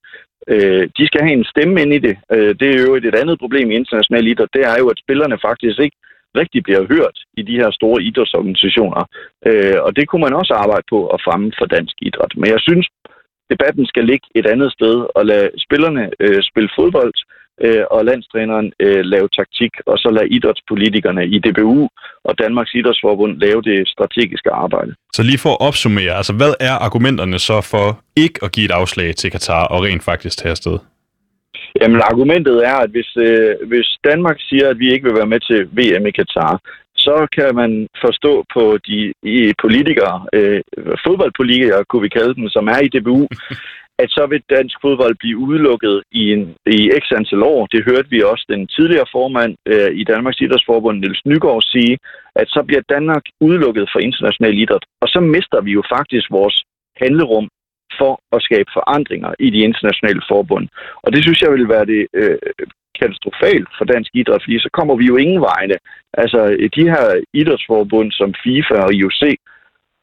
Øh, 0.52 0.84
de 0.98 1.06
skal 1.06 1.20
have 1.26 1.38
en 1.38 1.50
stemme 1.52 1.82
ind 1.82 1.92
i 1.94 1.98
det. 2.06 2.16
Øh, 2.34 2.52
det 2.60 2.68
er 2.68 2.80
jo 2.86 2.94
et 2.94 3.14
andet 3.22 3.38
problem 3.38 3.70
i 3.70 3.74
international 3.74 4.26
idræt, 4.26 4.54
det 4.56 4.64
er 4.72 4.76
jo, 4.78 4.86
at 4.88 5.02
spillerne 5.04 5.38
faktisk 5.48 5.78
ikke 5.80 5.96
rigtig 6.40 6.60
bliver 6.62 6.84
hørt 6.94 7.16
i 7.40 7.42
de 7.42 7.58
her 7.60 7.70
store 7.70 8.02
idrætsorganisationer. 8.02 9.02
Øh, 9.48 9.78
og 9.86 9.96
det 9.96 10.08
kunne 10.08 10.24
man 10.26 10.38
også 10.40 10.52
arbejde 10.54 10.86
på 10.90 10.98
at 11.14 11.22
fremme 11.26 11.52
for 11.58 11.66
dansk 11.76 11.96
idræt. 12.08 12.32
Men 12.36 12.48
jeg 12.54 12.60
synes, 12.68 12.86
debatten 13.52 13.86
skal 13.86 14.04
ligge 14.04 14.26
et 14.34 14.46
andet 14.46 14.72
sted 14.72 14.96
og 15.16 15.26
lade 15.26 15.50
spillerne 15.64 16.10
øh, 16.20 16.42
spille 16.50 16.70
fodbold, 16.78 17.14
øh, 17.64 17.84
og 17.90 18.04
landstræneren 18.04 18.72
øh, 18.80 19.02
lave 19.14 19.28
taktik, 19.38 19.72
og 19.86 19.96
så 19.98 20.08
lade 20.16 20.28
idrætspolitikerne 20.36 21.26
i 21.26 21.38
DBU 21.38 21.88
og 22.24 22.38
Danmarks 22.38 22.74
Idrætsforbund 22.74 23.32
lave 23.44 23.62
det 23.62 23.88
strategiske 23.88 24.50
arbejde. 24.50 24.94
Så 25.12 25.22
lige 25.22 25.38
for 25.38 25.52
at 25.54 25.60
opsummere, 25.68 26.12
altså 26.20 26.32
hvad 26.32 26.52
er 26.60 26.74
argumenterne 26.86 27.38
så 27.38 27.60
for 27.72 27.86
ikke 28.16 28.38
at 28.42 28.52
give 28.52 28.64
et 28.64 28.78
afslag 28.80 29.14
til 29.14 29.30
Katar 29.30 29.64
og 29.64 29.82
rent 29.82 30.04
faktisk 30.04 30.38
tage 30.38 30.50
afsted? 30.50 30.78
Jamen 31.80 32.00
argumentet 32.10 32.56
er, 32.70 32.76
at 32.84 32.90
hvis, 32.90 33.10
øh, 33.16 33.50
hvis 33.70 33.88
Danmark 34.08 34.38
siger, 34.48 34.68
at 34.68 34.78
vi 34.78 34.92
ikke 34.92 35.04
vil 35.04 35.18
være 35.20 35.32
med 35.34 35.40
til 35.48 35.60
VM 35.78 36.06
i 36.06 36.10
Katar, 36.10 36.60
så 36.98 37.26
kan 37.36 37.54
man 37.54 37.88
forstå 38.04 38.44
på 38.54 38.78
de 38.88 39.12
i 39.22 39.52
politikere, 39.62 40.26
øh, 40.32 40.60
fodboldpolitikere 41.06 41.84
kunne 41.88 42.02
vi 42.02 42.16
kalde 42.18 42.34
dem, 42.34 42.48
som 42.48 42.66
er 42.66 42.80
i 42.82 42.88
DBU, 42.94 43.28
at 44.02 44.08
så 44.10 44.26
vil 44.30 44.42
dansk 44.56 44.76
fodbold 44.82 45.14
blive 45.18 45.38
udelukket 45.38 46.02
i, 46.12 46.24
en, 46.32 46.54
i 46.66 46.78
x 47.02 47.04
antal 47.18 47.42
år. 47.42 47.66
Det 47.66 47.84
hørte 47.84 48.10
vi 48.10 48.22
også 48.22 48.44
den 48.48 48.66
tidligere 48.66 49.12
formand 49.12 49.52
øh, 49.66 49.90
i 50.00 50.04
Danmarks 50.04 50.40
Idrætsforbund, 50.40 50.98
Niels 50.98 51.22
Nygaard, 51.26 51.62
sige, 51.62 51.98
at 52.40 52.48
så 52.48 52.60
bliver 52.66 52.82
Danmark 52.88 53.24
udelukket 53.40 53.88
for 53.92 54.00
international 54.00 54.58
idræt. 54.58 54.84
Og 55.02 55.08
så 55.08 55.20
mister 55.20 55.60
vi 55.60 55.72
jo 55.78 55.82
faktisk 55.96 56.26
vores 56.30 56.56
handlerum 56.96 57.48
for 57.98 58.12
at 58.36 58.42
skabe 58.42 58.70
forandringer 58.78 59.32
i 59.38 59.50
de 59.50 59.60
internationale 59.68 60.22
forbund. 60.30 60.68
Og 61.04 61.12
det 61.12 61.22
synes 61.22 61.42
jeg 61.42 61.52
vil 61.52 61.68
være 61.68 61.86
det 61.86 62.06
øh, 62.14 62.38
katastrofalt 63.00 63.68
for 63.78 63.84
dansk 63.84 64.10
idræt, 64.14 64.42
fordi 64.44 64.58
så 64.58 64.70
kommer 64.72 64.94
vi 64.96 65.04
jo 65.04 65.16
ingen 65.16 65.40
vegne. 65.40 65.76
Altså, 66.22 66.40
de 66.76 66.84
her 66.94 67.04
idrætsforbund 67.40 68.12
som 68.12 68.34
FIFA 68.44 68.76
og 68.86 68.94
IOC 68.94 69.22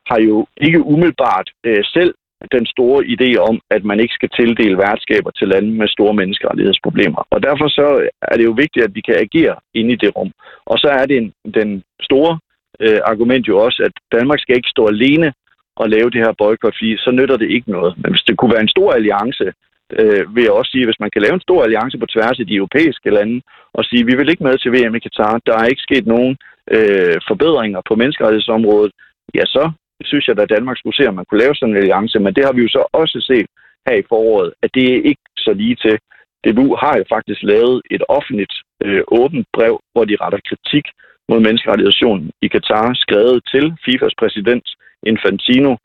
har 0.10 0.20
jo 0.20 0.48
ikke 0.58 0.82
umiddelbart 0.93 1.50
øh, 1.64 1.84
selv 1.84 2.14
den 2.52 2.66
store 2.66 3.00
idé 3.16 3.30
om, 3.50 3.56
at 3.70 3.84
man 3.84 4.00
ikke 4.00 4.14
skal 4.14 4.30
tildele 4.30 4.78
værtskaber 4.78 5.32
til 5.32 5.48
lande 5.48 5.72
med 5.72 5.88
store 5.88 6.14
menneskerettighedsproblemer. 6.14 7.28
Og 7.30 7.43
derfor 7.43 7.68
så 7.68 8.10
er 8.22 8.36
det 8.38 8.46
jo 8.46 8.52
vigtigt, 8.52 8.86
at 8.86 8.96
vi 8.96 9.02
kan 9.02 9.16
agere 9.16 9.56
inde 9.74 9.93
i 9.93 10.02
det 10.04 10.16
rum. 10.16 10.32
Og 10.66 10.80
så 10.80 10.88
er 10.88 11.06
det 11.06 11.18
en, 11.18 11.34
den 11.54 11.84
store 12.02 12.39
øh, 12.80 13.00
argument 13.06 13.48
jo 13.48 13.58
også, 13.66 13.84
at 13.88 14.20
Danmark 14.20 14.39
skal 14.39 14.56
ikke 14.56 14.70
stå 14.76 14.88
alene 14.88 15.34
og 15.76 15.89
lave 15.89 16.10
det 16.10 16.24
her 16.26 16.34
boykot, 16.38 16.76
fordi 16.78 16.98
så 16.98 17.12
nytter 17.12 17.38
det 17.38 17.50
ikke 17.52 17.72
noget. 17.72 17.93
Men 17.98 18.12
hvis 18.12 18.24
det 18.28 18.38
kunne 18.38 18.54
være 18.54 18.66
en 18.66 18.76
stor 18.76 18.91
alliance, 18.91 19.54
øh, 20.00 20.36
vil 20.36 20.44
jeg 20.44 20.52
også 20.52 20.72
sige, 20.72 20.86
hvis 20.86 21.00
man 21.00 21.12
kan 21.14 21.22
lave 21.22 21.34
en 21.34 21.48
stor 21.48 21.64
alliance 21.64 21.98
på 21.98 22.06
tværs 22.06 22.40
af 22.40 22.48
de 22.48 22.56
europæiske 22.56 23.10
lande 23.10 23.42
og 23.74 23.86
sige, 23.86 24.06
vi 24.06 24.14
vil 24.16 24.30
ikke 24.30 24.44
med 24.44 24.58
til 24.58 24.72
VM 24.72 24.96
i 24.96 25.00
Katar, 25.00 25.40
der 25.46 25.56
er 25.58 25.66
ikke 25.66 25.88
sket 25.88 26.06
nogen 26.08 26.38
øh, 26.76 27.16
forbedringer 27.28 27.82
på 27.88 27.96
menneskerettighedsområdet, 27.96 28.92
ja, 29.34 29.46
så 29.46 29.72
synes 30.04 30.28
jeg, 30.28 30.40
at 30.40 30.50
Danmark 30.50 30.78
skulle 30.78 30.98
se, 30.98 31.08
om 31.10 31.16
man 31.16 31.26
kunne 31.26 31.44
lave 31.44 31.56
sådan 31.56 31.74
en 31.74 31.82
alliance, 31.82 32.20
men 32.20 32.34
det 32.36 32.46
har 32.46 32.54
vi 32.54 32.62
jo 32.62 32.70
så 32.78 32.84
også 32.94 33.18
set 33.30 33.48
her 33.88 33.96
i 33.96 34.08
foråret, 34.10 34.54
at 34.64 34.70
det 34.76 34.86
er 34.94 35.02
ikke 35.10 35.26
så 35.38 35.54
lige 35.54 35.76
til. 35.76 35.96
DBU 36.44 36.76
har 36.76 36.98
jo 36.98 37.04
faktisk 37.16 37.42
lavet 37.44 37.82
et 37.92 38.04
offentligt 38.10 38.54
øh, 38.86 39.04
åbent 39.08 39.48
brev, 39.54 39.76
hvor 39.94 40.06
de 40.06 40.18
retter 40.22 40.40
kritik 40.50 40.86
mod 41.30 41.40
menneskerettighedssituationen 41.40 42.32
i 42.42 42.48
Katar, 42.48 42.94
skrevet 42.94 43.40
til 43.54 43.66
FIFAs 43.86 44.16
præsident 44.22 44.66
Infantino, 45.12 45.72
øh, 45.72 45.78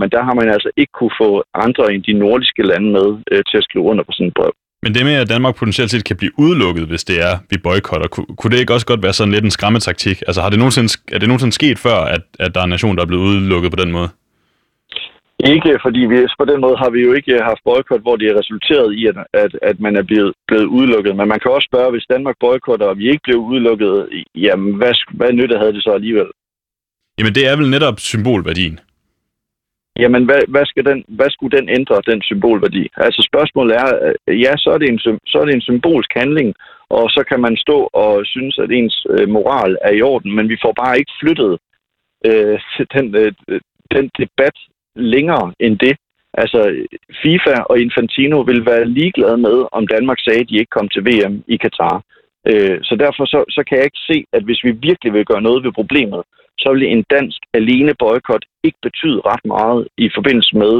men 0.00 0.08
der 0.14 0.22
har 0.26 0.34
man 0.34 0.48
altså 0.48 0.70
ikke 0.76 0.92
kunne 0.98 1.18
få 1.22 1.44
andre 1.54 1.84
end 1.92 2.02
de 2.02 2.12
nordiske 2.12 2.62
lande 2.62 2.90
med 2.90 3.08
øh, 3.32 3.42
til 3.48 3.56
at 3.58 3.64
skrive 3.64 3.84
under 3.84 4.04
på 4.04 4.12
sådan 4.12 4.26
et 4.26 4.34
brev. 4.34 4.52
Men 4.82 4.94
det 4.94 5.04
med, 5.04 5.14
at 5.14 5.28
Danmark 5.28 5.54
potentielt 5.56 5.90
set 5.90 6.04
kan 6.04 6.16
blive 6.16 6.38
udelukket, 6.38 6.84
hvis 6.86 7.04
det 7.04 7.16
er, 7.28 7.34
vi 7.50 7.56
boykotter, 7.58 8.08
kunne, 8.08 8.26
kunne 8.38 8.50
det 8.50 8.60
ikke 8.60 8.74
også 8.74 8.86
godt 8.86 9.02
være 9.02 9.12
sådan 9.12 9.34
lidt 9.34 9.44
en 9.44 9.50
skræmmetaktik? 9.50 10.22
Altså 10.26 10.40
har 10.42 10.50
det 10.50 10.58
nogensinde, 10.58 10.88
er 11.12 11.18
det 11.18 11.28
nogensinde 11.28 11.52
sket 11.52 11.78
før, 11.78 11.98
at, 12.14 12.22
at 12.38 12.54
der 12.54 12.60
er 12.60 12.64
en 12.64 12.70
nation, 12.70 12.96
der 12.96 13.02
er 13.02 13.06
blevet 13.06 13.22
udelukket 13.22 13.70
på 13.70 13.80
den 13.82 13.92
måde? 13.92 14.08
Ikke, 15.54 15.78
fordi 15.84 16.00
vi, 16.10 16.16
på 16.40 16.46
den 16.50 16.60
måde 16.60 16.76
har 16.82 16.90
vi 16.90 17.00
jo 17.06 17.12
ikke 17.18 17.32
haft 17.50 17.62
boykot, 17.64 18.00
hvor 18.00 18.16
det 18.16 18.26
er 18.28 18.38
resulteret 18.40 18.88
i, 18.98 19.06
at, 19.10 19.16
at, 19.42 19.52
at 19.62 19.80
man 19.80 19.96
er 19.96 20.02
blevet, 20.02 20.32
blevet 20.48 20.64
udelukket. 20.64 21.16
Men 21.16 21.28
man 21.28 21.40
kan 21.40 21.50
også 21.50 21.68
spørge, 21.70 21.90
hvis 21.90 22.10
Danmark 22.10 22.36
boykotter, 22.40 22.86
og 22.86 22.98
vi 22.98 23.04
ikke 23.10 23.24
blev 23.24 23.38
udelukket, 23.50 23.92
jamen 24.34 24.74
hvad, 24.74 24.92
hvad 25.18 25.32
nytte 25.32 25.58
havde 25.58 25.72
det 25.72 25.82
så 25.82 25.90
alligevel? 25.90 26.28
Jamen 27.18 27.34
det 27.34 27.44
er 27.48 27.56
vel 27.56 27.70
netop 27.70 28.00
symbolværdien. 28.00 28.80
Jamen, 30.02 30.24
hvad, 30.24 30.42
hvad, 30.48 30.66
skal 30.66 30.84
den, 30.84 31.04
hvad 31.08 31.30
skulle 31.30 31.58
den 31.58 31.68
ændre, 31.68 32.02
den 32.10 32.22
symbolværdi? 32.22 32.88
Altså 32.96 33.20
spørgsmålet 33.30 33.76
er, 33.76 33.88
øh, 34.28 34.40
ja, 34.44 34.52
så 34.56 34.70
er, 34.70 34.78
det 34.78 34.88
en, 34.88 34.98
så 35.26 35.36
er 35.40 35.44
det 35.44 35.54
en 35.54 35.68
symbolsk 35.68 36.10
handling, 36.16 36.54
og 36.90 37.10
så 37.10 37.24
kan 37.28 37.40
man 37.40 37.56
stå 37.56 37.78
og 37.92 38.26
synes, 38.26 38.58
at 38.58 38.70
ens 38.70 39.06
øh, 39.10 39.28
moral 39.28 39.78
er 39.82 39.92
i 39.92 40.02
orden, 40.02 40.34
men 40.36 40.48
vi 40.48 40.58
får 40.64 40.72
bare 40.82 40.98
ikke 40.98 41.12
flyttet 41.20 41.58
øh, 42.26 42.58
den, 42.94 43.06
øh, 43.16 43.32
den 43.94 44.10
debat 44.18 44.56
længere 44.96 45.52
end 45.60 45.78
det. 45.78 45.96
Altså, 46.34 46.60
FIFA 47.22 47.54
og 47.70 47.80
Infantino 47.80 48.40
vil 48.40 48.66
være 48.66 48.92
ligeglade 48.98 49.38
med, 49.38 49.56
om 49.72 49.86
Danmark 49.86 50.18
sagde, 50.20 50.40
at 50.40 50.48
de 50.48 50.58
ikke 50.58 50.76
kom 50.76 50.88
til 50.88 51.04
VM 51.08 51.44
i 51.46 51.56
Katar. 51.56 52.02
Øh, 52.50 52.78
så 52.82 52.94
derfor 53.04 53.24
så, 53.24 53.44
så 53.48 53.64
kan 53.68 53.76
jeg 53.76 53.84
ikke 53.84 54.06
se, 54.10 54.24
at 54.32 54.42
hvis 54.42 54.64
vi 54.64 54.70
virkelig 54.70 55.12
vil 55.12 55.24
gøre 55.24 55.42
noget 55.42 55.64
ved 55.64 55.72
problemet, 55.72 56.22
så 56.58 56.68
vil 56.72 56.82
en 56.82 57.04
dansk 57.10 57.40
alene 57.54 57.94
boykot 57.98 58.44
ikke 58.66 58.78
betyde 58.82 59.20
ret 59.30 59.44
meget 59.44 59.88
i 59.98 60.10
forbindelse 60.16 60.56
med 60.56 60.74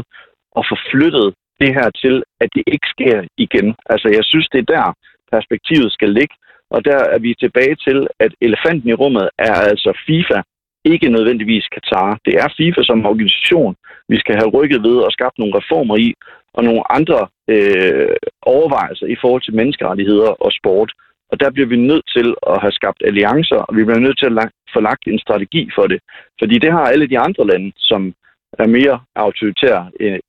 at 0.59 0.67
få 0.71 0.77
flyttet 0.91 1.35
det 1.61 1.71
her 1.79 1.89
til, 2.03 2.23
at 2.41 2.49
det 2.55 2.65
ikke 2.67 2.89
sker 2.95 3.19
igen. 3.37 3.69
Altså, 3.93 4.09
jeg 4.17 4.25
synes, 4.25 4.49
det 4.53 4.61
er 4.61 4.73
der, 4.77 4.87
perspektivet 5.33 5.93
skal 5.93 6.11
ligge. 6.19 6.35
Og 6.75 6.85
der 6.85 7.01
er 7.15 7.19
vi 7.19 7.35
tilbage 7.35 7.77
til, 7.87 7.99
at 8.25 8.33
elefanten 8.41 8.89
i 8.91 8.99
rummet 9.03 9.29
er 9.39 9.55
altså 9.71 9.91
FIFA, 10.07 10.39
ikke 10.85 11.09
nødvendigvis 11.17 11.67
Katar. 11.75 12.19
Det 12.27 12.35
er 12.43 12.55
FIFA 12.57 12.83
som 12.83 13.07
organisation, 13.07 13.75
vi 14.09 14.19
skal 14.19 14.35
have 14.41 14.51
rykket 14.57 14.83
ved 14.83 14.97
og 15.07 15.13
skabt 15.13 15.39
nogle 15.39 15.57
reformer 15.61 15.97
i, 16.07 16.09
og 16.57 16.65
nogle 16.65 16.83
andre 16.99 17.21
øh, 17.55 18.17
overvejelser 18.43 19.07
i 19.07 19.17
forhold 19.23 19.43
til 19.43 19.55
menneskerettigheder 19.55 20.31
og 20.45 20.51
sport. 20.53 20.91
Og 21.31 21.41
der 21.41 21.51
bliver 21.51 21.69
vi 21.69 21.77
nødt 21.77 22.07
til 22.17 22.29
at 22.53 22.57
have 22.65 22.73
skabt 22.73 23.01
alliancer, 23.09 23.61
og 23.67 23.77
vi 23.77 23.85
bliver 23.85 24.05
nødt 24.07 24.19
til 24.19 24.27
at 24.27 24.39
få 24.75 24.81
lagt 24.89 25.05
en 25.07 25.19
strategi 25.27 25.63
for 25.77 25.87
det. 25.93 26.01
Fordi 26.41 26.59
det 26.65 26.73
har 26.73 26.85
alle 26.93 27.07
de 27.13 27.19
andre 27.27 27.47
lande, 27.47 27.73
som 27.91 28.15
er 28.63 28.67
mere 28.67 29.01
autoritære 29.17 29.85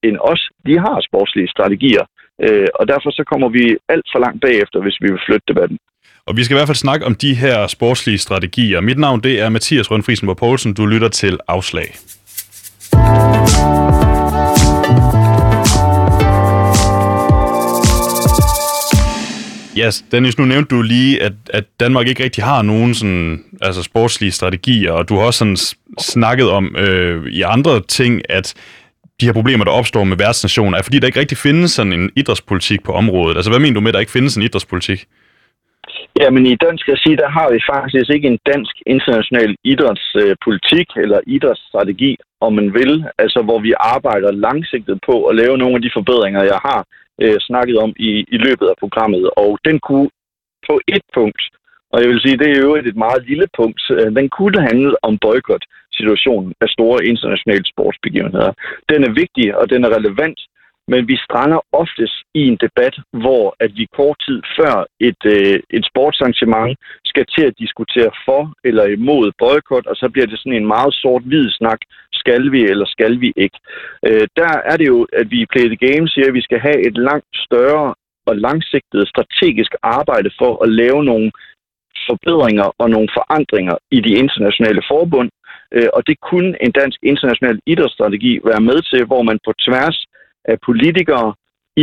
end 0.07 0.17
os, 0.31 0.41
de 0.67 0.79
har 0.85 0.97
sportslige 1.09 1.49
strategier. 1.55 2.05
Øh, 2.45 2.67
og 2.79 2.87
derfor 2.87 3.09
så 3.11 3.23
kommer 3.31 3.49
vi 3.49 3.77
alt 3.93 4.07
for 4.11 4.19
langt 4.19 4.41
bagefter, 4.41 4.81
hvis 4.81 4.97
vi 5.01 5.07
vil 5.11 5.21
flytte 5.27 5.47
debatten. 5.47 5.77
Og 6.25 6.37
vi 6.37 6.43
skal 6.43 6.55
i 6.55 6.57
hvert 6.57 6.67
fald 6.67 6.85
snakke 6.85 7.05
om 7.05 7.15
de 7.15 7.35
her 7.35 7.67
sportslige 7.67 8.17
strategier. 8.17 8.81
Mit 8.81 8.97
navn 8.97 9.19
det 9.23 9.41
er 9.41 9.49
Mathias 9.49 9.91
Rønfrisen 9.91 10.27
på 10.27 10.33
Poulsen. 10.33 10.73
Du 10.73 10.85
lytter 10.85 11.09
til 11.09 11.39
Afslag. 11.47 11.95
Ja, 19.79 19.89
Dennis, 20.11 20.37
nu 20.37 20.45
nævnte 20.45 20.75
du 20.75 20.81
lige, 20.81 21.23
at, 21.23 21.33
at 21.53 21.65
Danmark 21.79 22.07
ikke 22.07 22.23
rigtig 22.23 22.43
har 22.43 22.61
nogen 22.61 22.93
sådan, 22.93 23.43
altså 23.61 23.83
sportslige 23.83 24.31
strategier, 24.31 24.91
og 24.91 25.09
du 25.09 25.13
har 25.15 25.25
også 25.25 25.39
sådan 25.39 25.57
snakket 25.99 26.49
om 26.49 26.75
øh, 26.77 27.27
i 27.31 27.41
andre 27.41 27.81
ting, 27.81 28.21
at 28.29 28.53
de 29.21 29.25
her 29.25 29.33
problemer, 29.33 29.65
der 29.65 29.71
opstår 29.71 30.03
med 30.03 30.17
værtsnationer, 30.17 30.77
er 30.77 30.81
fordi 30.81 30.99
der 30.99 31.07
ikke 31.07 31.19
rigtig 31.19 31.37
findes 31.37 31.71
sådan 31.71 31.93
en 31.93 32.11
idrætspolitik 32.15 32.83
på 32.83 32.91
området. 32.91 33.35
Altså 33.35 33.51
hvad 33.51 33.59
mener 33.59 33.73
du 33.73 33.81
med, 33.81 33.89
at 33.89 33.93
der 33.93 33.99
ikke 33.99 34.17
findes 34.17 34.35
en 34.35 34.43
idrætspolitik? 34.43 35.05
Jamen 36.21 36.45
i 36.45 36.55
dansk 36.55 36.85
regi, 36.93 37.15
der 37.15 37.29
har 37.37 37.47
vi 37.53 37.59
faktisk 37.73 38.09
ikke 38.15 38.27
en 38.27 38.39
dansk 38.53 38.75
international 38.85 39.55
idrætspolitik 39.63 40.87
øh, 40.97 41.03
eller 41.03 41.19
idrætsstrategi, 41.27 42.17
om 42.41 42.53
man 42.53 42.73
vil, 42.73 43.05
altså 43.17 43.39
hvor 43.41 43.59
vi 43.59 43.73
arbejder 43.79 44.31
langsigtet 44.31 44.99
på 45.09 45.15
at 45.29 45.35
lave 45.35 45.57
nogle 45.57 45.75
af 45.75 45.81
de 45.81 45.91
forbedringer, 45.93 46.43
jeg 46.43 46.59
har 46.67 46.79
øh, 47.23 47.37
snakket 47.39 47.77
om 47.77 47.91
i, 48.09 48.11
i 48.35 48.37
løbet 48.45 48.67
af 48.71 48.75
programmet. 48.79 49.29
Og 49.43 49.59
den 49.67 49.79
kunne 49.79 50.09
på 50.67 50.75
et 50.95 51.05
punkt, 51.17 51.41
og 51.91 51.97
jeg 52.01 52.09
vil 52.09 52.21
sige, 52.21 52.37
det 52.37 52.49
er 52.51 52.61
jo 52.67 52.75
et 52.75 52.95
meget 53.05 53.21
lille 53.29 53.47
punkt, 53.59 53.81
øh, 53.91 54.07
den 54.19 54.29
kunne 54.29 54.61
handle 54.69 54.93
om 55.07 55.13
boykot-situationen 55.25 56.53
af 56.61 56.69
store 56.69 57.05
internationale 57.11 57.65
sportsbegivenheder. 57.73 58.51
Den 58.91 58.99
er 59.07 59.11
vigtig, 59.21 59.57
og 59.59 59.69
den 59.69 59.83
er 59.83 59.95
relevant, 59.97 60.39
men 60.91 61.07
vi 61.11 61.15
strander 61.25 61.59
oftest 61.81 62.17
i 62.39 62.41
en 62.51 62.57
debat, 62.65 62.95
hvor 63.23 63.45
at 63.59 63.71
vi 63.79 63.85
kort 63.99 64.17
tid 64.27 64.39
før 64.57 64.73
et, 65.07 65.21
øh, 65.35 65.57
et 65.77 65.83
sportsarrangement 65.91 66.77
skal 67.11 67.25
til 67.35 67.43
at 67.49 67.59
diskutere 67.63 68.11
for 68.25 68.41
eller 68.63 68.85
imod 68.97 69.31
boykot, 69.39 69.85
og 69.91 69.95
så 69.95 70.09
bliver 70.13 70.27
det 70.27 70.39
sådan 70.39 70.59
en 70.59 70.71
meget 70.75 70.93
sort-hvid 70.93 71.47
snak, 71.59 71.81
skal 72.21 72.51
vi 72.51 72.61
eller 72.71 72.87
skal 72.95 73.13
vi 73.23 73.29
ikke. 73.35 73.59
Øh, 74.07 74.25
der 74.39 74.53
er 74.71 74.75
det 74.77 74.87
jo, 74.93 75.07
at 75.19 75.31
vi 75.31 75.37
i 75.41 75.51
Play 75.51 75.67
the 75.69 75.81
Game 75.87 76.05
siger, 76.07 76.27
at 76.27 76.37
vi 76.39 76.47
skal 76.47 76.59
have 76.59 76.79
et 76.87 76.97
langt 77.09 77.33
større 77.45 77.93
og 78.29 78.35
langsigtet 78.47 79.09
strategisk 79.13 79.71
arbejde 79.83 80.29
for 80.39 80.63
at 80.63 80.69
lave 80.81 81.03
nogle 81.03 81.31
forbedringer 82.09 82.67
og 82.81 82.89
nogle 82.89 83.09
forandringer 83.17 83.75
i 83.91 83.99
de 84.05 84.13
internationale 84.23 84.81
forbund, 84.91 85.29
øh, 85.75 85.89
og 85.93 86.01
det 86.07 86.17
kunne 86.29 86.51
en 86.65 86.71
dansk 86.71 86.99
international 87.11 87.59
idrætsstrategi 87.65 88.33
være 88.49 88.61
med 88.69 88.79
til, 88.91 89.01
hvor 89.09 89.21
man 89.29 89.39
på 89.45 89.51
tværs 89.65 89.97
af 90.51 90.57
politikere, 90.69 91.27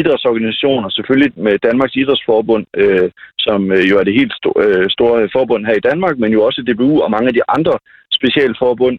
idrætsorganisationer, 0.00 0.88
selvfølgelig 0.88 1.32
med 1.46 1.58
Danmarks 1.58 1.96
Idrætsforbund, 1.96 2.64
øh, 2.82 3.10
som 3.38 3.60
øh, 3.72 3.82
jo 3.90 3.94
er 4.00 4.04
det 4.04 4.18
helt 4.20 4.32
sto- 4.40 4.58
øh, 4.64 4.90
store 4.96 5.28
forbund 5.36 5.66
her 5.66 5.76
i 5.78 5.86
Danmark, 5.90 6.18
men 6.18 6.32
jo 6.32 6.40
også 6.48 6.60
DBU 6.62 6.92
og 7.04 7.10
mange 7.10 7.28
af 7.28 7.34
de 7.34 7.48
andre 7.56 7.74
specialforbund, 8.18 8.96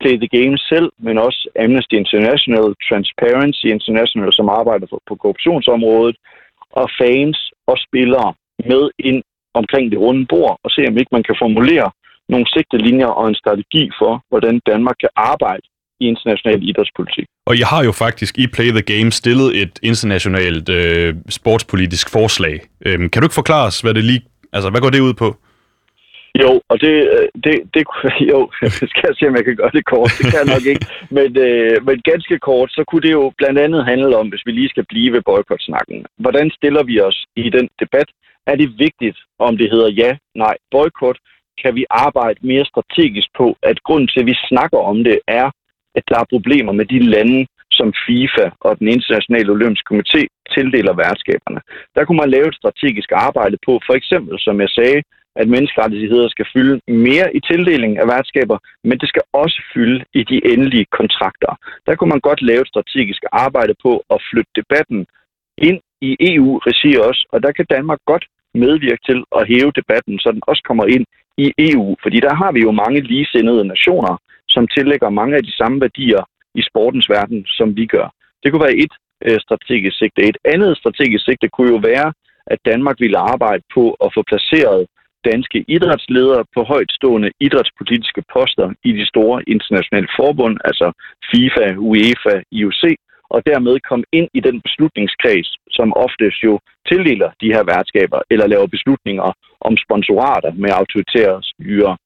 Play 0.00 0.16
the 0.22 0.32
Game 0.38 0.56
selv, 0.72 0.88
men 1.06 1.18
også 1.26 1.40
Amnesty 1.64 1.94
International, 2.02 2.66
Transparency 2.88 3.66
International, 3.76 4.32
som 4.32 4.48
arbejder 4.48 4.86
for, 4.90 5.00
på 5.08 5.14
korruptionsområdet, 5.22 6.16
og 6.80 6.86
fans 7.00 7.38
og 7.66 7.76
spillere 7.86 8.28
med 8.70 8.82
ind 8.98 9.22
omkring 9.54 9.90
det 9.92 9.98
runde 9.98 10.26
bord, 10.26 10.58
og 10.64 10.70
se 10.70 10.82
om 10.88 10.98
ikke 10.98 11.16
man 11.16 11.26
kan 11.28 11.36
formulere 11.42 11.88
nogle 12.32 12.46
sigtelinjer 12.54 13.10
og 13.20 13.28
en 13.28 13.40
strategi 13.42 13.90
for, 14.00 14.12
hvordan 14.28 14.60
Danmark 14.70 14.96
kan 15.00 15.12
arbejde 15.16 15.66
i 16.00 16.04
international 16.06 16.68
idrætspolitik. 16.68 17.26
Og 17.46 17.58
jeg 17.58 17.66
har 17.66 17.84
jo 17.84 17.92
faktisk 17.92 18.38
i 18.38 18.46
Play 18.46 18.70
the 18.78 18.82
Game 18.92 19.10
stillet 19.10 19.62
et 19.62 19.78
internationalt 19.82 20.68
øh, 20.68 21.14
sportspolitisk 21.28 22.10
forslag. 22.10 22.60
Øhm, 22.86 23.08
kan 23.10 23.22
du 23.22 23.26
ikke 23.26 23.40
forklare 23.42 23.66
os, 23.66 23.80
hvad 23.80 23.94
det 23.94 24.04
lige, 24.04 24.22
altså 24.52 24.70
hvad 24.70 24.80
går 24.80 24.90
det 24.90 25.00
ud 25.00 25.14
på? 25.14 25.36
Jo, 26.42 26.50
og 26.70 26.80
det, 26.80 26.94
øh, 27.14 27.28
det, 27.44 27.54
det 27.74 27.82
jo, 28.32 28.38
skal 28.90 29.06
jeg 29.08 29.16
se, 29.16 29.28
om 29.28 29.36
jeg 29.36 29.44
kan 29.44 29.56
gøre 29.56 29.74
det 29.76 29.84
kort. 29.84 30.12
Det 30.18 30.24
kan 30.30 30.40
jeg 30.42 30.52
nok 30.54 30.66
ikke. 30.72 30.86
Men, 31.16 31.28
øh, 31.46 31.76
men 31.86 31.96
ganske 32.10 32.38
kort, 32.38 32.70
så 32.76 32.84
kunne 32.88 33.02
det 33.06 33.12
jo 33.12 33.32
blandt 33.38 33.58
andet 33.58 33.84
handle 33.84 34.16
om, 34.16 34.28
hvis 34.28 34.46
vi 34.46 34.52
lige 34.52 34.68
skal 34.68 34.86
blive 34.88 35.12
ved 35.12 35.22
boykotsnakken. 35.22 36.06
Hvordan 36.18 36.50
stiller 36.50 36.82
vi 36.82 37.00
os 37.00 37.18
i 37.36 37.50
den 37.50 37.68
debat? 37.82 38.08
Er 38.46 38.56
det 38.56 38.78
vigtigt, 38.78 39.18
om 39.38 39.56
det 39.56 39.70
hedder 39.70 39.90
ja, 40.02 40.10
nej, 40.34 40.54
boykot? 40.70 41.18
Kan 41.62 41.74
vi 41.74 41.84
arbejde 41.90 42.38
mere 42.42 42.64
strategisk 42.64 43.28
på, 43.36 43.56
at 43.62 43.82
grunden 43.82 44.08
til, 44.08 44.20
at 44.20 44.26
vi 44.26 44.36
snakker 44.48 44.78
om 44.78 45.04
det, 45.04 45.18
er, 45.28 45.50
at 45.94 46.04
der 46.08 46.18
er 46.18 46.32
problemer 46.34 46.72
med 46.72 46.86
de 46.94 46.98
lande, 47.14 47.46
som 47.78 47.88
FIFA 48.06 48.46
og 48.60 48.78
den 48.78 48.88
internationale 48.88 49.50
olympiske 49.56 49.90
komité 49.94 50.20
tildeler 50.54 50.92
værtskaberne. 51.02 51.60
Der 51.94 52.04
kunne 52.04 52.20
man 52.22 52.30
lave 52.30 52.48
et 52.48 52.60
strategisk 52.60 53.10
arbejde 53.12 53.56
på, 53.66 53.72
for 53.86 53.94
eksempel, 54.00 54.34
som 54.38 54.60
jeg 54.60 54.68
sagde, 54.68 55.02
at 55.36 55.48
menneskerettigheder 55.48 56.28
skal 56.28 56.46
fylde 56.54 56.80
mere 57.06 57.36
i 57.36 57.40
tildelingen 57.50 57.98
af 57.98 58.06
værtskaber, 58.06 58.58
men 58.84 58.98
det 58.98 59.08
skal 59.08 59.22
også 59.32 59.58
fylde 59.74 60.04
i 60.14 60.22
de 60.30 60.38
endelige 60.52 60.86
kontrakter. 60.98 61.52
Der 61.86 61.94
kunne 61.94 62.12
man 62.14 62.26
godt 62.28 62.42
lave 62.42 62.60
et 62.60 62.72
strategisk 62.72 63.22
arbejde 63.32 63.74
på 63.84 63.92
at 64.14 64.22
flytte 64.30 64.52
debatten 64.60 65.06
ind 65.58 65.80
i 66.00 66.10
EU-regi 66.32 66.92
også, 67.08 67.22
og 67.32 67.42
der 67.42 67.52
kan 67.52 67.66
Danmark 67.76 67.98
godt 68.06 68.24
medvirke 68.54 69.02
til 69.08 69.18
at 69.38 69.46
hæve 69.52 69.72
debatten, 69.80 70.18
så 70.18 70.28
den 70.32 70.42
også 70.50 70.62
kommer 70.68 70.84
ind 70.96 71.04
i 71.44 71.46
EU, 71.58 71.96
fordi 72.02 72.20
der 72.20 72.34
har 72.34 72.52
vi 72.52 72.60
jo 72.60 72.70
mange 72.70 73.00
ligesindede 73.00 73.64
nationer, 73.64 74.14
som 74.54 74.68
tillægger 74.76 75.10
mange 75.20 75.36
af 75.36 75.42
de 75.42 75.56
samme 75.60 75.80
værdier 75.80 76.22
i 76.54 76.62
sportens 76.62 77.08
verden, 77.10 77.46
som 77.46 77.76
vi 77.76 77.86
gør. 77.86 78.08
Det 78.42 78.48
kunne 78.50 78.66
være 78.68 78.82
et 78.84 78.94
øh, 79.26 79.38
strategisk 79.46 79.96
sigte. 79.98 80.22
Et 80.30 80.38
andet 80.44 80.76
strategisk 80.76 81.24
sigte 81.24 81.48
kunne 81.48 81.70
jo 81.76 81.80
være, 81.92 82.12
at 82.46 82.58
Danmark 82.70 82.96
ville 83.00 83.18
arbejde 83.18 83.62
på 83.74 83.84
at 84.04 84.10
få 84.14 84.22
placeret 84.30 84.86
danske 85.24 85.64
idrætsledere 85.68 86.44
på 86.54 86.60
højtstående 86.62 87.30
idrætspolitiske 87.40 88.22
poster 88.34 88.68
i 88.84 88.92
de 88.92 89.06
store 89.06 89.42
internationale 89.54 90.08
forbund, 90.18 90.56
altså 90.64 90.92
FIFA, 91.30 91.66
UEFA, 91.76 92.36
IOC, 92.52 92.82
og 93.34 93.40
dermed 93.50 93.74
komme 93.88 94.04
ind 94.12 94.28
i 94.34 94.40
den 94.40 94.60
beslutningskreds, 94.66 95.48
som 95.70 95.96
oftest 96.04 96.38
jo 96.44 96.54
tildeler 96.90 97.30
de 97.40 97.52
her 97.54 97.64
værtskaber 97.72 98.20
eller 98.30 98.46
laver 98.46 98.66
beslutninger 98.66 99.28
om 99.60 99.76
sponsorater 99.84 100.52
med 100.62 100.70
autoritære 100.80 101.38
styre. 101.42 101.96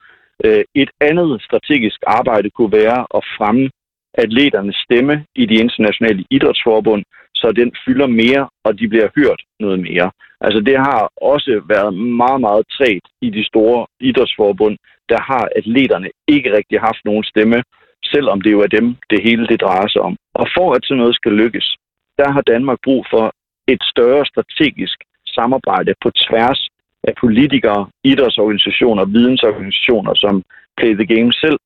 Øh, 0.44 0.64
et 0.74 0.90
andet 1.00 1.42
strategisk 1.42 2.00
arbejde 2.06 2.50
kunne 2.50 2.72
være 2.72 3.00
at 3.16 3.22
fremme 3.36 3.70
atleternes 4.14 4.76
stemme 4.76 5.24
i 5.34 5.46
de 5.46 5.54
internationale 5.54 6.24
idrætsforbund, 6.30 7.02
så 7.34 7.52
den 7.52 7.72
fylder 7.84 8.06
mere, 8.06 8.48
og 8.64 8.78
de 8.78 8.88
bliver 8.88 9.08
hørt 9.16 9.40
noget 9.60 9.80
mere. 9.80 10.10
Altså 10.40 10.60
det 10.60 10.76
har 10.76 11.10
også 11.16 11.62
været 11.68 11.94
meget, 11.94 12.40
meget 12.40 12.64
træt 12.76 13.04
i 13.20 13.30
de 13.30 13.44
store 13.44 13.86
idrætsforbund. 14.00 14.76
Der 15.08 15.20
har 15.30 15.48
atleterne 15.56 16.10
ikke 16.28 16.56
rigtig 16.56 16.80
haft 16.80 17.02
nogen 17.04 17.24
stemme, 17.24 17.62
selvom 18.04 18.40
det 18.40 18.52
jo 18.52 18.60
er 18.60 18.66
dem, 18.66 18.96
det 19.10 19.20
hele 19.22 19.46
det 19.46 19.60
drejer 19.60 19.88
sig 19.88 20.02
om. 20.02 20.16
Og 20.34 20.46
for 20.56 20.72
at 20.72 20.84
sådan 20.84 21.00
noget 21.00 21.14
skal 21.14 21.32
lykkes, 21.32 21.76
der 22.18 22.28
har 22.32 22.40
Danmark 22.40 22.78
brug 22.84 23.06
for 23.10 23.32
et 23.68 23.82
større 23.82 24.26
strategisk 24.26 24.98
samarbejde 25.26 25.94
på 26.02 26.10
tværs 26.10 26.68
af 27.08 27.14
politikere, 27.20 27.80
idrætsorganisationer, 28.04 29.04
vidensorganisationer, 29.04 30.14
som 30.14 30.42
Play 30.78 30.94
the 31.00 31.06
Game 31.14 31.32
selv, 31.32 31.58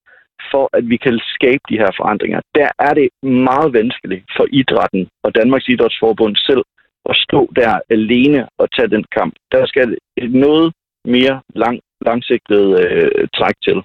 for 0.50 0.64
at 0.76 0.84
vi 0.92 0.96
kan 0.96 1.20
skabe 1.34 1.64
de 1.70 1.80
her 1.82 1.90
forandringer. 1.96 2.40
Der 2.54 2.68
er 2.78 2.94
det 2.94 3.08
meget 3.22 3.72
vanskeligt 3.72 4.24
for 4.36 4.46
idrætten 4.60 5.08
og 5.24 5.34
Danmarks 5.34 5.68
Idrætsforbund 5.68 6.36
selv 6.36 6.62
at 7.10 7.16
stå 7.16 7.40
der 7.56 7.80
alene 7.90 8.40
og 8.58 8.66
tage 8.76 8.88
den 8.88 9.04
kamp. 9.16 9.34
Der 9.52 9.66
skal 9.66 9.96
noget 10.44 10.72
mere 11.04 11.40
lang, 11.54 11.80
langsigtet 12.06 12.64
øh, 12.80 13.28
træk 13.36 13.54
til. 13.66 13.78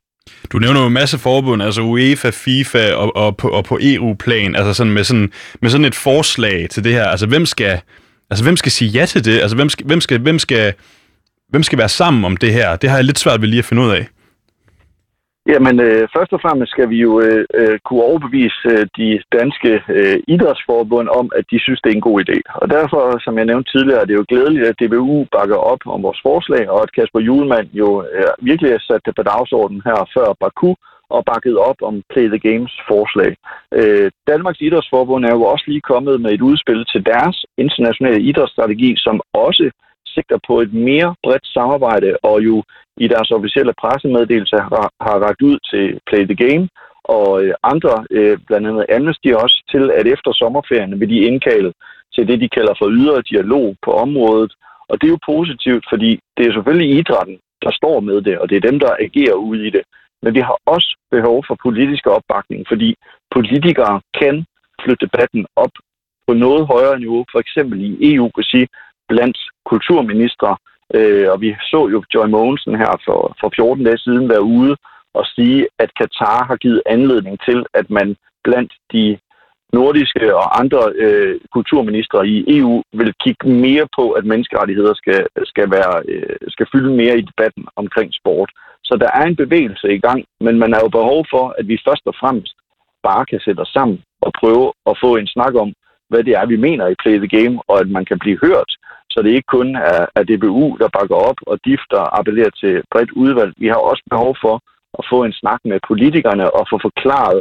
Du 0.51 0.57
nævner 0.59 0.81
jo 0.81 0.87
en 0.87 0.93
masse 0.93 1.17
forbund, 1.19 1.63
altså 1.63 1.81
UEFA, 1.81 2.29
FIFA 2.29 2.93
og, 2.93 3.15
og, 3.15 3.37
på, 3.37 3.47
og 3.47 3.63
på 3.65 3.79
EU-plan, 3.81 4.55
altså 4.55 4.73
sådan 4.73 4.93
med, 4.93 5.03
sådan, 5.03 5.31
med 5.61 5.69
sådan 5.69 5.85
et 5.85 5.95
forslag 5.95 6.69
til 6.69 6.83
det 6.83 6.93
her. 6.93 7.05
Altså 7.05 7.27
hvem 7.27 7.45
skal, 7.45 7.81
altså, 8.29 8.43
hvem 8.43 8.57
skal 8.57 8.71
sige 8.71 8.89
ja 8.89 9.05
til 9.05 9.25
det? 9.25 9.39
Altså 9.41 9.55
hvem 9.55 9.69
skal, 9.69 9.85
hvem 9.85 10.01
skal, 10.01 10.19
hvem 10.19 10.39
skal, 10.39 10.73
hvem 11.53 11.63
skal 11.63 11.81
være 11.83 11.97
sammen 12.01 12.21
om 12.29 12.35
det 12.43 12.51
her? 12.57 12.69
Det 12.81 12.89
har 12.89 12.97
jeg 12.97 13.09
lidt 13.09 13.23
svært 13.23 13.41
ved 13.41 13.47
lige 13.47 13.63
at 13.63 13.69
finde 13.69 13.83
ud 13.85 13.91
af. 13.99 14.03
Jamen, 15.51 15.75
øh, 15.87 16.03
først 16.15 16.31
og 16.35 16.41
fremmest 16.45 16.71
skal 16.71 16.87
vi 16.93 16.97
jo 17.05 17.11
øh, 17.25 17.45
øh, 17.59 17.77
kunne 17.85 18.03
overbevise 18.09 18.59
øh, 18.73 18.83
de 18.99 19.07
danske 19.39 19.71
øh, 19.97 20.17
idrætsforbund 20.35 21.07
om, 21.19 21.25
at 21.37 21.45
de 21.51 21.57
synes, 21.59 21.81
det 21.81 21.89
er 21.89 21.97
en 21.97 22.07
god 22.09 22.17
idé. 22.23 22.37
Og 22.61 22.67
derfor, 22.75 23.01
som 23.25 23.37
jeg 23.37 23.45
nævnte 23.45 23.71
tidligere, 23.71 24.01
er 24.01 24.07
det 24.07 24.19
jo 24.19 24.25
glædeligt, 24.31 24.67
at 24.69 24.79
DBU 24.79 25.17
bakker 25.37 25.59
op 25.71 25.81
om 25.85 26.03
vores 26.07 26.21
forslag, 26.27 26.63
og 26.73 26.79
at 26.83 26.93
Kasper 26.95 27.21
Julemand 27.27 27.67
jo 27.81 27.89
øh, 28.15 28.31
virkelig 28.49 28.71
har 28.71 28.83
sat 28.89 29.01
det 29.05 29.13
på 29.15 29.23
dagsordenen 29.31 29.81
her 29.87 29.99
før 30.15 30.27
Baku, 30.41 30.71
og 31.15 31.25
bakket 31.31 31.57
op 31.69 31.79
om 31.89 31.95
Play 32.11 32.27
the 32.33 32.43
Games 32.49 32.73
forslag. 32.91 33.31
Øh, 33.79 34.07
Danmarks 34.31 34.61
Idrætsforbund 34.67 35.25
er 35.25 35.33
jo 35.37 35.43
også 35.53 35.65
lige 35.67 35.89
kommet 35.91 36.15
med 36.21 36.31
et 36.33 36.41
udspil 36.49 36.81
til 36.91 37.01
deres 37.13 37.37
internationale 37.63 38.21
idrætsstrategi, 38.29 38.89
som 39.05 39.15
også 39.47 39.65
sigter 40.13 40.39
på 40.47 40.53
et 40.61 40.73
mere 40.73 41.15
bredt 41.23 41.47
samarbejde, 41.57 42.17
og 42.23 42.45
jo 42.47 42.63
i 42.97 43.07
deres 43.07 43.31
officielle 43.31 43.73
pressemeddelelse 43.81 44.57
har, 44.57 44.87
har 45.05 45.17
ragt 45.25 45.41
ud 45.41 45.57
til 45.69 45.99
Play 46.07 46.23
the 46.25 46.39
Game 46.45 46.67
og 47.03 47.43
øh, 47.43 47.53
andre, 47.63 48.05
øh, 48.11 48.37
blandt 48.47 48.67
andet 48.67 48.85
Amnesty 48.95 49.29
også, 49.43 49.57
til 49.71 49.91
at 49.91 50.07
efter 50.07 50.31
sommerferien 50.33 50.99
vil 50.99 51.09
de 51.09 51.25
indkalde 51.29 51.73
til 52.15 52.27
det, 52.27 52.41
de 52.41 52.49
kalder 52.49 52.73
for 52.79 52.87
ydre 52.89 53.21
dialog 53.31 53.75
på 53.85 53.91
området. 53.91 54.53
Og 54.89 55.01
det 55.01 55.07
er 55.07 55.15
jo 55.15 55.27
positivt, 55.33 55.85
fordi 55.91 56.19
det 56.37 56.43
er 56.47 56.53
selvfølgelig 56.53 56.97
idrætten, 56.99 57.37
der 57.61 57.71
står 57.71 57.99
med 57.99 58.21
det, 58.21 58.39
og 58.39 58.49
det 58.49 58.55
er 58.55 58.69
dem, 58.69 58.79
der 58.79 58.91
agerer 58.99 59.33
ude 59.33 59.67
i 59.67 59.69
det. 59.69 59.83
Men 60.23 60.33
vi 60.35 60.39
har 60.39 60.57
også 60.65 60.97
behov 61.11 61.43
for 61.47 61.55
politisk 61.63 62.07
opbakning, 62.07 62.65
fordi 62.67 62.95
politikere 63.31 64.01
kan 64.19 64.45
flytte 64.83 65.05
debatten 65.05 65.45
op 65.55 65.73
på 66.27 66.33
noget 66.33 66.67
højere 66.67 66.99
niveau, 66.99 67.25
for 67.31 67.39
eksempel 67.39 67.77
i 67.81 68.13
EU-regi, 68.13 68.67
blandt 69.09 69.37
kulturministre, 69.65 70.57
Øh, 70.95 71.27
og 71.31 71.41
vi 71.41 71.55
så 71.61 71.87
jo 71.93 72.03
Joy 72.13 72.27
Mogensen 72.27 72.75
her 72.75 72.93
for, 73.05 73.35
for 73.41 73.51
14 73.55 73.83
dage 73.83 73.97
siden 73.97 74.29
være 74.29 74.43
ude 74.43 74.75
og 75.13 75.25
sige, 75.35 75.67
at 75.79 75.89
Katar 75.99 76.45
har 76.45 76.55
givet 76.55 76.81
anledning 76.85 77.39
til, 77.47 77.65
at 77.73 77.89
man 77.89 78.15
blandt 78.43 78.73
de 78.93 79.17
nordiske 79.73 80.35
og 80.35 80.59
andre 80.59 80.81
øh, 80.95 81.39
kulturministre 81.53 82.27
i 82.27 82.57
EU 82.57 82.83
vil 82.93 83.13
kigge 83.23 83.49
mere 83.49 83.87
på, 83.97 84.11
at 84.11 84.25
menneskerettigheder 84.25 84.93
skal, 84.93 85.27
skal, 85.43 85.71
være, 85.71 85.95
øh, 86.07 86.35
skal 86.47 86.67
fylde 86.73 86.93
mere 87.01 87.17
i 87.17 87.27
debatten 87.29 87.65
omkring 87.75 88.09
sport. 88.13 88.49
Så 88.83 88.97
der 89.01 89.09
er 89.19 89.25
en 89.25 89.35
bevægelse 89.35 89.87
i 89.93 89.99
gang, 89.99 90.25
men 90.39 90.59
man 90.59 90.73
har 90.73 90.81
jo 90.83 90.89
behov 90.89 91.25
for, 91.33 91.55
at 91.59 91.67
vi 91.67 91.77
først 91.87 92.05
og 92.05 92.15
fremmest 92.19 92.55
bare 93.03 93.25
kan 93.25 93.39
sætte 93.39 93.59
os 93.59 93.73
sammen 93.77 94.01
og 94.21 94.31
prøve 94.39 94.73
at 94.89 94.97
få 95.03 95.15
en 95.15 95.27
snak 95.27 95.53
om, 95.55 95.73
hvad 96.09 96.23
det 96.23 96.33
er, 96.33 96.45
vi 96.45 96.57
mener 96.67 96.87
i 96.87 96.99
Play 97.03 97.17
the 97.17 97.33
Game, 97.37 97.55
og 97.67 97.79
at 97.79 97.89
man 97.89 98.05
kan 98.05 98.19
blive 98.19 98.39
hørt. 98.45 98.71
Så 99.13 99.17
det 99.21 99.31
ikke 99.31 99.53
kun 99.57 99.69
er, 99.75 100.01
er 100.17 100.23
DBU, 100.29 100.67
der 100.81 100.95
bakker 100.97 101.17
op, 101.29 101.39
og 101.51 101.55
difter 101.65 102.01
appellerer 102.19 102.53
til 102.61 102.73
bredt 102.91 103.11
udvalg. 103.11 103.53
Vi 103.57 103.67
har 103.67 103.81
også 103.91 104.03
behov 104.13 104.35
for 104.43 104.55
at 104.99 105.03
få 105.11 105.17
en 105.23 105.33
snak 105.41 105.61
med 105.71 105.79
politikerne 105.89 106.45
og 106.57 106.63
få 106.71 106.77
forklaret, 106.87 107.39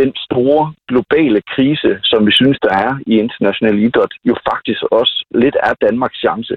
den 0.00 0.10
store 0.26 0.64
globale 0.90 1.40
krise, 1.54 1.90
som 2.02 2.26
vi 2.26 2.32
synes, 2.40 2.58
der 2.66 2.72
er 2.86 2.92
i 3.06 3.12
international 3.24 3.76
idræt, 3.86 4.14
jo 4.28 4.34
faktisk 4.50 4.82
også 5.00 5.14
lidt 5.42 5.56
er 5.68 5.74
Danmarks 5.86 6.18
chance. 6.24 6.54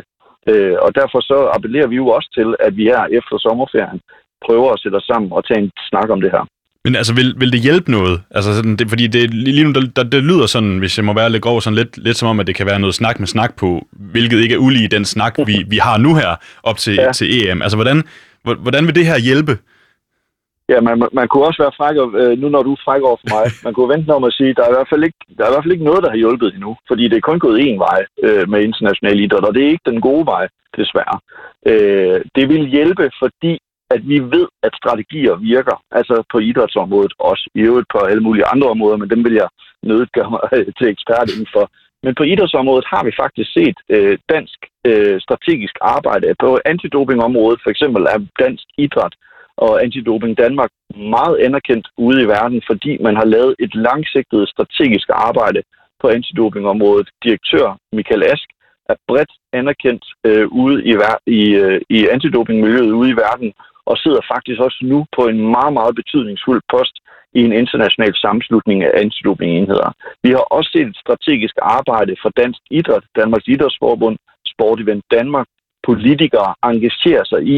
Øh, 0.50 0.78
og 0.86 0.90
derfor 1.00 1.20
så 1.32 1.38
appellerer 1.56 1.88
vi 1.88 1.96
jo 1.96 2.08
også 2.08 2.30
til, 2.38 2.50
at 2.60 2.78
vi 2.78 2.84
her 2.84 3.04
efter 3.20 3.36
sommerferien 3.38 4.02
prøver 4.46 4.70
at 4.72 4.80
sætte 4.80 4.96
os 4.96 5.10
sammen 5.12 5.32
og 5.32 5.46
tage 5.46 5.62
en 5.64 5.72
snak 5.90 6.10
om 6.10 6.22
det 6.22 6.32
her. 6.32 6.46
Men 6.86 6.96
altså, 6.96 7.14
vil, 7.20 7.30
vil 7.38 7.52
det 7.52 7.62
hjælpe 7.68 7.92
noget? 7.92 8.22
Altså, 8.38 8.56
sådan, 8.56 8.76
det, 8.76 8.90
fordi 8.90 9.06
det, 9.08 9.34
lige 9.34 9.64
nu, 9.64 9.72
der, 9.96 10.04
det 10.04 10.24
lyder 10.24 10.48
sådan, 10.56 10.78
hvis 10.78 10.98
jeg 10.98 11.06
må 11.06 11.14
være 11.14 11.30
lidt 11.30 11.44
grov, 11.44 11.62
sådan 11.62 11.80
lidt, 11.82 11.98
lidt 11.98 12.18
som 12.18 12.28
om, 12.30 12.40
at 12.40 12.48
det 12.48 12.56
kan 12.56 12.66
være 12.72 12.80
noget 12.80 12.96
snak 12.96 13.20
med 13.20 13.28
snak 13.28 13.52
på, 13.62 13.70
hvilket 14.16 14.40
ikke 14.40 14.56
er 14.56 14.64
ulige 14.68 14.88
den 14.88 15.06
snak, 15.06 15.34
vi, 15.50 15.56
vi 15.74 15.78
har 15.78 15.98
nu 15.98 16.16
her 16.16 16.32
op 16.64 16.78
til, 16.78 16.96
ja. 16.96 17.12
til 17.12 17.28
EM. 17.36 17.62
Altså, 17.62 17.78
hvordan, 17.78 18.04
hvordan 18.66 18.86
vil 18.86 18.96
det 18.96 19.06
her 19.06 19.20
hjælpe? 19.20 19.58
Ja, 20.70 20.82
man, 20.82 20.96
man 21.20 21.28
kunne 21.28 21.46
også 21.50 21.62
være 21.64 21.78
fræk, 21.80 21.96
øh, 22.22 22.34
nu 22.42 22.48
når 22.50 22.64
du 22.64 22.72
er 22.74 22.84
fræk 22.86 23.02
over 23.02 23.18
for 23.22 23.30
mig, 23.36 23.46
man 23.66 23.74
kunne 23.74 23.94
vente 23.94 24.12
om 24.18 24.24
at 24.24 24.34
sige, 24.38 24.54
der 24.58 24.64
er, 24.64 24.72
i 24.72 24.78
hvert 24.78 24.92
fald 24.92 25.04
ikke, 25.04 25.20
der 25.38 25.44
er 25.44 25.50
i 25.50 25.54
hvert 25.54 25.64
fald 25.64 25.76
ikke 25.76 25.90
noget, 25.90 26.04
der 26.04 26.10
har 26.10 26.24
hjulpet 26.24 26.54
endnu, 26.54 26.72
fordi 26.90 27.04
det 27.08 27.18
er 27.18 27.30
kun 27.30 27.40
gået 27.40 27.62
én 27.68 27.78
vej 27.88 28.00
øh, 28.26 28.50
med 28.52 28.60
international 28.62 29.20
idræt, 29.20 29.48
og 29.48 29.54
det 29.54 29.64
er 29.64 29.74
ikke 29.74 29.90
den 29.92 30.02
gode 30.02 30.26
vej, 30.34 30.44
desværre. 30.78 31.18
Øh, 31.72 32.20
det 32.36 32.46
vil 32.50 32.74
hjælpe, 32.76 33.06
fordi 33.22 33.54
at 33.90 34.02
vi 34.12 34.20
ved, 34.20 34.48
at 34.64 34.78
strategier 34.82 35.36
virker, 35.36 35.78
altså 35.92 36.24
på 36.32 36.38
idrætsområdet 36.40 37.14
også, 37.20 37.50
i 37.56 37.60
øvrigt 37.60 37.88
på 37.94 37.98
alle 37.98 38.24
mulige 38.24 38.50
andre 38.54 38.68
områder, 38.70 38.98
men 38.98 39.10
dem 39.10 39.24
vil 39.26 39.34
jeg 39.34 39.50
nødt 39.84 40.12
gøre 40.12 40.30
mig 40.30 40.42
øh, 40.54 40.68
til 40.78 40.88
ekspert 40.88 41.32
indenfor. 41.34 41.66
Men 42.04 42.16
på 42.16 42.24
idrætsområdet 42.24 42.86
har 42.94 43.04
vi 43.04 43.12
faktisk 43.24 43.50
set 43.54 43.78
øh, 43.90 44.18
dansk 44.34 44.60
øh, 44.88 45.22
strategisk 45.26 45.76
arbejde. 45.82 46.36
På 46.40 46.60
antidopingområdet 46.66 47.60
for 47.64 47.70
eksempel 47.70 48.02
er 48.04 48.28
dansk 48.44 48.66
idræt 48.78 49.16
og 49.58 49.84
Antidoping 49.84 50.38
Danmark 50.38 50.72
meget 50.96 51.38
anerkendt 51.38 51.88
ude 51.98 52.22
i 52.22 52.28
verden, 52.28 52.62
fordi 52.70 52.98
man 52.98 53.16
har 53.16 53.26
lavet 53.26 53.56
et 53.60 53.76
langsigtet 53.76 54.50
strategisk 54.50 55.10
arbejde 55.10 55.62
på 56.02 56.08
antidopingområdet. 56.08 57.10
Direktør 57.24 57.78
Michael 57.94 58.24
Ask 58.24 58.48
er 58.90 58.96
bredt 59.08 59.32
anerkendt 59.54 60.06
øh, 60.26 60.48
ude 60.48 60.78
i, 60.92 60.94
i, 61.28 61.42
øh, 61.56 61.82
i 61.90 62.08
antidopingmiljøet 62.08 62.92
ude 62.92 63.10
i 63.10 63.20
verden, 63.26 63.54
og 63.90 63.98
sidder 63.98 64.22
faktisk 64.34 64.60
også 64.68 64.80
nu 64.92 65.00
på 65.18 65.22
en 65.32 65.40
meget, 65.56 65.74
meget 65.80 65.96
betydningsfuld 65.96 66.62
post 66.74 66.96
i 67.38 67.42
en 67.48 67.54
international 67.62 68.14
sammenslutning 68.24 68.84
af 68.84 68.92
antidopingenheder. 69.04 69.90
Vi 70.24 70.30
har 70.36 70.46
også 70.58 70.70
set 70.74 70.88
et 70.88 71.02
strategisk 71.04 71.56
arbejde 71.62 72.16
fra 72.22 72.32
dansk 72.42 72.62
idræt, 72.72 73.06
Danmarks 73.16 73.48
Idrætsforbund, 73.48 74.18
Sport 74.54 74.80
Event 74.82 75.04
Danmark, 75.12 75.48
politikere 75.88 76.50
engagerer 76.72 77.26
sig 77.32 77.42
i 77.56 77.58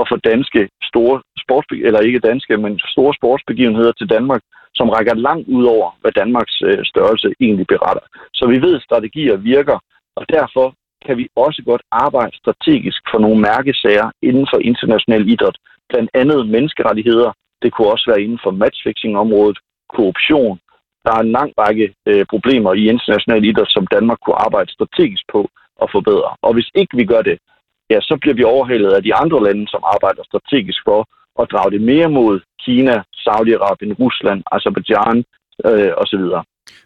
at 0.00 0.08
få 0.10 0.16
danske 0.16 0.60
store 0.90 1.16
sports, 1.42 1.68
eller 1.88 2.00
ikke 2.00 2.26
danske, 2.30 2.56
men 2.56 2.80
store 2.94 3.14
sportsbegivenheder 3.18 3.92
til 3.92 4.10
Danmark, 4.16 4.42
som 4.74 4.88
rækker 4.88 5.14
langt 5.14 5.48
ud 5.48 5.64
over, 5.64 5.88
hvad 6.00 6.12
Danmarks 6.12 6.56
øh, 6.68 6.78
størrelse 6.84 7.28
egentlig 7.40 7.66
beretter. 7.66 8.04
Så 8.34 8.44
vi 8.52 8.56
ved, 8.64 8.76
at 8.76 8.82
strategier 8.82 9.36
virker, 9.36 9.78
og 10.18 10.24
derfor 10.36 10.66
kan 11.06 11.16
vi 11.20 11.26
også 11.36 11.62
godt 11.70 11.82
arbejde 11.92 12.36
strategisk 12.36 13.00
for 13.10 13.18
nogle 13.18 13.40
mærkesager 13.50 14.08
inden 14.28 14.46
for 14.52 14.58
international 14.70 15.28
idræt. 15.34 15.56
Blandt 15.90 16.10
andet 16.14 16.48
menneskerettigheder. 16.54 17.30
Det 17.62 17.72
kunne 17.72 17.92
også 17.94 18.06
være 18.10 18.22
inden 18.22 18.40
for 18.44 18.50
matchfixing-området, 18.50 19.58
korruption. 19.94 20.58
Der 21.04 21.12
er 21.14 21.22
en 21.22 21.32
lang 21.38 21.50
række 21.62 21.86
øh, 22.08 22.24
problemer 22.32 22.72
i 22.74 22.88
international 22.94 23.44
idræt, 23.44 23.70
som 23.76 23.86
Danmark 23.86 24.18
kunne 24.20 24.42
arbejde 24.46 24.70
strategisk 24.72 25.24
på 25.34 25.40
at 25.82 25.88
forbedre. 25.94 26.30
Og 26.46 26.52
hvis 26.54 26.70
ikke 26.74 26.96
vi 26.96 27.04
gør 27.04 27.22
det, 27.22 27.38
ja, 27.90 27.98
så 28.00 28.18
bliver 28.20 28.34
vi 28.34 28.44
overhalet 28.44 28.90
af 28.92 29.02
de 29.02 29.14
andre 29.14 29.40
lande, 29.46 29.68
som 29.68 29.82
arbejder 29.94 30.22
strategisk 30.24 30.80
for 30.88 31.00
at 31.40 31.50
drage 31.52 31.70
det 31.70 31.82
mere 31.92 32.08
mod 32.18 32.40
Kina, 32.64 32.96
Saudi-Arabien, 33.24 33.92
Rusland, 34.02 34.40
Azerbaijan 34.52 35.18
øh, 35.68 35.92
osv. 36.02 36.24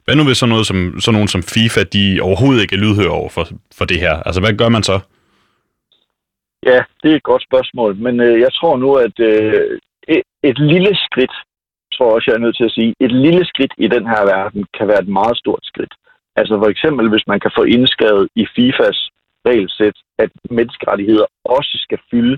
Hvad 0.05 0.16
nu 0.16 0.24
hvis 0.24 0.39
sådan, 0.39 0.53
noget 0.55 0.66
som, 0.66 1.01
sådan 1.01 1.14
nogen 1.16 1.28
som 1.35 1.43
FIFA, 1.43 1.83
de 1.97 2.20
overhovedet 2.22 2.62
ikke 2.62 2.76
er 2.76 2.81
lydhøre 2.85 3.16
over 3.20 3.28
for, 3.28 3.45
for 3.78 3.85
det 3.85 3.99
her? 4.01 4.14
Altså, 4.26 4.41
hvad 4.41 4.55
gør 4.61 4.68
man 4.68 4.83
så? 4.83 5.01
Ja, 6.66 6.81
det 7.03 7.09
er 7.12 7.16
et 7.16 7.31
godt 7.31 7.43
spørgsmål, 7.43 7.97
men 7.97 8.20
øh, 8.20 8.41
jeg 8.41 8.53
tror 8.53 8.76
nu, 8.76 8.91
at 8.95 9.16
øh, 9.20 9.78
et, 10.09 10.22
et 10.43 10.59
lille 10.59 10.93
skridt, 11.07 11.35
tror 11.95 12.07
jeg 12.07 12.14
også, 12.14 12.31
jeg 12.31 12.37
er 12.37 12.45
nødt 12.47 12.57
til 12.57 12.64
at 12.64 12.76
sige, 12.78 12.95
et 13.01 13.12
lille 13.12 13.45
skridt 13.47 13.72
i 13.78 13.89
den 13.89 14.05
her 14.12 14.22
verden 14.35 14.64
kan 14.78 14.89
være 14.89 15.03
et 15.03 15.09
meget 15.09 15.37
stort 15.37 15.62
skridt. 15.62 15.95
Altså 16.37 16.55
for 16.59 16.68
eksempel, 16.74 17.09
hvis 17.11 17.26
man 17.26 17.41
kan 17.41 17.53
få 17.59 17.62
indskrevet 17.62 18.28
i 18.35 18.47
FIFAs 18.55 18.99
regelsæt, 19.49 19.97
at 20.18 20.31
menneskerettigheder 20.51 21.26
også 21.45 21.72
skal 21.85 21.99
fylde 22.11 22.37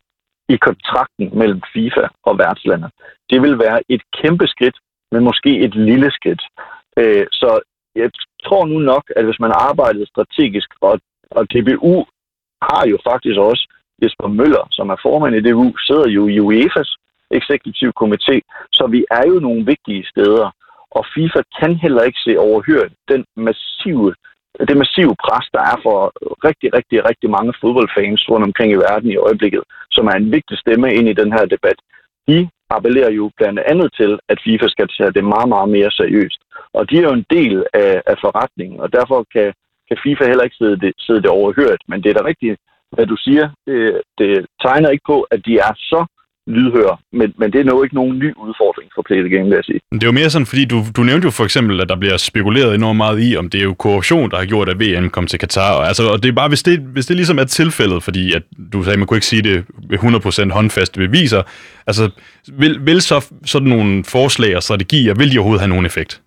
i 0.49 0.57
kontrakten 0.57 1.27
mellem 1.39 1.61
FIFA 1.73 2.05
og 2.29 2.39
værtslandet. 2.39 2.91
Det 3.31 3.43
vil 3.43 3.59
være 3.59 3.81
et 3.89 4.03
kæmpe 4.21 4.47
skridt, 4.47 4.77
men 5.13 5.25
måske 5.25 5.51
et 5.67 5.75
lille 5.75 6.11
skridt. 6.11 6.43
Øh, 7.01 7.27
så 7.33 7.61
jeg 7.95 8.11
tror 8.47 8.65
nu 8.67 8.79
nok, 8.79 9.05
at 9.17 9.25
hvis 9.25 9.41
man 9.41 9.53
arbejder 9.69 10.07
strategisk, 10.07 10.71
og, 10.81 11.01
og 11.31 11.43
DBU 11.53 11.97
har 12.69 12.83
jo 12.93 12.99
faktisk 13.11 13.39
også 13.39 13.65
Jesper 14.03 14.29
Møller, 14.29 14.65
som 14.71 14.91
er 14.91 15.03
formand 15.03 15.35
i 15.37 15.45
DBU, 15.47 15.77
sidder 15.77 16.09
jo 16.09 16.23
i 16.35 16.37
UEFA's 16.47 16.93
eksekutiv 17.39 17.91
komité, 18.03 18.37
så 18.73 18.85
vi 18.95 19.01
er 19.11 19.25
jo 19.31 19.37
nogle 19.41 19.67
vigtige 19.73 20.05
steder. 20.13 20.49
Og 20.99 21.03
FIFA 21.15 21.41
kan 21.61 21.73
heller 21.85 22.03
ikke 22.03 22.21
se 22.27 22.33
overhørt 22.39 22.93
den 23.09 23.25
massive, 23.37 24.15
det 24.69 24.77
massive 24.83 25.15
pres, 25.25 25.47
der 25.57 25.63
er 25.73 25.79
for 25.87 25.99
rigtig, 26.49 26.69
rigtig, 26.77 26.99
rigtig 27.09 27.31
mange 27.31 27.53
fodboldfans 27.61 28.21
rundt 28.31 28.47
omkring 28.49 28.73
i 28.73 28.83
verden 28.87 29.11
i 29.11 29.23
øjeblikket, 29.27 29.63
som 29.91 30.07
er 30.07 30.17
en 30.17 30.33
vigtig 30.33 30.59
stemme 30.59 30.95
ind 30.95 31.09
i 31.09 31.19
den 31.21 31.33
her 31.33 31.45
debat. 31.55 31.79
De 32.29 32.49
appellerer 32.77 33.11
jo 33.11 33.31
blandt 33.37 33.61
andet 33.71 33.89
til, 34.01 34.19
at 34.29 34.39
FIFA 34.45 34.67
skal 34.69 34.89
tage 34.89 35.13
det 35.17 35.25
meget, 35.25 35.49
meget 35.49 35.69
mere 35.77 35.91
seriøst. 35.91 36.41
Og 36.77 36.91
de 36.91 36.97
er 36.99 37.03
jo 37.09 37.13
en 37.13 37.27
del 37.31 37.65
af, 37.85 38.03
af 38.07 38.17
forretningen, 38.25 38.81
og 38.81 38.93
derfor 38.93 39.27
kan, 39.35 39.49
kan 39.89 39.99
FIFA 40.05 40.25
heller 40.27 40.45
ikke 40.45 40.61
sidde 40.63 40.79
det, 40.85 40.93
sidde 40.99 41.23
det 41.23 41.31
overhørt. 41.31 41.81
Men 41.89 42.03
det 42.03 42.09
er 42.11 42.19
da 42.19 42.25
rigtigt, 42.25 42.57
hvad 42.93 43.07
du 43.07 43.17
siger. 43.17 43.51
Det, 43.67 44.01
det 44.19 44.47
tegner 44.65 44.89
ikke 44.91 45.07
på, 45.13 45.19
at 45.35 45.41
de 45.47 45.55
er 45.59 45.73
så 45.77 46.01
lydhør, 46.47 47.01
men, 47.13 47.35
men 47.39 47.53
det 47.53 47.61
er 47.61 47.65
nok 47.65 47.85
ikke 47.85 47.95
nogen 47.95 48.19
ny 48.19 48.35
udfordring 48.35 48.91
for 48.95 49.03
Play 49.03 49.21
the 49.21 49.37
Game, 49.37 49.49
vil 49.49 49.55
jeg 49.55 49.65
sige. 49.65 49.81
Det 49.93 50.03
er 50.03 50.07
jo 50.07 50.13
mere 50.13 50.31
sådan, 50.31 50.47
fordi 50.47 50.65
du, 50.65 50.83
du 50.97 51.03
nævnte 51.03 51.25
jo 51.25 51.31
for 51.31 51.45
eksempel, 51.45 51.81
at 51.81 51.89
der 51.89 51.97
bliver 51.97 52.17
spekuleret 52.17 52.75
enormt 52.75 52.97
meget 52.97 53.31
i, 53.31 53.37
om 53.37 53.51
det 53.51 53.61
er 53.61 53.65
jo 53.65 53.75
korruption, 53.75 54.31
der 54.31 54.37
har 54.37 54.45
gjort, 54.45 54.69
at 54.69 54.81
VM 54.81 55.11
kom 55.11 55.27
til 55.27 55.39
Katar. 55.39 55.73
Og, 55.73 55.89
altså, 55.89 56.09
og 56.13 56.23
det 56.23 56.29
er 56.29 56.33
bare, 56.33 56.49
hvis 56.49 56.63
det, 56.63 56.79
hvis 56.79 57.07
det 57.07 57.17
ligesom 57.17 57.39
er 57.39 57.45
tilfældet, 57.45 58.03
fordi 58.03 58.33
at 58.33 58.43
du 58.73 58.83
sagde, 58.83 58.93
at 58.93 58.99
man 58.99 59.07
kunne 59.07 59.17
ikke 59.17 59.27
sige 59.27 59.43
det 59.43 59.65
100% 59.93 60.53
håndfaste 60.53 61.01
beviser, 61.01 61.43
altså 61.87 62.11
vil, 62.59 62.87
vil 62.87 63.01
så 63.01 63.33
sådan 63.45 63.69
nogle 63.69 64.05
forslag 64.05 64.57
og 64.57 64.63
strategier, 64.63 65.15
vil 65.15 65.33
de 65.33 65.39
overhovedet 65.39 65.61
have 65.61 65.69
nogen 65.69 65.87
effekt? 65.87 66.22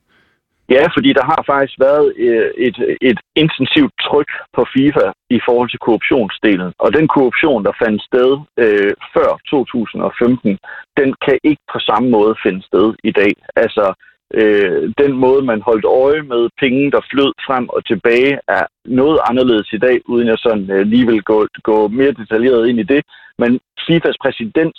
Ja, 0.69 0.83
fordi 0.95 1.09
der 1.13 1.25
har 1.31 1.43
faktisk 1.45 1.75
været 1.79 2.13
øh, 2.17 2.51
et, 2.57 2.77
et 3.01 3.19
intensivt 3.35 3.93
tryk 4.07 4.29
på 4.55 4.65
FIFA 4.73 5.05
i 5.29 5.39
forhold 5.45 5.69
til 5.69 5.79
korruptionsdelen. 5.79 6.73
Og 6.79 6.93
den 6.93 7.07
korruption, 7.07 7.65
der 7.65 7.79
fandt 7.83 8.01
sted 8.09 8.29
øh, 8.63 8.93
før 9.15 9.29
2015, 9.49 10.57
den 10.99 11.09
kan 11.25 11.37
ikke 11.43 11.63
på 11.73 11.79
samme 11.79 12.09
måde 12.09 12.35
finde 12.43 12.61
sted 12.69 12.93
i 13.03 13.11
dag. 13.11 13.33
Altså, 13.55 13.93
øh, 14.33 14.93
den 14.97 15.13
måde, 15.23 15.41
man 15.51 15.61
holdt 15.61 15.85
øje 15.85 16.21
med 16.21 16.49
penge, 16.59 16.91
der 16.91 17.07
flød 17.11 17.31
frem 17.47 17.69
og 17.69 17.85
tilbage, 17.85 18.39
er 18.47 18.65
noget 18.85 19.19
anderledes 19.29 19.73
i 19.73 19.77
dag, 19.77 19.97
uden 20.05 20.27
jeg 20.27 20.37
sådan 20.37 20.71
øh, 20.71 20.81
lige 20.91 21.07
vil 21.07 21.21
gå, 21.23 21.47
gå 21.63 21.87
mere 21.87 22.11
detaljeret 22.11 22.67
ind 22.67 22.79
i 22.79 22.89
det. 22.93 23.01
Men 23.37 23.59
FIFAs 23.87 24.17
præsident 24.21 24.77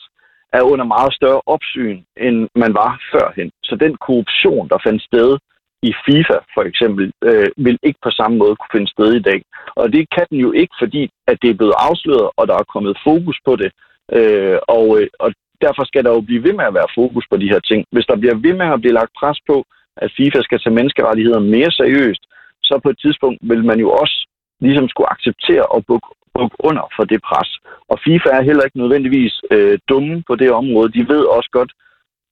er 0.52 0.62
under 0.62 0.84
meget 0.84 1.12
større 1.14 1.40
opsyn, 1.46 1.98
end 2.16 2.48
man 2.54 2.74
var 2.74 3.00
førhen. 3.12 3.50
Så 3.64 3.76
den 3.76 3.96
korruption, 4.06 4.68
der 4.68 4.78
fandt 4.86 5.02
sted 5.02 5.38
i 5.82 5.92
FIFA 6.06 6.38
for 6.54 6.62
eksempel, 6.70 7.12
øh, 7.24 7.48
vil 7.56 7.78
ikke 7.82 8.00
på 8.02 8.10
samme 8.10 8.36
måde 8.38 8.56
kunne 8.56 8.74
finde 8.76 8.90
sted 8.90 9.10
i 9.14 9.26
dag. 9.30 9.40
Og 9.80 9.92
det 9.92 10.02
kan 10.14 10.26
den 10.30 10.38
jo 10.46 10.52
ikke, 10.52 10.74
fordi 10.82 11.02
at 11.30 11.36
det 11.42 11.50
er 11.50 11.60
blevet 11.60 11.76
afsløret, 11.88 12.30
og 12.36 12.48
der 12.48 12.54
er 12.54 12.72
kommet 12.74 13.02
fokus 13.08 13.38
på 13.46 13.56
det. 13.56 13.70
Øh, 14.16 14.58
og, 14.76 14.86
øh, 14.98 15.08
og 15.24 15.28
derfor 15.64 15.84
skal 15.84 16.04
der 16.04 16.12
jo 16.16 16.20
blive 16.20 16.44
ved 16.46 16.54
med 16.58 16.64
at 16.68 16.74
være 16.74 16.94
fokus 17.00 17.24
på 17.30 17.36
de 17.36 17.50
her 17.52 17.60
ting. 17.60 17.80
Hvis 17.92 18.06
der 18.10 18.16
bliver 18.16 18.36
ved 18.44 18.54
med 18.60 18.66
at 18.66 18.80
blive 18.80 18.98
lagt 19.00 19.12
pres 19.20 19.38
på, 19.50 19.56
at 19.96 20.12
FIFA 20.16 20.40
skal 20.42 20.58
tage 20.60 20.78
menneskerettigheder 20.78 21.40
mere 21.54 21.70
seriøst, 21.70 22.22
så 22.62 22.80
på 22.82 22.88
et 22.90 22.98
tidspunkt 23.04 23.38
vil 23.42 23.64
man 23.64 23.78
jo 23.84 23.90
også 23.90 24.16
ligesom 24.60 24.88
skulle 24.88 25.12
acceptere 25.14 25.66
at 25.76 25.86
bukke 25.88 26.08
bukke 26.36 26.56
under 26.68 26.84
for 26.96 27.04
det 27.12 27.20
pres. 27.28 27.50
Og 27.90 27.96
FIFA 28.04 28.28
er 28.38 28.48
heller 28.48 28.64
ikke 28.64 28.82
nødvendigvis 28.82 29.34
øh, 29.54 29.78
dumme 29.90 30.16
på 30.28 30.34
det 30.40 30.50
område. 30.60 30.94
De 30.96 31.02
ved 31.12 31.22
også 31.36 31.50
godt, 31.58 31.72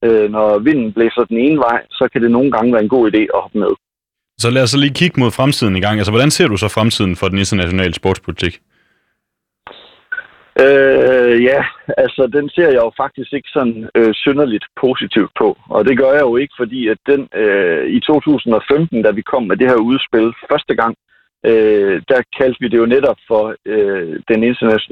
øh, 0.05 0.31
når 0.31 0.59
vinden 0.59 0.93
blæser 0.93 1.25
den 1.25 1.39
ene 1.39 1.59
vej, 1.59 1.81
så 1.91 2.09
kan 2.13 2.23
det 2.23 2.31
nogle 2.31 2.51
gange 2.51 2.73
være 2.73 2.83
en 2.83 2.95
god 2.97 3.05
idé 3.13 3.21
at 3.35 3.41
hoppe 3.43 3.59
med. 3.59 3.73
Så 4.39 4.51
lad 4.51 4.63
os 4.63 4.71
så 4.71 4.79
lige 4.79 4.95
kigge 4.95 5.21
mod 5.21 5.31
fremtiden 5.31 5.77
i 5.77 5.81
gang. 5.81 5.99
Altså, 5.99 6.13
hvordan 6.13 6.31
ser 6.31 6.49
du 6.49 6.57
så 6.57 6.69
fremtiden 6.69 7.17
for 7.17 7.29
den 7.29 7.39
internationale 7.39 7.95
sportspolitik? 7.95 8.61
Øh, 10.61 11.45
ja, 11.45 11.61
altså 11.99 12.23
den 12.37 12.51
ser 12.55 12.69
jeg 12.69 12.83
jo 12.87 12.93
faktisk 12.97 13.33
ikke 13.33 13.49
sådan 13.53 13.89
øh, 13.95 14.15
synderligt 14.15 14.67
positivt 14.81 15.31
på. 15.39 15.59
Og 15.69 15.85
det 15.85 15.99
gør 15.99 16.13
jeg 16.13 16.21
jo 16.21 16.37
ikke, 16.37 16.55
fordi 16.57 16.89
at 16.89 16.99
den 17.07 17.29
øh, 17.43 17.87
i 17.97 18.01
2015, 18.01 19.03
da 19.03 19.11
vi 19.11 19.23
kom 19.23 19.43
med 19.43 19.57
det 19.57 19.69
her 19.69 19.77
udspil 19.91 20.33
første 20.51 20.75
gang, 20.75 20.95
øh, 21.49 22.03
der 22.11 22.21
kaldte 22.39 22.61
vi 22.61 22.69
det 22.69 22.79
jo 22.79 22.87
netop 22.87 23.17
for 23.29 23.55
øh, 23.67 24.21
den 24.29 24.41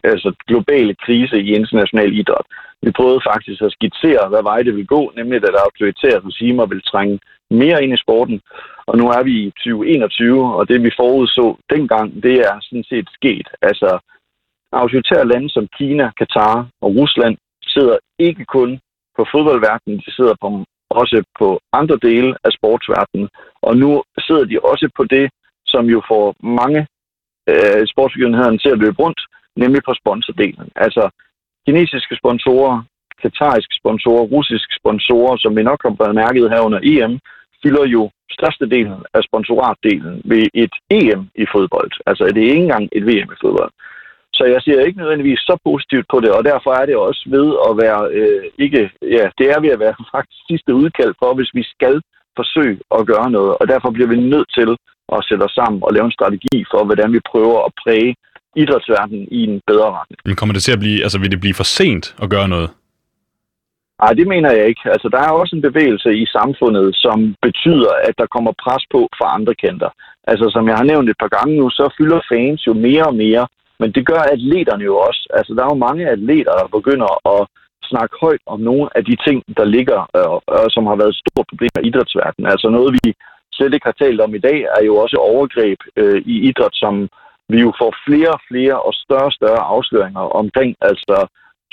altså 0.05 0.35
globale 0.49 0.95
krise 0.95 1.37
i 1.41 1.55
international 1.55 2.19
idræt. 2.21 2.47
Vi 2.83 2.91
prøvede 2.91 3.27
faktisk 3.31 3.63
at 3.63 3.73
skitsere, 3.73 4.29
hvad 4.29 4.43
vej 4.43 4.63
det 4.63 4.77
vil 4.77 4.87
gå, 4.87 5.13
nemlig 5.17 5.37
at 5.37 5.63
autoritære 5.67 6.21
regimer 6.29 6.67
vil 6.67 6.83
trænge 6.83 7.19
mere 7.51 7.83
ind 7.85 7.93
i 7.95 8.03
sporten. 8.05 8.41
Og 8.87 8.99
nu 8.99 9.05
er 9.17 9.23
vi 9.23 9.35
i 9.47 9.51
2021, 9.51 10.55
og 10.57 10.69
det 10.69 10.83
vi 10.83 10.91
forudså 11.01 11.57
dengang, 11.75 12.23
det 12.23 12.37
er 12.49 12.55
sådan 12.61 12.85
set 12.85 13.09
sket. 13.19 13.49
Altså, 13.63 13.99
autoritære 14.73 15.29
lande 15.29 15.51
som 15.51 15.69
Kina, 15.79 16.11
Katar 16.19 16.69
og 16.81 16.91
Rusland 16.97 17.37
sidder 17.67 17.97
ikke 18.19 18.45
kun 18.45 18.81
på 19.17 19.27
fodboldverdenen, 19.33 19.99
de 20.07 20.15
sidder 20.15 20.35
på, 20.41 20.49
også 20.91 21.25
på 21.39 21.61
andre 21.73 21.97
dele 22.03 22.37
af 22.45 22.51
sportsverdenen. 22.53 23.29
Og 23.63 23.77
nu 23.77 24.03
sidder 24.27 24.45
de 24.45 24.59
også 24.73 24.89
på 24.97 25.05
det, 25.05 25.31
som 25.73 25.85
jo 25.95 25.99
får 26.11 26.27
mange 26.61 26.81
øh, 27.51 27.83
sportsbegivenhederne 27.93 28.59
til 28.59 28.71
at 28.75 28.83
løbe 28.85 28.99
rundt, 29.05 29.21
nemlig 29.63 29.81
på 29.89 29.93
sponsordelen. 30.01 30.69
Altså 30.77 31.05
kinesiske 31.67 32.15
sponsorer, 32.21 32.75
katariske 33.25 33.75
sponsorer, 33.81 34.25
russiske 34.35 34.75
sponsorer, 34.81 35.37
som 35.37 35.57
vi 35.57 35.63
nok 35.63 35.81
har 35.87 35.95
bemærket 36.05 36.51
her 36.53 36.61
under 36.67 36.81
EM, 36.93 37.13
fylder 37.63 37.87
jo 37.97 38.03
størstedelen 38.37 39.01
af 39.15 39.23
sponsoratdelen 39.29 40.23
ved 40.25 40.45
et 40.55 40.75
EM 40.91 41.23
i 41.43 41.45
fodbold. 41.55 41.93
Altså 42.07 42.25
det 42.35 42.43
er 42.43 42.51
ikke 42.53 42.67
engang 42.69 42.89
et 42.93 43.05
VM 43.07 43.31
i 43.35 43.41
fodbold. 43.45 43.73
Så 44.37 44.45
jeg 44.45 44.61
ser 44.63 44.81
ikke 44.81 44.99
nødvendigvis 44.99 45.39
så 45.39 45.55
positivt 45.65 46.07
på 46.11 46.21
det, 46.21 46.31
og 46.39 46.45
derfor 46.45 46.71
er 46.81 46.87
det 46.87 46.97
også 46.97 47.23
ved 47.37 47.49
at 47.69 47.73
være 47.85 48.03
øh, 48.19 48.45
ikke, 48.59 48.91
ja, 49.17 49.25
det 49.39 49.47
er 49.51 49.61
ved 49.61 49.71
at 49.77 49.83
være 49.85 49.95
faktisk 50.15 50.41
sidste 50.51 50.75
udkald 50.75 51.15
for, 51.21 51.35
hvis 51.35 51.55
vi 51.55 51.63
skal 51.75 52.03
forsøge 52.37 52.79
at 52.99 53.07
gøre 53.07 53.31
noget, 53.31 53.53
og 53.61 53.69
derfor 53.69 53.91
bliver 53.91 54.09
vi 54.09 54.17
nødt 54.33 54.49
til 54.59 54.71
at 55.15 55.25
sætte 55.29 55.43
os 55.49 55.55
sammen 55.61 55.79
og 55.87 55.91
lave 55.93 56.07
en 56.09 56.19
strategi 56.19 56.57
for, 56.71 56.81
hvordan 56.85 57.13
vi 57.13 57.21
prøver 57.33 57.59
at 57.67 57.73
præge 57.83 58.15
idrætsverdenen 58.57 59.25
i 59.39 59.41
en 59.49 59.61
bedre 59.67 59.91
retning. 59.99 60.19
Men 60.27 60.37
kommer 60.37 60.53
det 60.55 60.63
til 60.63 60.77
at 60.77 60.83
blive, 60.85 61.03
altså 61.05 61.19
vil 61.19 61.31
det 61.31 61.41
blive 61.41 61.59
for 61.61 61.69
sent 61.79 62.05
at 62.23 62.31
gøre 62.31 62.49
noget? 62.49 62.71
Nej, 64.03 64.13
det 64.19 64.27
mener 64.35 64.51
jeg 64.57 64.65
ikke. 64.71 64.85
Altså, 64.95 65.09
der 65.15 65.21
er 65.23 65.31
også 65.41 65.57
en 65.57 65.67
bevægelse 65.69 66.11
i 66.23 66.27
samfundet, 66.37 66.87
som 67.05 67.19
betyder, 67.47 67.93
at 68.09 68.15
der 68.21 68.33
kommer 68.35 68.53
pres 68.65 68.85
på 68.95 69.01
fra 69.19 69.35
andre 69.37 69.55
kanter. 69.65 69.91
Altså, 70.31 70.47
som 70.55 70.69
jeg 70.69 70.77
har 70.81 70.91
nævnt 70.93 71.11
et 71.11 71.23
par 71.23 71.33
gange 71.37 71.55
nu, 71.61 71.67
så 71.71 71.85
fylder 71.99 72.21
fans 72.33 72.67
jo 72.67 72.73
mere 72.87 73.05
og 73.11 73.17
mere, 73.25 73.45
men 73.81 73.93
det 73.97 74.07
gør 74.11 74.23
atleterne 74.35 74.85
jo 74.91 74.97
også. 75.09 75.23
Altså, 75.39 75.51
der 75.55 75.63
er 75.63 75.71
jo 75.73 75.85
mange 75.89 76.05
atleter, 76.15 76.53
der 76.61 76.77
begynder 76.79 77.11
at 77.35 77.41
snakke 77.91 78.15
højt 78.25 78.45
om 78.55 78.61
nogle 78.61 78.87
af 78.97 79.03
de 79.09 79.17
ting, 79.27 79.39
der 79.59 79.67
ligger, 79.77 80.01
øh, 80.19 80.37
øh, 80.55 80.69
som 80.75 80.85
har 80.91 80.97
været 81.01 81.13
et 81.15 81.23
stort 81.23 81.47
problem 81.51 81.75
i 81.79 81.87
idrætsverdenen. 81.89 82.47
Altså 82.55 82.69
noget, 82.77 82.91
vi 82.99 83.07
slet 83.53 83.75
ikke 83.75 83.87
har 83.91 83.99
talt 84.05 84.21
om 84.21 84.35
i 84.35 84.39
dag, 84.49 84.59
er 84.79 84.85
jo 84.85 84.97
også 84.97 85.17
overgreb 85.17 85.79
øh, 85.97 86.23
i 86.27 86.49
idræt, 86.49 86.75
som 86.75 87.09
vi 87.49 87.61
jo 87.61 87.73
får 87.81 87.95
flere 88.07 88.31
og 88.37 88.41
flere 88.51 88.77
og 88.89 88.95
større 88.95 89.29
og 89.31 89.33
større 89.33 89.63
afsløringer 89.75 90.21
omkring. 90.21 90.77
Altså 90.81 91.27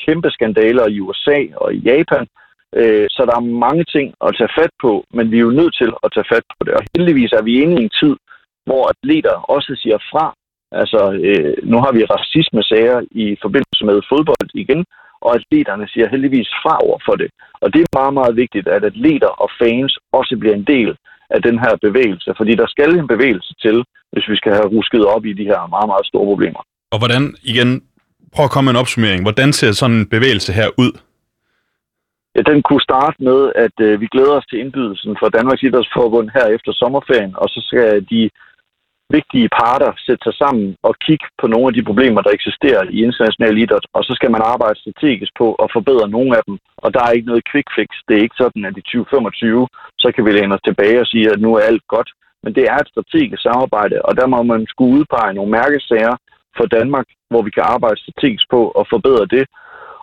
kæmpe 0.06 0.30
skandaler 0.32 0.88
i 0.88 1.00
USA 1.00 1.40
og 1.56 1.74
i 1.74 1.78
Japan. 1.78 2.28
Øh, 2.76 3.08
så 3.10 3.22
der 3.30 3.36
er 3.36 3.54
mange 3.68 3.84
ting 3.84 4.08
at 4.26 4.36
tage 4.38 4.56
fat 4.60 4.74
på, 4.82 4.92
men 5.14 5.32
vi 5.32 5.38
er 5.38 5.48
jo 5.50 5.60
nødt 5.60 5.76
til 5.82 5.92
at 6.04 6.10
tage 6.14 6.30
fat 6.34 6.46
på 6.54 6.62
det. 6.66 6.74
Og 6.74 6.84
heldigvis 6.96 7.32
er 7.32 7.42
vi 7.42 7.62
inde 7.62 7.76
i 7.82 7.84
en 7.84 7.96
tid, 8.02 8.16
hvor 8.66 8.84
atleter 8.94 9.36
også 9.56 9.72
siger 9.84 10.00
fra. 10.12 10.26
Altså, 10.72 11.02
øh, 11.28 11.54
nu 11.72 11.78
har 11.84 11.92
vi 11.92 12.10
racisme-sager 12.16 13.00
i 13.12 13.38
forbindelse 13.42 13.86
med 13.86 14.08
fodbold 14.12 14.50
igen, 14.54 14.86
og 15.22 15.36
atleterne 15.36 15.88
siger 15.88 16.08
heldigvis 16.10 16.50
fra 16.64 16.74
over 16.86 17.00
for 17.06 17.16
det. 17.22 17.30
Og 17.62 17.74
det 17.74 17.82
er 17.82 17.98
meget, 18.00 18.14
meget 18.14 18.36
vigtigt, 18.36 18.68
at 18.68 18.84
atleter 18.84 19.32
og 19.44 19.50
fans 19.62 19.98
også 20.14 20.38
bliver 20.38 20.56
en 20.56 20.70
del 20.74 20.98
af 21.36 21.42
den 21.48 21.60
her 21.64 21.74
bevægelse, 21.88 22.30
fordi 22.38 22.54
der 22.62 22.68
skal 22.68 22.92
en 23.00 23.08
bevægelse 23.08 23.54
til, 23.64 23.78
hvis 24.12 24.26
vi 24.32 24.36
skal 24.36 24.54
have 24.54 24.72
rusket 24.78 25.04
op 25.06 25.26
i 25.26 25.34
de 25.34 25.46
her 25.52 25.60
meget, 25.76 25.88
meget 25.92 26.06
store 26.12 26.26
problemer. 26.32 26.62
Og 26.94 26.98
hvordan, 27.02 27.24
igen, 27.52 27.70
prøv 28.34 28.46
at 28.46 28.52
komme 28.52 28.66
med 28.68 28.74
en 28.74 28.82
opsummering. 28.84 29.22
Hvordan 29.22 29.54
ser 29.54 29.72
sådan 29.72 29.98
en 29.98 30.10
bevægelse 30.16 30.52
her 30.60 30.70
ud? 30.84 30.92
Ja, 32.36 32.42
den 32.52 32.62
kunne 32.68 32.88
starte 32.90 33.18
med, 33.30 33.40
at 33.66 33.76
øh, 33.88 34.02
vi 34.02 34.08
glæder 34.14 34.34
os 34.40 34.48
til 34.50 34.60
indbydelsen 34.60 35.12
fra 35.20 35.30
Danmarks 35.38 35.64
Idrætsforbund 35.64 36.28
her 36.38 36.46
efter 36.56 36.72
sommerferien, 36.82 37.34
og 37.42 37.48
så 37.50 37.60
skal 37.68 38.06
de 38.12 38.30
vigtige 39.18 39.50
parter 39.60 39.92
sætte 40.06 40.24
sig 40.24 40.36
sammen 40.44 40.76
og 40.88 40.94
kigge 41.06 41.28
på 41.42 41.46
nogle 41.48 41.68
af 41.70 41.74
de 41.74 41.88
problemer, 41.90 42.22
der 42.22 42.32
eksisterer 42.38 42.84
i 42.96 43.04
international 43.08 43.58
idræt, 43.64 43.86
og 43.94 44.04
så 44.04 44.14
skal 44.18 44.32
man 44.32 44.42
arbejde 44.54 44.80
strategisk 44.80 45.34
på 45.42 45.48
at 45.64 45.70
forbedre 45.76 46.10
nogle 46.16 46.32
af 46.38 46.44
dem. 46.48 46.56
Og 46.84 46.94
der 46.94 47.02
er 47.04 47.12
ikke 47.12 47.32
noget 47.32 47.48
quick 47.52 47.70
fix. 47.78 47.90
Det 48.08 48.14
er 48.18 48.26
ikke 48.26 48.42
sådan, 48.44 48.66
at 48.66 48.78
i 48.78 48.82
2025, 48.82 49.68
så 50.04 50.08
kan 50.16 50.26
vi 50.26 50.32
læne 50.32 50.56
os 50.56 50.66
tilbage 50.66 51.02
og 51.04 51.08
sige, 51.08 51.32
at 51.34 51.42
nu 51.42 51.50
er 51.56 51.62
alt 51.70 51.86
godt. 51.88 52.10
Men 52.44 52.56
det 52.56 52.64
er 52.72 52.78
et 52.78 52.92
strategisk 52.94 53.42
samarbejde, 53.42 53.98
og 54.08 54.14
der 54.20 54.28
må 54.28 54.44
man 54.44 54.68
skulle 54.68 54.94
udpege 54.98 55.34
nogle 55.34 55.52
mærkesager 55.52 56.16
for 56.58 56.66
Danmark, 56.66 57.08
hvor 57.30 57.42
vi 57.42 57.52
kan 57.52 57.64
arbejde 57.76 58.02
strategisk 58.02 58.46
på 58.56 58.62
at 58.80 58.86
forbedre 58.94 59.26
det. 59.36 59.46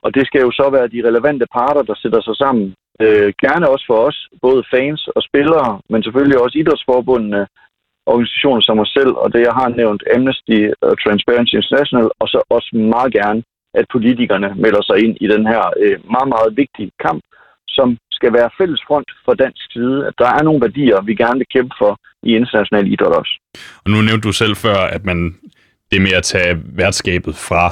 Og 0.04 0.14
det 0.14 0.26
skal 0.26 0.40
jo 0.46 0.50
så 0.50 0.66
være 0.76 0.92
de 0.94 1.06
relevante 1.08 1.46
parter, 1.56 1.82
der 1.82 1.96
sætter 2.02 2.20
sig 2.22 2.36
sammen. 2.36 2.74
Øh, 3.04 3.32
gerne 3.44 3.68
også 3.72 3.84
for 3.90 3.98
os, 4.08 4.18
både 4.42 4.62
fans 4.74 5.08
og 5.16 5.22
spillere, 5.28 5.80
men 5.90 6.02
selvfølgelig 6.02 6.38
også 6.40 6.58
idrætsforbundene, 6.58 7.46
organisationer 8.12 8.60
som 8.60 8.78
os 8.84 8.92
selv, 8.98 9.12
og 9.22 9.28
det 9.32 9.40
jeg 9.48 9.54
har 9.60 9.68
nævnt, 9.80 10.02
Amnesty 10.14 10.58
og 10.86 10.92
Transparency 11.04 11.54
International, 11.60 12.06
og 12.20 12.26
så 12.32 12.38
også 12.56 12.70
meget 12.96 13.12
gerne, 13.20 13.40
at 13.78 13.86
politikerne 13.94 14.48
melder 14.64 14.82
sig 14.88 14.96
ind 15.04 15.14
i 15.24 15.26
den 15.34 15.46
her 15.52 15.62
øh, 15.82 15.96
meget, 16.14 16.28
meget 16.34 16.50
vigtige 16.62 16.90
kamp, 17.06 17.22
som 17.68 17.88
skal 18.18 18.32
være 18.32 18.50
fælles 18.58 18.82
front 18.88 19.08
for 19.24 19.34
dansk 19.34 19.62
side, 19.72 20.06
at 20.08 20.14
der 20.18 20.30
er 20.36 20.42
nogle 20.42 20.60
værdier, 20.66 21.06
vi 21.08 21.14
gerne 21.14 21.38
vil 21.38 21.52
kæmpe 21.56 21.74
for 21.78 21.92
i 22.22 22.30
international 22.40 22.92
idræt 22.92 23.16
også. 23.20 23.34
Og 23.84 23.90
nu 23.90 23.96
nævnte 24.02 24.26
du 24.28 24.32
selv 24.32 24.56
før, 24.56 24.78
at 24.96 25.04
man 25.04 25.18
det 25.90 26.02
med 26.02 26.12
at 26.12 26.22
tage 26.22 26.52
værtskabet 26.80 27.34
fra 27.48 27.64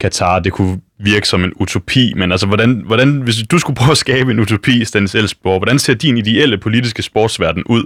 Katar, 0.00 0.38
det 0.38 0.52
kunne 0.52 0.80
virke 0.98 1.28
som 1.28 1.44
en 1.44 1.52
utopi, 1.56 2.14
men 2.16 2.32
altså, 2.32 2.46
hvordan, 2.46 2.82
hvordan, 2.86 3.20
hvis 3.22 3.36
du 3.50 3.58
skulle 3.58 3.76
prøve 3.76 3.90
at 3.90 4.04
skabe 4.06 4.30
en 4.30 4.40
utopi, 4.40 4.84
Stanis 4.84 5.14
Elsborg, 5.14 5.58
hvordan 5.58 5.78
ser 5.78 5.94
din 5.94 6.16
ideelle 6.16 6.58
politiske 6.58 7.02
sportsverden 7.02 7.64
ud? 7.64 7.84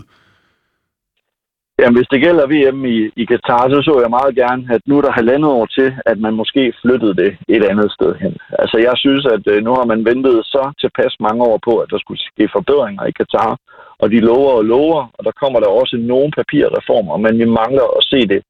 Jamen, 1.79 1.97
hvis 1.97 2.13
det 2.13 2.25
gælder 2.27 2.47
VM 2.55 2.85
i, 2.85 2.99
i 3.23 3.25
Katar, 3.25 3.63
så 3.69 3.79
så 3.89 3.95
jeg 4.01 4.11
meget 4.19 4.35
gerne, 4.43 4.63
at 4.75 4.83
nu 4.87 4.95
er 4.99 5.03
der 5.05 5.19
halvandet 5.21 5.51
år 5.59 5.67
til, 5.67 5.89
at 6.07 6.19
man 6.19 6.35
måske 6.35 6.73
flyttede 6.83 7.15
det 7.23 7.31
et 7.49 7.65
andet 7.71 7.93
sted 7.93 8.15
hen. 8.23 8.37
Altså, 8.63 8.77
jeg 8.79 8.95
synes, 8.97 9.25
at 9.27 9.45
øh, 9.53 9.59
nu 9.67 9.71
har 9.79 9.87
man 9.93 10.05
ventet 10.05 10.37
så 10.55 10.63
tilpas 10.81 11.15
mange 11.21 11.43
år 11.51 11.59
på, 11.69 11.73
at 11.83 11.91
der 11.91 11.99
skulle 11.99 12.21
ske 12.21 12.49
forbedringer 12.57 13.05
i 13.07 13.17
Katar, 13.19 13.59
og 14.03 14.11
de 14.11 14.21
lover 14.21 14.53
og 14.59 14.65
lover, 14.65 15.01
og 15.17 15.25
der 15.25 15.33
kommer 15.43 15.61
der 15.61 15.69
også 15.81 15.97
nogle 15.97 16.31
papirreformer, 16.39 17.17
men 17.17 17.39
vi 17.39 17.45
mangler 17.45 17.87
at 17.99 18.05
se 18.13 18.21
det 18.33 18.43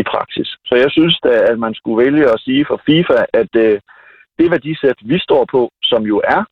i 0.00 0.02
praksis. 0.02 0.48
Så 0.68 0.74
jeg 0.82 0.90
synes 0.90 1.16
da, 1.24 1.34
at 1.50 1.58
man 1.58 1.74
skulle 1.74 2.02
vælge 2.04 2.24
at 2.34 2.40
sige 2.40 2.64
for 2.68 2.80
FIFA, 2.86 3.18
at 3.40 3.52
øh, 3.64 3.80
det 4.38 4.50
værdisæt, 4.50 4.98
vi 5.12 5.18
står 5.18 5.44
på, 5.54 5.70
som 5.82 6.02
jo 6.12 6.16
er 6.24 6.42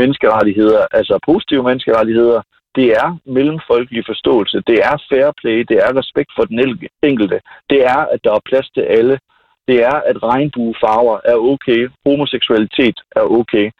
menneskerettigheder, 0.00 0.82
altså 0.98 1.18
positive 1.30 1.62
menneskerettigheder, 1.62 2.40
det 2.74 2.88
er 3.02 3.08
mellemfolkelig 3.36 4.02
forståelse, 4.06 4.62
det 4.66 4.78
er 4.90 5.04
fair 5.08 5.32
play, 5.40 5.58
det 5.70 5.78
er 5.86 5.98
respekt 6.00 6.30
for 6.36 6.44
den 6.44 6.58
enkelte, 7.02 7.40
det 7.70 7.80
er, 7.94 8.00
at 8.12 8.20
der 8.24 8.32
er 8.34 8.48
plads 8.50 8.70
til 8.70 8.80
alle, 8.80 9.18
det 9.68 9.82
er, 9.82 9.96
at 10.10 10.22
regnbuefarver 10.22 11.18
er 11.24 11.36
okay, 11.52 11.88
homoseksualitet 12.06 12.96
er 13.16 13.24
okay. 13.40 13.70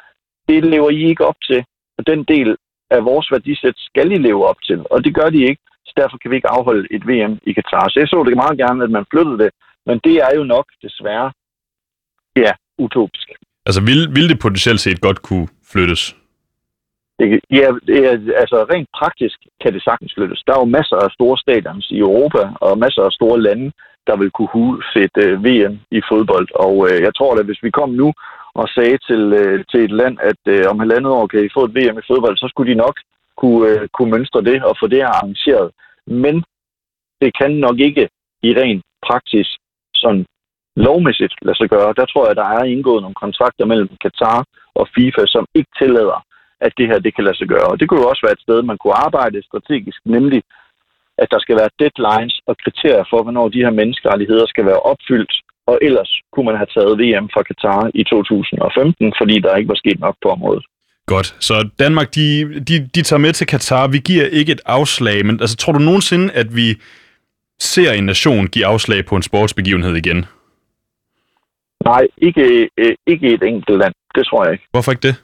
Det 0.49 0.65
lever 0.65 0.91
I 0.91 1.01
ikke 1.11 1.27
op 1.27 1.41
til, 1.49 1.65
og 1.99 2.07
den 2.07 2.25
del 2.25 2.57
af 2.91 3.05
vores 3.05 3.31
værdisæt 3.33 3.75
skal 3.77 4.13
I 4.13 4.19
leve 4.19 4.47
op 4.47 4.61
til, 4.69 4.85
og 4.91 5.05
det 5.05 5.15
gør 5.15 5.31
de 5.31 5.41
ikke, 5.51 5.63
så 5.87 5.93
derfor 5.97 6.17
kan 6.19 6.31
vi 6.31 6.37
ikke 6.37 6.49
afholde 6.49 6.89
et 6.91 7.07
VM 7.09 7.35
i 7.43 7.53
Katar. 7.53 7.89
Så 7.89 8.01
jeg 8.01 8.09
så 8.09 8.25
det 8.27 8.37
meget 8.37 8.59
gerne, 8.59 8.85
at 8.85 8.91
man 8.91 9.05
flyttede 9.13 9.39
det, 9.39 9.51
men 9.87 10.01
det 10.05 10.17
er 10.17 10.33
jo 10.37 10.45
nok 10.45 10.67
desværre, 10.83 11.33
ja, 12.37 12.53
utopisk. 12.79 13.29
Altså, 13.67 13.81
vil, 13.89 14.01
vil 14.17 14.29
det 14.29 14.39
potentielt 14.39 14.81
set 14.81 15.01
godt 15.01 15.23
kunne 15.23 15.49
flyttes? 15.73 16.17
Det, 17.21 17.41
ja, 17.51 17.69
det 17.89 17.99
er, 18.09 18.15
altså 18.43 18.59
rent 18.73 18.89
praktisk 19.01 19.39
kan 19.63 19.73
det 19.75 19.83
sagtens 19.83 20.15
flyttes. 20.17 20.43
Der 20.47 20.53
er 20.53 20.61
jo 20.61 20.75
masser 20.79 20.97
af 20.97 21.11
store 21.11 21.39
stadions 21.39 21.87
i 21.91 21.99
Europa 21.99 22.43
og 22.61 22.79
masser 22.79 23.03
af 23.03 23.13
store 23.13 23.41
lande, 23.41 23.73
der 24.07 24.17
vil 24.17 24.31
kunne 24.31 24.53
husfætte 24.59 25.23
uh, 25.25 25.33
øh, 25.33 25.45
VM 25.45 25.75
i 25.99 26.01
fodbold. 26.11 26.49
Og 26.67 26.75
øh, 26.89 26.97
jeg 27.07 27.13
tror 27.15 27.39
at 27.39 27.49
hvis 27.49 27.63
vi 27.63 27.71
kom 27.71 27.91
nu 27.91 28.09
og 28.55 28.69
sagde 28.69 28.99
til, 29.09 29.23
øh, 29.41 29.65
til 29.71 29.81
et 29.85 29.95
land, 30.01 30.17
at 30.31 30.43
om 30.71 30.79
halvandet 30.79 31.13
år 31.19 31.27
kan 31.27 31.45
I 31.45 31.55
få 31.57 31.63
et 31.65 31.77
VM 31.79 31.99
i 31.99 32.09
fodbold, 32.11 32.37
så 32.37 32.47
skulle 32.49 32.73
de 32.73 32.83
nok 32.85 32.97
kunne, 33.37 33.89
kunne 33.95 34.11
mønstre 34.11 34.43
det 34.51 34.59
og 34.69 34.77
få 34.81 34.87
det 34.87 35.03
arrangeret. 35.03 35.71
Men 36.07 36.35
det 37.21 37.31
kan 37.41 37.53
nok 37.67 37.79
ikke 37.79 38.09
i 38.43 38.51
rent 38.61 38.83
praktisk 39.07 39.51
sådan 39.95 40.25
lovmæssigt 40.77 41.35
lade 41.43 41.57
sig 41.57 41.69
gøre. 41.69 41.95
Der 41.97 42.07
tror 42.07 42.27
jeg, 42.27 42.37
der 42.37 42.49
er 42.57 42.65
indgået 42.65 43.03
nogle 43.03 43.23
kontrakter 43.25 43.65
mellem 43.67 43.89
Katar 44.05 44.45
og 44.75 44.89
FIFA, 44.95 45.23
som 45.27 45.45
ikke 45.55 45.71
tillader 45.79 46.21
at 46.67 46.73
det 46.79 46.87
her 46.91 46.99
det 46.99 47.15
kan 47.15 47.25
lade 47.25 47.39
sig 47.39 47.49
gøre. 47.55 47.69
Og 47.73 47.77
det 47.81 47.89
kunne 47.89 48.03
jo 48.03 48.09
også 48.09 48.23
være 48.27 48.37
et 48.39 48.45
sted, 48.47 48.63
man 48.63 48.79
kunne 48.79 49.03
arbejde 49.07 49.47
strategisk, 49.49 50.01
nemlig 50.17 50.43
at 51.23 51.29
der 51.33 51.41
skal 51.45 51.57
være 51.61 51.75
deadlines 51.81 52.37
og 52.49 52.55
kriterier 52.65 53.05
for, 53.11 53.23
hvornår 53.23 53.49
de 53.49 53.65
her 53.65 53.75
menneskerettigheder 53.81 54.47
skal 54.47 54.67
være 54.71 54.81
opfyldt, 54.93 55.33
og 55.67 55.79
ellers 55.83 56.11
kunne 56.33 56.47
man 56.51 56.57
have 56.61 56.73
taget 56.77 56.99
VM 57.03 57.29
fra 57.35 57.43
Katar 57.49 57.91
i 57.95 58.03
2015, 58.05 59.13
fordi 59.21 59.37
der 59.45 59.57
ikke 59.57 59.69
var 59.69 59.83
sket 59.83 60.01
nok 60.01 60.17
på 60.23 60.29
området. 60.29 60.65
Godt. 61.07 61.29
Så 61.49 61.69
Danmark, 61.79 62.15
de, 62.15 62.29
de, 62.69 62.75
de 62.95 63.03
tager 63.03 63.21
med 63.27 63.33
til 63.33 63.47
Katar. 63.47 63.87
Vi 63.89 63.99
giver 63.99 64.27
ikke 64.27 64.53
et 64.53 64.61
afslag, 64.67 65.27
men 65.27 65.41
altså, 65.41 65.57
tror 65.57 65.73
du 65.73 65.79
nogensinde, 65.79 66.33
at 66.33 66.57
vi 66.57 66.69
ser 67.61 67.93
en 67.93 68.05
nation 68.05 68.47
give 68.47 68.67
afslag 68.67 69.07
på 69.07 69.17
en 69.17 69.23
sportsbegivenhed 69.23 69.97
igen? 69.97 70.27
Nej, 71.85 72.07
ikke, 72.19 72.69
øh, 72.79 72.95
ikke 73.07 73.27
et 73.35 73.43
enkelt 73.43 73.79
land. 73.79 73.95
Det 74.15 74.27
tror 74.27 74.45
jeg 74.45 74.53
ikke. 74.53 74.65
Hvorfor 74.71 74.93
ikke 74.93 75.09
det? 75.09 75.15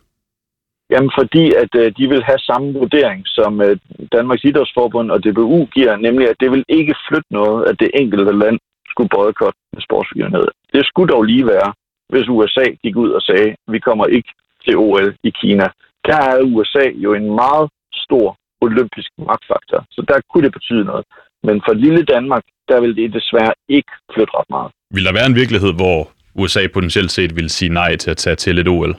Jamen 0.92 1.10
fordi, 1.18 1.44
at 1.62 1.72
øh, 1.82 1.92
de 1.98 2.04
vil 2.12 2.22
have 2.30 2.38
samme 2.38 2.68
vurdering, 2.80 3.20
som 3.26 3.52
øh, 3.66 3.76
Danmarks 4.16 4.44
Idrætsforbund 4.44 5.10
og 5.10 5.18
DBU 5.24 5.64
giver, 5.76 5.96
nemlig 5.96 6.26
at 6.28 6.40
det 6.40 6.50
vil 6.50 6.64
ikke 6.68 6.94
flytte 7.08 7.30
noget, 7.30 7.60
at 7.70 7.76
det 7.80 7.90
enkelte 7.94 8.38
land 8.42 8.58
skulle 8.90 9.10
boykotte 9.16 9.58
med 9.74 9.82
sportsbegivenhed. 9.82 10.46
Det 10.74 10.82
skulle 10.86 11.12
dog 11.14 11.22
lige 11.22 11.46
være, 11.46 11.70
hvis 12.12 12.28
USA 12.28 12.66
gik 12.84 12.96
ud 12.96 13.10
og 13.10 13.22
sagde, 13.22 13.48
at 13.50 13.72
vi 13.74 13.78
kommer 13.78 14.06
ikke 14.06 14.30
til 14.64 14.76
OL 14.76 15.14
i 15.28 15.30
Kina. 15.40 15.66
Der 16.08 16.20
er 16.30 16.48
USA 16.54 16.84
jo 17.04 17.10
en 17.14 17.26
meget 17.42 17.68
stor 18.04 18.36
olympisk 18.60 19.10
magtfaktor, 19.18 19.80
så 19.90 20.00
der 20.08 20.18
kunne 20.30 20.44
det 20.44 20.52
betyde 20.52 20.84
noget. 20.84 21.04
Men 21.42 21.62
for 21.66 21.72
lille 21.74 22.02
Danmark, 22.04 22.44
der 22.68 22.80
vil 22.80 22.96
det 22.96 23.12
desværre 23.12 23.54
ikke 23.68 23.92
flytte 24.14 24.32
ret 24.38 24.50
meget. 24.50 24.70
Vil 24.94 25.04
der 25.04 25.12
være 25.12 25.26
en 25.26 25.40
virkelighed, 25.42 25.72
hvor 25.82 25.98
USA 26.34 26.62
potentielt 26.74 27.10
set 27.10 27.36
vil 27.36 27.50
sige 27.50 27.72
nej 27.72 27.96
til 27.96 28.10
at 28.10 28.16
tage 28.16 28.36
til 28.36 28.58
et 28.58 28.68
OL? 28.68 28.96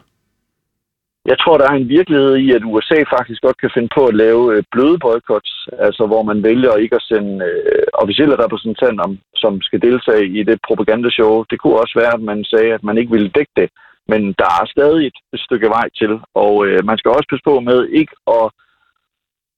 Jeg 1.31 1.37
tror, 1.39 1.57
der 1.57 1.67
er 1.69 1.75
en 1.77 1.89
virkelighed 1.89 2.35
i, 2.35 2.51
at 2.51 2.63
USA 2.73 2.99
faktisk 3.15 3.41
godt 3.41 3.57
kan 3.61 3.71
finde 3.73 3.89
på 3.97 4.01
at 4.07 4.15
lave 4.23 4.43
øh, 4.53 4.63
bløde 4.71 4.99
boykots, 4.99 5.67
altså 5.87 6.03
hvor 6.07 6.23
man 6.23 6.43
vælger 6.43 6.73
ikke 6.75 6.95
at 6.95 7.07
sende 7.11 7.45
øh, 7.45 7.87
officielle 7.93 8.35
repræsentanter, 8.43 9.07
som 9.35 9.61
skal 9.61 9.81
deltage 9.81 10.25
i 10.39 10.43
det 10.43 10.59
propagandashow. 10.67 11.43
Det 11.49 11.59
kunne 11.59 11.79
også 11.83 11.95
være, 12.01 12.13
at 12.13 12.23
man 12.31 12.43
sagde, 12.43 12.73
at 12.73 12.83
man 12.83 12.97
ikke 12.97 13.11
ville 13.11 13.29
dække 13.37 13.53
det, 13.55 13.69
men 14.11 14.21
der 14.41 14.49
er 14.59 14.65
stadig 14.75 15.07
et 15.07 15.39
stykke 15.45 15.69
vej 15.69 15.87
til, 15.99 16.11
og 16.33 16.67
øh, 16.67 16.79
man 16.85 16.97
skal 16.97 17.11
også 17.11 17.27
passe 17.29 17.43
på 17.49 17.59
med 17.59 17.79
ikke 17.99 18.15
at 18.37 18.45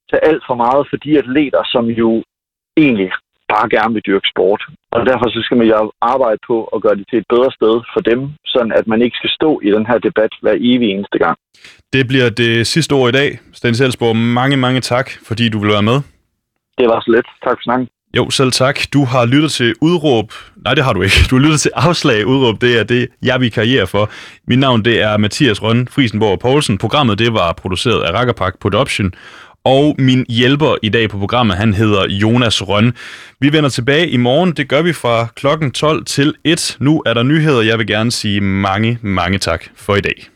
tage 0.09 0.25
alt 0.29 0.43
for 0.47 0.55
meget 0.55 0.87
for 0.89 0.97
de 1.05 1.17
atleter, 1.21 1.61
som 1.73 1.85
jo 1.85 2.23
egentlig 2.77 3.11
bare 3.53 3.67
gerne 3.75 3.93
vil 3.95 4.07
dyrke 4.09 4.27
sport. 4.33 4.61
Og 4.95 5.01
derfor 5.09 5.27
så 5.29 5.39
skal 5.45 5.57
man 5.57 5.67
jo 5.67 5.91
arbejde 6.13 6.39
på 6.49 6.55
at 6.75 6.81
gøre 6.81 6.95
det 6.99 7.05
til 7.09 7.17
et 7.19 7.27
bedre 7.33 7.51
sted 7.57 7.75
for 7.93 8.01
dem, 8.09 8.19
sådan 8.53 8.71
at 8.79 8.85
man 8.91 9.01
ikke 9.05 9.17
skal 9.19 9.31
stå 9.39 9.49
i 9.67 9.69
den 9.75 9.85
her 9.89 9.97
debat 10.07 10.31
hver 10.41 10.55
evig 10.69 10.89
eneste 10.89 11.17
gang. 11.23 11.37
Det 11.93 12.07
bliver 12.07 12.29
det 12.29 12.67
sidste 12.67 12.93
ord 12.93 13.09
i 13.09 13.17
dag. 13.19 13.29
Sten 13.53 13.75
Selsborg, 13.75 14.15
mange, 14.15 14.57
mange 14.57 14.81
tak, 14.81 15.07
fordi 15.27 15.49
du 15.49 15.59
vil 15.59 15.71
være 15.77 15.87
med. 15.91 15.97
Det 16.79 16.87
var 16.91 16.99
så 17.05 17.11
let. 17.11 17.27
Tak 17.43 17.57
for 17.57 17.63
snakken. 17.63 17.87
Jo, 18.17 18.29
selv 18.29 18.51
tak. 18.51 18.79
Du 18.93 19.05
har 19.05 19.25
lyttet 19.25 19.51
til 19.51 19.75
udråb. 19.81 20.25
Nej, 20.65 20.73
det 20.73 20.83
har 20.83 20.93
du 20.93 21.01
ikke. 21.01 21.15
Du 21.29 21.35
har 21.35 21.43
lyttet 21.43 21.59
til 21.59 21.71
afslag 21.75 22.27
udråb. 22.27 22.61
Det 22.61 22.79
er 22.79 22.83
det, 22.83 23.07
jeg 23.21 23.41
vil 23.41 23.51
karriere 23.51 23.87
for. 23.87 24.09
Mit 24.47 24.59
navn 24.59 24.85
det 24.85 25.01
er 25.01 25.17
Mathias 25.17 25.63
Rønne 25.63 25.87
Friesenborg 25.87 26.39
Poulsen. 26.39 26.77
Programmet 26.77 27.19
det 27.19 27.33
var 27.33 27.53
produceret 27.53 28.03
af 28.03 28.11
Rackerpark 28.11 28.59
Production. 28.59 29.13
Og 29.63 29.95
min 29.99 30.25
hjælper 30.29 30.75
i 30.81 30.89
dag 30.89 31.09
på 31.09 31.17
programmet, 31.17 31.57
han 31.57 31.73
hedder 31.73 32.07
Jonas 32.07 32.67
Røn. 32.67 32.93
Vi 33.39 33.53
vender 33.53 33.69
tilbage 33.69 34.09
i 34.09 34.17
morgen. 34.17 34.51
Det 34.51 34.67
gør 34.67 34.81
vi 34.81 34.93
fra 34.93 35.27
klokken 35.35 35.71
12 35.71 36.05
til 36.05 36.33
1. 36.43 36.77
Nu 36.79 37.03
er 37.05 37.13
der 37.13 37.23
nyheder. 37.23 37.61
Jeg 37.61 37.77
vil 37.77 37.87
gerne 37.87 38.11
sige 38.11 38.41
mange, 38.41 38.99
mange 39.01 39.37
tak 39.37 39.65
for 39.75 39.95
i 39.95 40.01
dag. 40.01 40.29